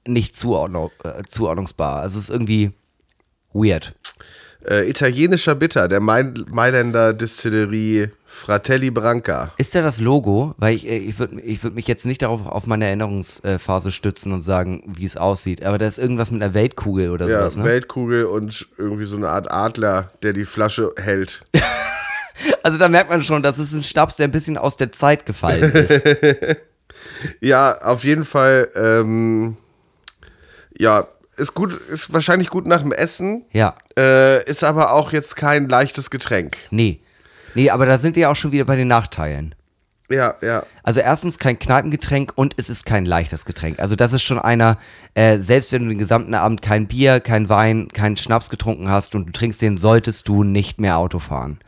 nicht 0.07 0.35
äh, 0.35 1.23
zuordnungsbar. 1.29 2.01
Also 2.01 2.19
es 2.19 2.25
ist 2.25 2.31
irgendwie 2.31 2.73
weird. 3.53 3.95
Äh, 4.67 4.91
italienischer 4.91 5.55
Bitter, 5.55 5.89
der 5.89 6.01
Main 6.01 6.45
Mailänder 6.51 7.15
Distillerie 7.15 8.09
Fratelli 8.27 8.91
Branca. 8.91 9.53
Ist 9.57 9.75
da 9.75 9.81
das 9.81 10.01
Logo? 10.01 10.55
Weil 10.59 10.75
ich, 10.75 10.87
äh, 10.87 10.99
ich 10.99 11.19
würde 11.19 11.41
ich 11.41 11.63
würd 11.63 11.75
mich 11.75 11.87
jetzt 11.89 12.05
nicht 12.05 12.21
darauf 12.21 12.47
auf 12.47 12.67
meine 12.67 12.85
Erinnerungsphase 12.85 13.91
stützen 13.91 14.33
und 14.33 14.43
sagen, 14.43 14.83
wie 14.87 15.07
es 15.07 15.17
aussieht. 15.17 15.65
Aber 15.65 15.79
da 15.79 15.87
ist 15.87 15.99
irgendwas 15.99 16.31
mit 16.31 16.43
einer 16.43 16.53
Weltkugel 16.53 17.11
oder 17.11 17.27
Ja, 17.27 17.41
sowas, 17.41 17.57
ne? 17.57 17.65
Weltkugel 17.65 18.27
und 18.27 18.67
irgendwie 18.77 19.05
so 19.05 19.17
eine 19.17 19.31
Art 19.31 19.51
Adler, 19.51 20.11
der 20.23 20.33
die 20.35 20.45
Flasche 20.45 20.93
hält. 20.97 21.41
Also 22.63 22.79
da 22.79 22.89
merkt 22.89 23.11
man 23.11 23.23
schon, 23.23 23.43
das 23.43 23.59
ist 23.59 23.75
ein 23.75 23.83
Stabs, 23.83 24.17
der 24.17 24.27
ein 24.27 24.31
bisschen 24.31 24.57
aus 24.57 24.79
der 24.79 24.91
Zeit 24.93 25.27
gefallen 25.27 25.73
ist. 25.73 26.03
Ja, 27.41 27.79
auf 27.83 28.05
jeden 28.05 28.25
Fall. 28.25 28.69
Ähm, 28.75 29.57
ja, 30.77 31.07
ist 31.41 31.55
gut, 31.55 31.73
ist 31.89 32.13
wahrscheinlich 32.13 32.51
gut 32.51 32.67
nach 32.67 32.83
dem 32.83 32.93
Essen. 32.93 33.45
ja. 33.53 33.75
Äh, 33.99 34.45
ist 34.45 34.63
aber 34.63 34.93
auch 34.93 35.13
jetzt 35.13 35.37
kein 35.37 35.69
leichtes 35.69 36.11
Getränk. 36.11 36.57
Nee. 36.71 37.01
Nee, 37.55 37.71
aber 37.71 37.87
da 37.87 37.99
sind 37.99 38.15
wir 38.17 38.31
auch 38.31 38.37
schon 38.37 38.53
wieder 38.53 38.65
bei 38.65 38.77
den 38.77 38.89
Nachteilen. 38.89 39.55
Ja, 40.11 40.35
ja. 40.43 40.65
Also 40.83 41.01
erstens 41.01 41.39
kein 41.39 41.59
Kneipengetränk 41.59 42.33
und 42.35 42.55
es 42.57 42.69
ist 42.69 42.85
kein 42.85 43.05
leichtes 43.05 43.45
Getränk. 43.45 43.79
Also 43.79 43.95
das 43.95 44.13
ist 44.13 44.23
schon 44.23 44.41
einer, 44.41 44.77
äh, 45.15 45.39
selbst 45.39 45.73
wenn 45.73 45.85
du 45.85 45.89
den 45.89 45.99
gesamten 45.99 46.35
Abend 46.35 46.63
kein 46.63 46.89
Bier, 46.89 47.21
kein 47.21 47.49
Wein, 47.49 47.89
keinen 47.89 48.17
Schnaps 48.17 48.51
getrunken 48.51 48.89
hast 48.89 49.15
und 49.15 49.27
du 49.27 49.33
trinkst 49.33 49.63
den, 49.63 49.79
solltest 49.79 50.27
du 50.29 50.43
nicht 50.43 50.81
mehr 50.81 50.99
Auto 50.99 51.21
fahren. 51.21 51.61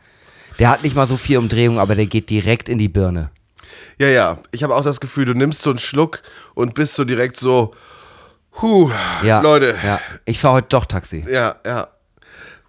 Der 0.59 0.69
hat 0.69 0.83
nicht 0.83 0.95
mal 0.95 1.07
so 1.07 1.17
viel 1.17 1.37
Umdrehung, 1.37 1.79
aber 1.79 1.95
der 1.95 2.05
geht 2.05 2.29
direkt 2.29 2.67
in 2.67 2.77
die 2.77 2.89
Birne. 2.89 3.31
Ja, 3.97 4.07
ja. 4.07 4.37
Ich 4.51 4.63
habe 4.63 4.75
auch 4.75 4.83
das 4.83 4.99
Gefühl, 4.99 5.25
du 5.25 5.33
nimmst 5.33 5.61
so 5.61 5.69
einen 5.69 5.79
Schluck 5.79 6.21
und 6.53 6.75
bist 6.75 6.95
so 6.95 7.05
direkt 7.05 7.37
so, 7.37 7.73
huh, 8.61 8.91
Ja, 9.23 9.41
Leute. 9.41 9.75
Ja. 9.83 9.99
Ich 10.25 10.39
fahre 10.39 10.55
heute 10.55 10.67
doch 10.69 10.85
Taxi. 10.85 11.25
Ja, 11.29 11.55
ja. 11.65 11.87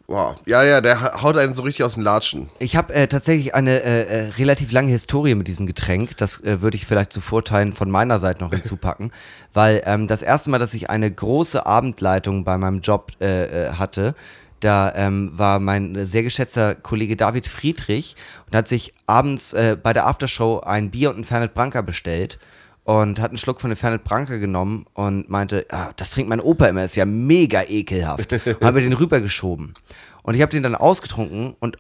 Wow. 0.07 0.37
Ja, 0.45 0.63
ja, 0.63 0.83
der 0.83 1.01
ha- 1.01 1.23
haut 1.23 1.39
einen 1.39 1.55
so 1.55 1.63
richtig 1.63 1.83
aus 1.83 1.95
den 1.95 2.03
Latschen. 2.03 2.51
Ich 2.59 2.77
habe 2.77 2.93
äh, 2.93 3.07
tatsächlich 3.07 3.55
eine 3.55 3.83
äh, 3.83 4.03
äh, 4.03 4.29
relativ 4.37 4.71
lange 4.71 4.91
Historie 4.91 5.35
mit 5.35 5.49
diesem 5.49 5.67
Getränk. 5.67 6.19
Das 6.19 6.43
äh, 6.43 6.61
würde 6.61 6.77
ich 6.77 6.85
vielleicht 6.85 7.11
zu 7.11 7.23
Vorteilen 7.23 7.73
von 7.73 7.91
meiner 7.91 8.19
Seite 8.19 8.43
noch 8.43 8.51
hinzupacken, 8.51 9.13
weil 9.55 9.81
ähm, 9.87 10.07
das 10.07 10.21
erste 10.21 10.51
Mal, 10.51 10.59
dass 10.59 10.75
ich 10.75 10.91
eine 10.91 11.11
große 11.11 11.65
Abendleitung 11.65 12.45
bei 12.45 12.59
meinem 12.59 12.81
Job 12.81 13.13
äh, 13.23 13.45
äh, 13.69 13.73
hatte, 13.73 14.15
da 14.61 14.93
ähm, 14.95 15.31
war 15.35 15.59
mein 15.59 16.07
sehr 16.07 16.23
geschätzter 16.23 16.75
Kollege 16.75 17.17
David 17.17 17.47
Friedrich 17.47 18.15
und 18.47 18.57
hat 18.57 18.69
sich 18.69 18.95
abends 19.07 19.55
bei 19.83 19.93
der 19.93 20.07
Aftershow 20.07 20.61
ein 20.61 20.91
Bier 20.91 21.11
und 21.11 21.19
ein 21.19 21.25
Fernet 21.25 21.53
Branca 21.53 21.83
bestellt 21.83 22.39
und 22.85 23.19
hat 23.21 23.31
einen 23.31 23.39
Schluck 23.39 23.61
von 23.61 23.71
dem 23.71 23.77
Fernet 23.77 24.05
Branca 24.05 24.37
genommen 24.37 24.85
und 24.95 25.29
meinte, 25.29 25.67
ah, 25.71 25.91
das 25.97 26.11
trinkt 26.11 26.29
mein 26.29 26.41
Opa 26.41 26.67
immer, 26.67 26.85
ist 26.85 26.97
ja 26.97 27.07
mega 27.07 27.63
ekelhaft. 27.63 28.33
Und 28.33 28.47
habe 28.63 28.73
mir 28.73 28.83
den 28.83 28.93
rübergeschoben. 28.93 29.75
Und 30.23 30.35
ich 30.35 30.43
habe 30.43 30.53
den 30.53 30.63
dann 30.63 30.75
ausgetrunken 30.75 31.57
und 31.61 31.79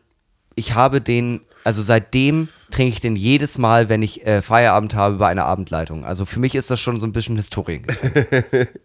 ich 0.54 0.74
habe 0.74 1.00
den, 1.00 1.40
also 1.62 1.82
seitdem 1.82 2.48
trinke 2.70 2.92
ich 2.92 3.00
den 3.00 3.16
jedes 3.16 3.58
Mal, 3.58 3.88
wenn 3.88 4.02
ich 4.02 4.26
äh, 4.26 4.40
Feierabend 4.40 4.94
habe 4.94 5.16
bei 5.16 5.28
einer 5.28 5.44
Abendleitung. 5.44 6.04
Also 6.04 6.24
für 6.24 6.40
mich 6.40 6.54
ist 6.54 6.70
das 6.70 6.80
schon 6.80 6.98
so 6.98 7.06
ein 7.06 7.12
bisschen 7.12 7.36
Historiengetränk. 7.36 8.68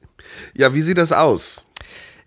Ja, 0.54 0.74
wie 0.74 0.82
sieht 0.82 0.98
das 0.98 1.14
aus? 1.14 1.66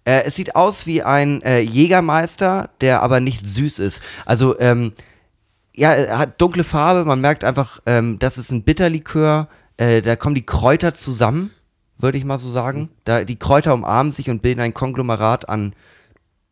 Äh, 0.05 0.25
es 0.25 0.35
sieht 0.35 0.57
aus 0.57 0.87
wie 0.87 1.03
ein 1.03 1.43
äh, 1.43 1.61
Jägermeister, 1.61 2.71
der 2.81 3.03
aber 3.03 3.21
nicht 3.21 3.47
süß 3.47 3.79
ist. 3.79 4.03
Also, 4.27 4.59
ähm, 4.59 4.93
ja, 5.75 5.93
er 5.93 6.19
hat 6.19 6.41
dunkle 6.41 6.65
Farbe, 6.65 7.05
man 7.05 7.21
merkt 7.21 7.45
einfach, 7.45 7.81
ähm, 7.87 8.19
das 8.19 8.39
ist 8.39 8.51
ein 8.51 8.65
Bitterlikör. 8.65 9.49
Äh, 9.77 10.03
da 10.03 10.17
kommen 10.17 10.35
die 10.35 10.47
Kräuter 10.47 10.95
zusammen, 10.95 11.51
würde 11.99 12.19
ich 12.19 12.25
mal 12.25 12.39
so 12.39 12.51
sagen. 12.51 12.91
Da, 13.05 13.25
die 13.25 13.39
Kräuter 13.39 13.75
umarmen 13.75 14.13
sich 14.13 14.29
und 14.31 14.43
bilden 14.43 14.61
ein 14.61 14.75
Konglomerat 14.75 15.49
an 15.49 15.75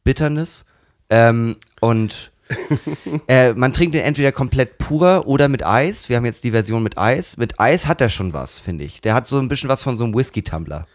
Bitternis. 0.05 0.64
Ähm, 1.11 1.57
und 1.81 2.33
äh, 3.29 3.53
man 3.55 3.73
trinkt 3.73 3.95
den 3.95 4.03
entweder 4.03 4.33
komplett 4.33 4.79
pur 4.79 5.27
oder 5.27 5.49
mit 5.49 5.64
Eis. 5.64 6.09
Wir 6.09 6.16
haben 6.16 6.25
jetzt 6.25 6.45
die 6.45 6.51
Version 6.51 6.83
mit 6.83 6.99
Eis. 6.99 7.37
Mit 7.37 7.61
Eis 7.61 7.87
hat 7.87 8.01
er 8.01 8.09
schon 8.09 8.33
was, 8.33 8.59
finde 8.59 8.85
ich. 8.85 9.01
Der 9.01 9.14
hat 9.14 9.29
so 9.29 9.39
ein 9.39 9.49
bisschen 9.49 9.68
was 9.68 9.83
von 9.83 9.97
so 9.97 10.05
einem 10.05 10.14
Whisky-Tumbler. 10.14 10.87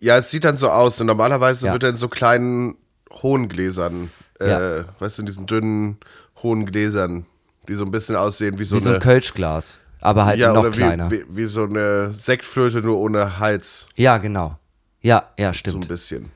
Ja, 0.00 0.16
es 0.16 0.30
sieht 0.30 0.44
dann 0.44 0.56
so 0.56 0.70
aus. 0.70 1.00
Und 1.00 1.06
normalerweise 1.08 1.66
Ja. 1.66 1.72
wird 1.72 1.82
er 1.82 1.90
in 1.90 1.96
so 1.96 2.08
kleinen 2.08 2.76
hohen 3.22 3.48
Gläsern, 3.48 4.10
äh, 4.40 4.48
Ja. 4.48 4.84
weißt 4.98 5.18
du, 5.18 5.22
in 5.22 5.26
diesen 5.26 5.46
dünnen 5.46 5.98
hohen 6.42 6.66
Gläsern, 6.66 7.26
die 7.66 7.74
so 7.74 7.84
ein 7.84 7.90
bisschen 7.90 8.14
aussehen 8.16 8.58
wie 8.58 8.64
so 8.64 8.76
Wie 8.76 8.80
so 8.80 8.90
eine. 8.90 8.98
ein 8.98 9.02
Kölschglas. 9.02 9.78
Aber 10.00 10.26
halt 10.26 10.38
ja, 10.38 10.52
noch 10.52 10.60
oder 10.62 10.70
kleiner. 10.70 11.10
Wie, 11.10 11.24
wie, 11.28 11.46
so 11.46 11.64
eine 11.64 12.12
Sektflöte, 12.12 12.80
nur 12.80 12.98
ohne 12.98 13.38
Hals. 13.38 13.88
Ja, 13.96 14.18
genau. 14.18 14.58
Ja, 15.00 15.24
ja, 15.38 15.46
So 15.46 15.50
ein 15.50 15.54
stimmt. 15.54 15.88
bisschen. 15.88 16.30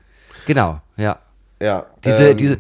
Genau, 0.47 0.81
ja. 0.97 1.19
Ja. 1.61 1.87
Diese, 2.05 2.29
ähm, 2.31 2.37
diese, 2.37 2.59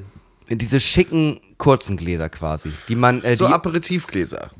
diese 0.50 0.80
schicken 0.80 1.40
kurzen 1.58 1.96
Gläser 1.96 2.28
quasi, 2.28 2.72
die 2.88 2.94
man, 2.96 3.22
äh, 3.24 3.36
so 3.36 3.46
die, 3.48 3.52
Aperitivgläser. 3.52 4.50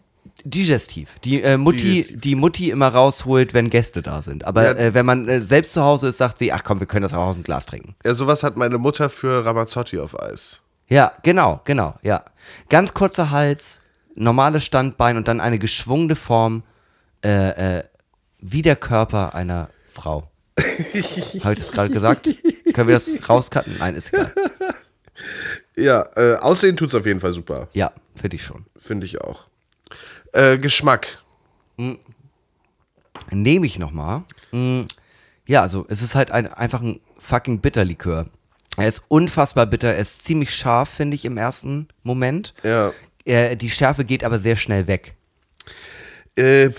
digestiv, 0.45 1.19
die 1.25 1.43
äh, 1.43 1.57
Mutti, 1.57 1.79
Digestiv. 1.79 2.21
die 2.21 2.35
Mutti 2.35 2.71
immer 2.71 2.89
rausholt, 2.89 3.55
wenn 3.55 3.71
Gäste 3.71 4.03
da 4.03 4.23
sind. 4.23 4.45
Aber 4.45 4.65
Ja. 4.65 4.73
äh, 4.73 4.95
wenn 4.95 5.07
man 5.07 5.29
äh, 5.29 5.41
selbst 5.41 5.73
zu 5.75 5.83
Hause 5.83 6.09
ist, 6.09 6.19
sagt 6.19 6.39
sie, 6.39 6.53
ach 6.53 6.65
komm, 6.65 6.81
wir 6.81 6.87
können 6.87 7.03
das 7.03 7.13
auch 7.13 7.27
aus 7.27 7.35
dem 7.35 7.45
Glas 7.45 7.67
trinken. 7.67 7.95
Ja, 8.05 8.15
sowas 8.15 8.43
hat 8.43 8.57
meine 8.57 8.79
Mutter 8.79 9.09
für 9.09 9.45
Ramazzotti 9.45 9.99
auf 9.99 10.21
Eis. 10.21 10.63
Ja, 10.89 11.13
genau, 11.23 11.61
genau, 11.65 11.95
ja. 12.03 12.25
Ganz 12.69 12.95
kurzer 12.95 13.31
Hals, 13.31 13.81
normales 14.15 14.65
Standbein 14.65 15.17
und 15.17 15.29
dann 15.29 15.41
eine 15.41 15.59
geschwungene 15.59 16.17
Form, 16.17 16.63
äh, 17.25 17.79
äh, 17.79 17.85
wie 18.39 18.63
der 18.63 18.77
Körper 18.77 19.35
einer 19.35 19.71
Frau. 19.87 20.31
Habe 20.59 21.53
ich 21.55 21.59
das 21.59 21.73
gerade 21.73 21.91
gesagt? 21.91 22.29
Können 22.75 22.89
wir 22.89 22.95
das 22.95 23.29
rauscutten? 23.29 23.77
Nein, 23.79 23.95
ist 23.95 24.13
egal. 24.13 24.33
Ja, 25.77 26.09
äh, 26.17 26.37
Aussehen 26.37 26.77
tut's 26.77 26.95
auf 26.95 27.07
jeden 27.07 27.21
Fall 27.21 27.33
super. 27.33 27.69
Ja, 27.73 27.93
finde 28.21 28.37
ich 28.37 28.45
schon. 28.45 28.67
Finde 28.79 29.07
ich 29.07 29.21
auch. 29.21 29.47
Äh, 30.33 30.59
Geschmack. 30.59 31.23
Nehme 33.31 33.67
ich 33.67 33.79
nochmal. 33.79 34.25
Ja, 35.47 35.63
also 35.63 35.87
es 35.89 36.03
ist 36.03 36.15
halt 36.15 36.31
ein, 36.31 36.53
einfach 36.53 36.83
ein 36.83 37.01
fucking 37.19 37.61
Bitterlikör. 37.61 38.27
Er 38.77 38.89
ist 38.89 39.05
unfassbar 39.09 39.67
bitter, 39.67 39.89
er 39.89 39.99
ist 39.99 40.25
ziemlich 40.25 40.55
scharf, 40.55 40.89
finde 40.89 41.15
ich, 41.15 41.25
im 41.25 41.37
ersten 41.37 41.89
Moment. 42.03 42.55
Ja. 42.63 42.93
Äh, 43.25 43.57
die 43.57 43.71
Schärfe 43.71 44.05
geht 44.05 44.25
aber 44.25 44.39
sehr 44.39 44.57
schnell 44.57 44.87
weg. 44.87 45.15
Äh, 46.35 46.71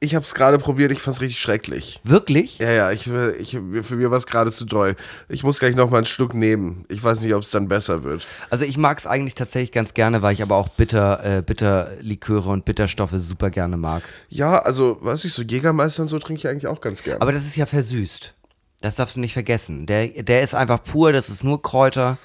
ich 0.00 0.16
habe 0.16 0.24
es 0.24 0.34
gerade 0.34 0.58
probiert, 0.58 0.90
ich 0.90 0.98
fand 0.98 1.14
es 1.14 1.20
richtig 1.20 1.38
schrecklich. 1.38 2.00
Wirklich? 2.02 2.58
Ja, 2.58 2.72
ja, 2.72 2.90
ich, 2.90 3.06
ich, 3.06 3.50
für 3.82 3.94
mir 3.94 4.10
war 4.10 4.18
es 4.18 4.26
gerade 4.26 4.50
zu 4.50 4.64
doll. 4.64 4.96
Ich 5.28 5.44
muss 5.44 5.60
gleich 5.60 5.76
noch 5.76 5.88
mal 5.88 5.98
einen 5.98 6.06
Schluck 6.06 6.34
nehmen. 6.34 6.84
Ich 6.88 7.02
weiß 7.02 7.22
nicht, 7.22 7.32
ob 7.34 7.42
es 7.42 7.50
dann 7.50 7.68
besser 7.68 8.02
wird. 8.02 8.26
Also 8.50 8.64
ich 8.64 8.76
mag 8.76 8.98
es 8.98 9.06
eigentlich 9.06 9.36
tatsächlich 9.36 9.70
ganz 9.70 9.94
gerne, 9.94 10.22
weil 10.22 10.32
ich 10.32 10.42
aber 10.42 10.56
auch 10.56 10.68
bitter, 10.68 11.38
äh, 11.38 11.42
Bitterliköre 11.42 12.50
und 12.50 12.64
Bitterstoffe 12.64 13.14
super 13.14 13.50
gerne 13.50 13.76
mag. 13.76 14.02
Ja, 14.30 14.58
also, 14.58 14.98
weiß 15.00 15.24
ich, 15.26 15.32
so 15.32 15.42
Jägermeister 15.42 16.02
und 16.02 16.08
so 16.08 16.18
trinke 16.18 16.40
ich 16.40 16.48
eigentlich 16.48 16.66
auch 16.66 16.80
ganz 16.80 17.04
gerne. 17.04 17.22
Aber 17.22 17.30
das 17.30 17.46
ist 17.46 17.54
ja 17.54 17.66
versüßt. 17.66 18.34
Das 18.80 18.96
darfst 18.96 19.14
du 19.14 19.20
nicht 19.20 19.32
vergessen. 19.32 19.86
Der, 19.86 20.08
der 20.08 20.42
ist 20.42 20.56
einfach 20.56 20.82
pur, 20.82 21.12
das 21.12 21.28
ist 21.28 21.44
nur 21.44 21.62
Kräuter. 21.62 22.18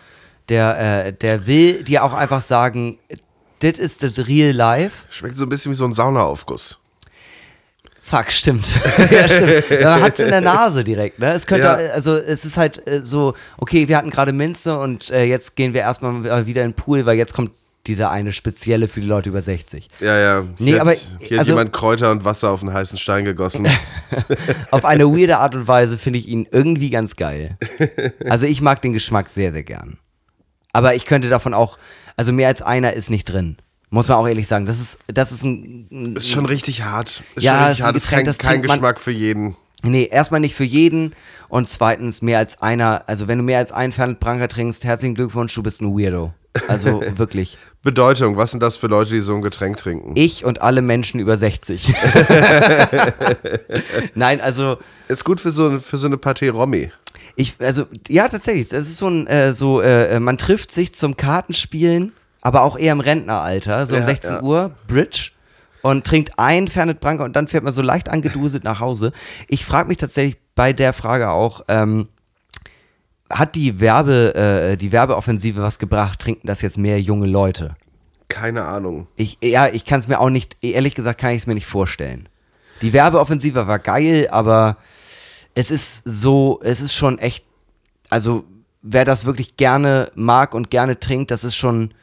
Der, 0.49 1.05
äh, 1.05 1.14
der 1.14 1.45
will 1.45 1.84
dir 1.84 2.03
auch 2.03 2.14
einfach 2.14 2.41
sagen, 2.41 2.97
das 3.64 3.78
ist 3.80 4.03
das 4.03 4.28
real 4.28 4.51
life. 4.53 5.05
Schmeckt 5.09 5.38
so 5.38 5.43
ein 5.45 5.49
bisschen 5.49 5.72
wie 5.72 5.76
so 5.76 5.86
ein 5.86 5.93
Saunaaufguss. 5.93 6.80
Fuck, 7.99 8.32
stimmt. 8.32 8.68
ja, 9.11 9.28
stimmt. 9.30 9.82
Man 9.82 10.01
hat 10.01 10.20
es 10.20 10.26
in 10.26 10.30
der 10.32 10.41
Nase 10.41 10.84
direkt, 10.84 11.20
ne? 11.20 11.34
Es 11.34 11.47
könnte, 11.47 11.64
Ja. 11.68 11.74
also 11.93 12.16
es 12.16 12.43
ist 12.43 12.57
halt 12.57 12.86
äh, 12.86 13.01
so, 13.03 13.34
okay, 13.57 13.88
wir 13.88 13.97
hatten 13.97 14.09
gerade 14.09 14.34
Minze 14.34 14.78
und 14.78 15.09
äh, 15.09 15.24
jetzt 15.24 15.55
gehen 15.55 15.74
wir 15.74 15.82
erstmal 15.82 16.45
wieder 16.45 16.64
in 16.64 16.72
den 16.72 16.76
Pool, 16.76 17.05
weil 17.05 17.18
jetzt 17.18 17.34
kommt 17.34 17.51
dieser 17.88 18.11
eine 18.11 18.32
spezielle 18.34 18.88
für 18.88 18.99
die 19.01 19.07
Leute 19.07 19.30
über 19.30 19.41
60. 19.41 19.88
Ja, 20.01 20.18
ja. 20.20 20.41
Nee, 20.59 20.72
hier 20.72 20.82
aber, 20.82 20.91
hat, 20.91 20.97
hier 21.20 21.38
hat 21.38 21.39
also- 21.39 21.51
jemand 21.53 21.72
Kräuter 21.74 22.11
und 22.11 22.24
Wasser 22.26 22.49
auf 22.51 22.61
einen 22.61 22.74
heißen 22.74 22.97
Stein 22.97 23.24
gegossen. 23.26 23.68
Auf 24.72 24.86
eine 24.86 25.05
weirde 25.07 25.38
Art 25.39 25.55
und 25.55 25.68
Weise 25.68 25.97
finde 25.97 26.20
ich 26.20 26.28
ihn 26.28 26.47
irgendwie 26.51 26.89
ganz 26.89 27.16
geil. 27.16 27.57
Also 28.30 28.45
ich 28.45 28.61
mag 28.61 28.82
den 28.82 28.93
Geschmack 28.93 29.30
sehr, 29.30 29.51
sehr 29.51 29.64
gern. 29.64 29.97
Aber 30.74 30.95
ich 30.95 31.05
könnte 31.05 31.30
davon 31.30 31.53
auch, 31.53 31.78
also 32.17 32.34
mehr 32.34 32.47
als 32.49 32.61
einer 32.61 32.93
ist 32.93 33.09
nicht 33.09 33.26
drin. 33.26 33.57
Muss 33.89 34.07
man 34.07 34.17
auch 34.17 34.28
ehrlich 34.28 34.47
sagen. 34.47 34.65
Das 34.65 34.80
ist, 34.80 34.97
das 35.07 35.32
ist 35.32 35.43
ein. 35.43 35.88
ein 35.91 36.15
ist 36.15 36.30
schon 36.30 36.45
richtig 36.47 36.84
hart. 36.84 37.21
Ist 37.36 37.43
Ja, 37.43 37.53
schon 37.53 37.61
es 37.61 37.69
richtig 37.69 37.78
ist 37.80 37.86
hart. 37.86 37.95
Ist 37.95 38.03
Getränk, 38.03 38.17
kein, 38.19 38.26
das 38.26 38.38
kein 38.39 38.51
man- 38.59 38.61
Geschmack 38.63 38.99
für 38.99 39.11
jeden. 39.11 39.55
Nee, 39.86 40.07
erstmal 40.09 40.39
nicht 40.39 40.55
für 40.55 40.63
jeden 40.63 41.13
und 41.49 41.67
zweitens 41.67 42.21
mehr 42.21 42.39
als 42.39 42.61
einer, 42.61 43.03
also 43.07 43.28
wenn 43.28 43.38
du 43.38 43.43
mehr 43.43 43.59
als 43.59 43.74
einen 43.74 43.91
Fernet 43.91 44.21
Branca 44.21 44.47
trinkst, 44.47 44.86
herzlichen 44.86 45.13
Glückwunsch, 45.13 45.53
du 45.53 45.61
bist 45.61 45.82
ein 45.82 45.93
Weirdo. 45.97 46.34
Also 46.69 47.03
wirklich. 47.17 47.57
Bedeutung, 47.82 48.38
was 48.38 48.51
sind 48.51 48.63
das 48.63 48.78
für 48.78 48.88
Leute, 48.88 49.11
die 49.11 49.19
so 49.19 49.36
ein 49.36 49.41
Getränk 49.41 49.76
trinken? 49.76 50.13
Ich 50.15 50.45
und 50.45 50.61
alle 50.61 50.82
Menschen 50.82 51.19
über 51.19 51.36
60. 51.36 51.93
Nein, 54.15 54.41
also 54.41 54.78
Ist 55.07 55.26
gut 55.26 55.39
für 55.39 55.51
so, 55.51 55.78
für 55.80 55.97
so 55.97 56.07
eine 56.07 56.17
Partie 56.17 56.47
Romy. 56.47 56.91
Ich, 57.36 57.55
also 57.59 57.86
ja 58.07 58.27
tatsächlich, 58.27 58.69
das 58.69 58.88
ist 58.88 58.97
so 58.97 59.07
ein, 59.07 59.27
äh, 59.27 59.53
so, 59.53 59.81
äh, 59.81 60.19
man 60.19 60.38
trifft 60.38 60.71
sich 60.71 60.93
zum 60.93 61.17
Kartenspielen, 61.17 62.13
aber 62.41 62.61
auch 62.61 62.77
eher 62.77 62.91
im 62.91 62.99
Rentneralter, 62.99 63.88
so 63.88 63.95
um 63.95 64.01
Ja, 64.01 64.07
16 64.07 64.31
ja. 64.31 64.41
Uhr, 64.41 64.71
Bridge. 64.88 65.31
Und 65.81 66.05
trinkt 66.05 66.39
ein 66.39 66.69
Fernet 66.69 67.01
Branca 67.01 67.25
und 67.25 67.36
dann 67.36 67.49
fährt 67.49 67.65
man 67.65 67.73
so 67.73 67.81
leicht 67.81 68.07
angeduselt 68.09 68.63
nach 68.63 68.79
Hause. 68.79 69.11
Ich 69.49 69.65
frage 69.65 69.89
mich 69.89 69.97
tatsächlich 69.97 70.38
bei 70.55 70.71
der 70.71 70.93
Frage 70.93 71.29
auch, 71.31 71.61
ähm, 71.67 72.07
hat 73.29 73.55
die 73.55 73.81
Werbe, 73.81 74.34
äh, 74.36 74.77
die 74.77 74.91
Werbeoffensive 74.93 75.61
was 75.61 75.79
gebracht? 75.79 76.19
Trinken 76.19 76.47
das 76.47 76.61
jetzt 76.61 76.77
mehr 76.77 77.01
junge 77.01 77.27
Leute? 77.27 77.75
Keine 78.29 78.63
Ahnung. 78.63 79.07
Ich, 79.15 79.39
ja, 79.43 79.67
ich 79.67 79.86
kann 79.86 79.99
es 79.99 80.07
mir 80.07 80.19
auch 80.19 80.29
nicht, 80.29 80.57
ehrlich 80.61 80.95
gesagt, 80.95 81.19
kann 81.19 81.31
ich 81.31 81.39
es 81.39 81.47
mir 81.47 81.53
nicht 81.53 81.65
vorstellen. 81.65 82.29
Die 82.81 82.93
Werbeoffensive 82.93 83.67
war 83.67 83.79
geil, 83.79 84.27
aber 84.31 84.77
es 85.56 85.72
ist 85.72 86.01
so, 86.06 86.60
es 86.64 86.82
ist 86.82 86.93
schon 86.93 87.20
echt, 87.20 87.45
also 88.10 88.45
wer 88.82 89.06
das 89.06 89.26
wirklich 89.26 89.58
gerne 89.58 90.12
mag 90.16 90.54
und 90.54 90.70
gerne 90.70 90.99
trinkt, 90.99 91.32
das 91.32 91.43
ist 91.43 91.56
schon 91.56 91.93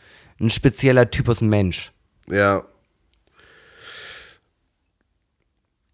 ein 0.41 0.51
spezieller 0.51 1.11
Typus 1.11 1.41
Mensch. 1.41 1.93
Ja. 2.29 2.65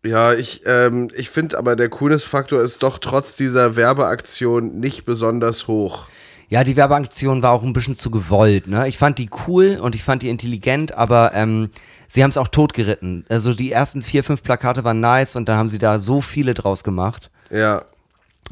Ja, 0.05 0.35
ich, 0.35 0.61
ähm, 0.67 1.09
ich 1.17 1.31
finde 1.31 1.59
aber 1.59 1.75
der 1.75 1.89
Coolness-Faktor 1.89 2.63
ist 2.63 2.85
doch 2.85 2.99
trotz 2.99 3.35
dieser 3.35 3.75
Werbeaktion 3.75 4.79
nicht 4.79 5.05
besonders 5.05 5.67
hoch. 5.67 6.07
Ja, 6.49 6.63
die 6.63 6.77
Werbeaktion 6.77 7.43
war 7.43 7.51
auch 7.51 7.65
ein 7.65 7.73
bisschen 7.73 7.97
zu 7.97 8.13
gewollt, 8.13 8.69
ne? 8.69 8.87
Ich 8.87 8.99
fand 8.99 9.19
die 9.19 9.29
cool 9.49 9.79
und 9.81 9.97
ich 9.97 10.05
fand 10.05 10.23
die 10.23 10.29
intelligent, 10.29 10.95
aber 10.95 11.35
ähm, 11.35 11.71
sie 12.09 12.23
haben 12.23 12.31
es 12.31 12.39
auch 12.39 12.49
totgeritten. 12.49 13.25
Also 13.29 13.55
die 13.55 13.73
ersten 13.73 14.03
vier, 14.03 14.25
fünf 14.25 14.43
Plakate 14.43 14.85
waren 14.85 15.01
nice 15.01 15.37
und 15.37 15.49
dann 15.49 15.59
haben 15.59 15.69
sie 15.69 15.79
da 15.79 15.99
so 15.99 16.21
viele 16.21 16.55
draus 16.55 16.85
gemacht. 16.85 17.31
Ja. 17.51 17.85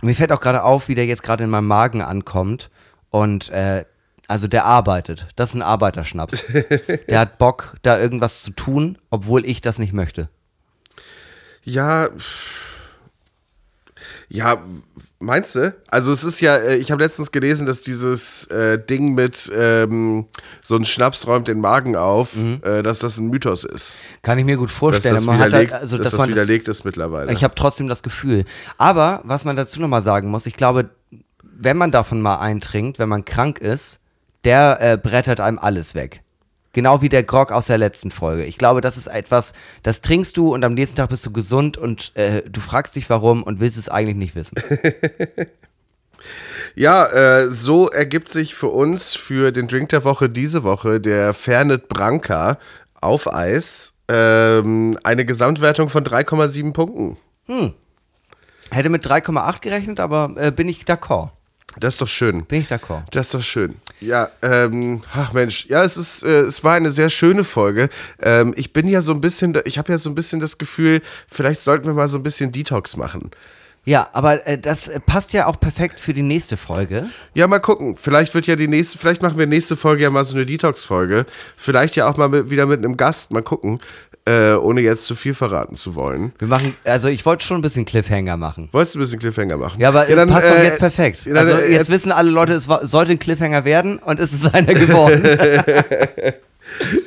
Mir 0.02 0.14
fällt 0.14 0.32
auch 0.32 0.40
gerade 0.40 0.62
auf, 0.62 0.88
wie 0.88 0.94
der 0.94 1.06
jetzt 1.06 1.22
gerade 1.22 1.44
in 1.44 1.50
meinem 1.50 1.66
Magen 1.66 2.02
ankommt. 2.02 2.70
Und 3.10 3.48
äh, 3.50 3.84
also 4.26 4.48
der 4.48 4.64
arbeitet. 4.64 5.28
Das 5.36 5.50
ist 5.50 5.56
ein 5.56 5.62
Arbeiterschnaps. 5.62 6.44
der 7.08 7.20
hat 7.20 7.38
Bock, 7.38 7.76
da 7.82 7.98
irgendwas 7.98 8.42
zu 8.42 8.50
tun, 8.50 8.98
obwohl 9.10 9.46
ich 9.46 9.60
das 9.60 9.78
nicht 9.78 9.92
möchte. 9.92 10.28
Ja. 11.62 12.08
pff. 12.08 12.63
Ja, 14.28 14.58
meinst 15.18 15.54
du? 15.54 15.74
Also 15.90 16.12
es 16.12 16.24
ist 16.24 16.40
ja, 16.40 16.56
äh, 16.56 16.76
ich 16.76 16.90
habe 16.90 17.02
letztens 17.02 17.30
gelesen, 17.30 17.66
dass 17.66 17.82
dieses 17.82 18.44
äh, 18.46 18.78
Ding 18.78 19.14
mit 19.14 19.50
ähm, 19.54 20.26
so 20.62 20.76
ein 20.76 20.84
Schnaps 20.84 21.26
räumt 21.26 21.48
den 21.48 21.60
Magen 21.60 21.96
auf, 21.96 22.36
äh, 22.62 22.82
dass 22.82 22.98
das 23.00 23.18
ein 23.18 23.28
Mythos 23.28 23.64
ist. 23.64 24.00
Kann 24.22 24.38
ich 24.38 24.44
mir 24.44 24.56
gut 24.56 24.68
Dass 24.68 24.76
vorstellen. 24.76 25.14
das 25.14 25.24
Man 25.24 25.38
hat 25.38 25.48
widerlegt, 25.48 25.72
halt, 25.72 25.82
also, 25.82 25.96
dass 25.98 26.04
dass 26.04 26.12
das 26.12 26.18
man 26.18 26.30
das, 26.30 26.36
widerlegt 26.36 26.68
ist 26.68 26.84
mittlerweile. 26.84 27.32
ich 27.32 27.44
habe 27.44 27.54
trotzdem 27.54 27.88
das 27.88 28.02
Gefühl. 28.02 28.44
Aber 28.78 29.20
was 29.24 29.44
man 29.44 29.56
dazu 29.56 29.80
nochmal 29.80 30.02
sagen 30.02 30.30
muss, 30.30 30.46
ich 30.46 30.56
glaube, 30.56 30.90
wenn 31.42 31.76
man 31.76 31.90
davon 31.92 32.20
mal 32.20 32.36
eintrinkt, 32.36 32.98
wenn 32.98 33.08
man 33.08 33.24
krank 33.24 33.58
ist, 33.58 34.00
der 34.44 34.78
äh, 34.80 34.96
brettert 34.96 35.40
einem 35.40 35.58
alles 35.58 35.94
weg. 35.94 36.23
Genau 36.74 37.00
wie 37.00 37.08
der 37.08 37.22
Grog 37.22 37.50
aus 37.50 37.66
der 37.66 37.78
letzten 37.78 38.10
Folge. 38.10 38.44
Ich 38.44 38.58
glaube, 38.58 38.82
das 38.82 38.98
ist 38.98 39.06
etwas, 39.06 39.54
das 39.82 40.02
trinkst 40.02 40.36
du 40.36 40.52
und 40.52 40.64
am 40.64 40.74
nächsten 40.74 40.96
Tag 40.96 41.08
bist 41.08 41.24
du 41.24 41.32
gesund 41.32 41.78
und 41.78 42.14
äh, 42.16 42.42
du 42.42 42.60
fragst 42.60 42.94
dich 42.96 43.08
warum 43.08 43.42
und 43.42 43.60
willst 43.60 43.78
es 43.78 43.88
eigentlich 43.88 44.16
nicht 44.16 44.34
wissen. 44.34 44.56
Ja, 46.74 47.06
äh, 47.06 47.50
so 47.50 47.90
ergibt 47.90 48.28
sich 48.28 48.54
für 48.54 48.68
uns 48.68 49.14
für 49.14 49.52
den 49.52 49.68
Drink 49.68 49.90
der 49.90 50.04
Woche 50.04 50.28
diese 50.30 50.64
Woche 50.64 50.98
der 50.98 51.34
Fernet 51.34 51.88
Branca 51.88 52.58
auf 53.00 53.32
Eis 53.32 53.92
ähm, 54.08 54.98
eine 55.04 55.24
Gesamtwertung 55.24 55.88
von 55.88 56.04
3,7 56.04 56.72
Punkten. 56.72 57.18
Hätte 58.70 58.88
mit 58.88 59.06
3,8 59.06 59.60
gerechnet, 59.60 60.00
aber 60.00 60.34
äh, 60.36 60.50
bin 60.50 60.68
ich 60.68 60.82
d'accord. 60.84 61.30
Das 61.80 61.94
ist 61.94 62.00
doch 62.00 62.08
schön. 62.08 62.44
Bin 62.44 62.60
ich 62.60 62.68
d'accord. 62.68 63.04
Das 63.10 63.26
ist 63.26 63.34
doch 63.34 63.42
schön. 63.42 63.76
Ja, 64.00 64.30
ähm, 64.42 65.02
ach 65.12 65.32
Mensch, 65.32 65.66
ja, 65.66 65.82
es 65.82 65.96
ist, 65.96 66.22
äh, 66.22 66.40
es 66.40 66.62
war 66.62 66.74
eine 66.74 66.90
sehr 66.90 67.08
schöne 67.08 67.44
Folge. 67.44 67.88
Ähm, 68.20 68.54
ich 68.56 68.72
bin 68.72 68.88
ja 68.88 69.00
so 69.00 69.12
ein 69.12 69.20
bisschen, 69.20 69.58
ich 69.64 69.78
habe 69.78 69.92
ja 69.92 69.98
so 69.98 70.10
ein 70.10 70.14
bisschen 70.14 70.40
das 70.40 70.58
Gefühl, 70.58 71.00
vielleicht 71.28 71.60
sollten 71.60 71.86
wir 71.86 71.94
mal 71.94 72.08
so 72.08 72.18
ein 72.18 72.22
bisschen 72.22 72.52
Detox 72.52 72.96
machen. 72.96 73.30
Ja, 73.86 74.08
aber 74.12 74.46
äh, 74.46 74.58
das 74.58 74.88
äh, 74.88 74.98
passt 74.98 75.32
ja 75.34 75.46
auch 75.46 75.60
perfekt 75.60 76.00
für 76.00 76.14
die 76.14 76.22
nächste 76.22 76.56
Folge. 76.56 77.06
Ja, 77.34 77.46
mal 77.46 77.58
gucken. 77.58 77.96
Vielleicht 77.96 78.34
wird 78.34 78.46
ja 78.46 78.56
die 78.56 78.68
nächste, 78.68 78.98
vielleicht 78.98 79.20
machen 79.20 79.38
wir 79.38 79.46
nächste 79.46 79.76
Folge 79.76 80.04
ja 80.04 80.10
mal 80.10 80.24
so 80.24 80.34
eine 80.34 80.46
Detox-Folge. 80.46 81.26
Vielleicht 81.56 81.96
ja 81.96 82.08
auch 82.08 82.16
mal 82.16 82.28
mit, 82.28 82.50
wieder 82.50 82.66
mit 82.66 82.78
einem 82.78 82.96
Gast. 82.96 83.30
Mal 83.30 83.42
gucken, 83.42 83.80
äh, 84.26 84.54
ohne 84.54 84.80
jetzt 84.80 85.04
zu 85.04 85.14
viel 85.14 85.34
verraten 85.34 85.76
zu 85.76 85.94
wollen. 85.94 86.32
Wir 86.38 86.48
machen, 86.48 86.74
also 86.84 87.08
ich 87.08 87.26
wollte 87.26 87.44
schon 87.44 87.58
ein 87.58 87.62
bisschen 87.62 87.84
Cliffhanger 87.84 88.36
machen. 88.38 88.68
Wolltest 88.72 88.94
du 88.94 88.98
ein 88.98 89.02
bisschen 89.02 89.18
Cliffhanger 89.18 89.56
machen? 89.58 89.80
Ja, 89.80 89.88
aber 89.88 90.08
äh, 90.08 90.26
passt 90.26 90.50
doch 90.50 90.56
jetzt 90.62 90.78
perfekt. 90.78 91.26
dann, 91.26 91.36
also 91.36 91.52
äh, 91.58 91.72
jetzt 91.72 91.90
wissen 91.90 92.10
alle 92.12 92.30
Leute, 92.30 92.54
es 92.54 92.66
war, 92.68 92.86
sollte 92.86 93.12
ein 93.12 93.18
Cliffhanger 93.18 93.64
werden 93.64 93.98
und 93.98 94.18
es 94.18 94.32
ist 94.32 94.54
einer 94.54 94.72
geworden. 94.72 95.22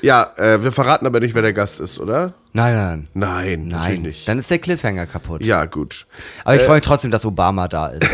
ja, 0.03 0.31
äh, 0.37 0.63
wir 0.63 0.71
verraten 0.71 1.07
aber 1.07 1.19
nicht, 1.19 1.33
wer 1.33 1.41
der 1.41 1.53
Gast 1.53 1.79
ist, 1.79 1.99
oder? 1.99 2.33
nein, 2.53 2.75
nein, 2.75 3.07
Nein, 3.13 3.67
nein. 3.67 4.01
nicht. 4.03 4.27
Dann 4.27 4.37
ist 4.39 4.49
der 4.51 4.59
Cliffhanger 4.59 5.07
kaputt. 5.07 5.43
Ja, 5.43 5.65
gut. 5.65 6.05
Aber 6.43 6.55
ich 6.55 6.61
freue 6.61 6.75
mich 6.75 6.83
trotzdem, 6.85 7.09
dass 7.11 7.25
Obama 7.25 7.67
da 7.67 7.87
ist. 7.87 8.05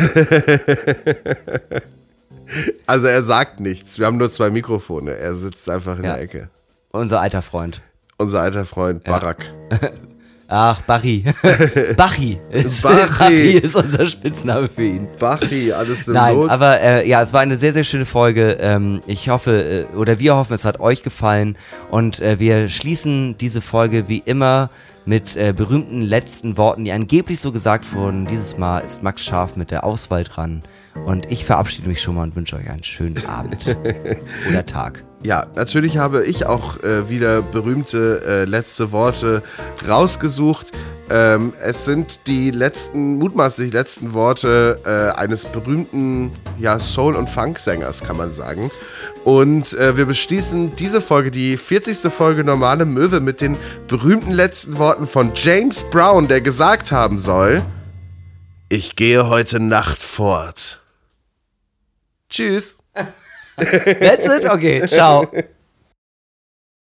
Also 2.86 3.08
er 3.08 3.24
sagt 3.24 3.62
nichts. 3.62 3.97
Wir 3.99 4.06
haben 4.06 4.18
nur 4.18 4.30
zwei 4.30 4.49
Mikrofone. 4.51 5.16
Er 5.16 5.34
sitzt 5.34 5.68
einfach 5.70 5.97
in 5.97 6.04
Ja. 6.04 6.14
der 6.14 6.22
Ecke. 6.24 6.49
Unser 6.91 7.22
alter 7.22 7.41
Freund. 7.41 7.82
Unser 8.18 8.41
alter 8.41 8.66
Freund 8.66 9.03
Barack. 9.03 9.51
Ach, 10.55 10.82
Barry. 10.82 11.24
Bachi. 11.97 12.39
Bachi. 12.84 13.57
ist 13.57 13.76
unser 13.76 14.05
Spitzname 14.05 14.70
für 14.70 14.84
ihn. 14.84 15.07
Bachi, 15.18 15.74
alles 15.74 16.07
im 16.07 16.14
Nein, 16.14 16.36
Lot. 16.36 16.49
aber 16.51 16.80
äh, 16.80 17.09
ja, 17.09 17.24
es 17.24 17.34
war 17.34 17.41
eine 17.41 17.57
sehr, 17.57 17.74
sehr 17.74 17.84
schöne 17.84 18.05
Folge. 18.05 18.57
Ähm, 18.59 19.01
ich 19.07 19.30
hoffe, 19.30 19.88
äh, 19.91 19.95
oder 19.95 20.20
wir 20.20 20.36
hoffen, 20.36 20.53
es 20.53 20.64
hat 20.64 20.80
euch 20.80 21.01
gefallen. 21.01 21.57
Und 21.89 22.20
äh, 22.20 22.39
wir 22.39 22.70
schließen 22.70 23.36
diese 23.39 23.61
Folge 23.61 24.07
wie 24.07 24.22
immer 24.24 24.70
mit 25.05 25.36
äh, 25.36 25.53
berühmten 25.57 26.01
letzten 26.03 26.55
Worten, 26.55 26.86
die 26.86 26.91
angeblich 26.91 27.39
so 27.39 27.51
gesagt 27.51 27.91
wurden. 27.93 28.28
Dieses 28.28 28.55
Mal 28.55 28.80
ist 28.80 29.01
Max 29.01 29.24
Scharf 29.24 29.55
mit 29.55 29.72
der 29.72 29.84
Auswahl 29.84 30.24
dran. 30.24 30.61
Und 31.05 31.32
ich 31.32 31.45
verabschiede 31.45 31.88
mich 31.88 31.99
schon 31.99 32.14
mal 32.14 32.24
und 32.24 32.36
wünsche 32.36 32.57
euch 32.57 32.70
einen 32.70 32.84
schönen 32.84 33.26
Abend 33.26 33.76
oder 34.47 34.66
Tag. 34.68 35.03
Ja, 35.24 35.48
natürlich 35.56 35.98
habe 35.98 36.26
ich 36.26 36.48
auch 36.48 36.84
äh, 36.84 37.10
wieder 37.10 37.42
berühmte 37.42 38.22
äh, 38.28 38.44
letzte 38.44 38.92
Worte 38.92 39.42
rausgesucht. 39.88 40.74
Ähm, 41.10 41.54
es 41.62 41.86
sind 41.86 42.28
die 42.28 42.52
letzten, 42.52 43.16
mutmaßlich 43.20 43.72
letzten 43.72 44.14
Worte 44.14 44.80
äh, 44.86 45.18
eines 45.18 45.46
berühmten 45.46 46.32
ja, 46.60 46.78
Soul- 46.78 47.16
und 47.16 47.30
Funk-Sängers, 47.30 48.04
kann 48.04 48.18
man 48.18 48.34
sagen. 48.34 48.70
Und 49.24 49.72
äh, 49.74 49.96
wir 49.96 50.06
beschließen 50.06 50.76
diese 50.76 51.00
Folge, 51.00 51.32
die 51.32 51.56
40. 51.56 52.12
Folge 52.12 52.44
Normale 52.44 52.84
Möwe, 52.84 53.22
mit 53.22 53.40
den 53.40 53.58
berühmten 53.88 54.32
letzten 54.32 54.78
Worten 54.78 55.08
von 55.08 55.32
James 55.36 55.84
Brown, 55.90 56.28
der 56.28 56.42
gesagt 56.42 56.92
haben 56.92 57.18
soll: 57.18 57.62
Ich 58.68 58.98
gehe 58.98 59.30
heute 59.30 59.62
Nacht 59.62 60.04
fort. 60.04 60.82
Tschüss. 62.30 62.80
That's 63.58 64.26
it? 64.26 64.45
Okay, 64.45 64.88
ciao. 64.88 65.32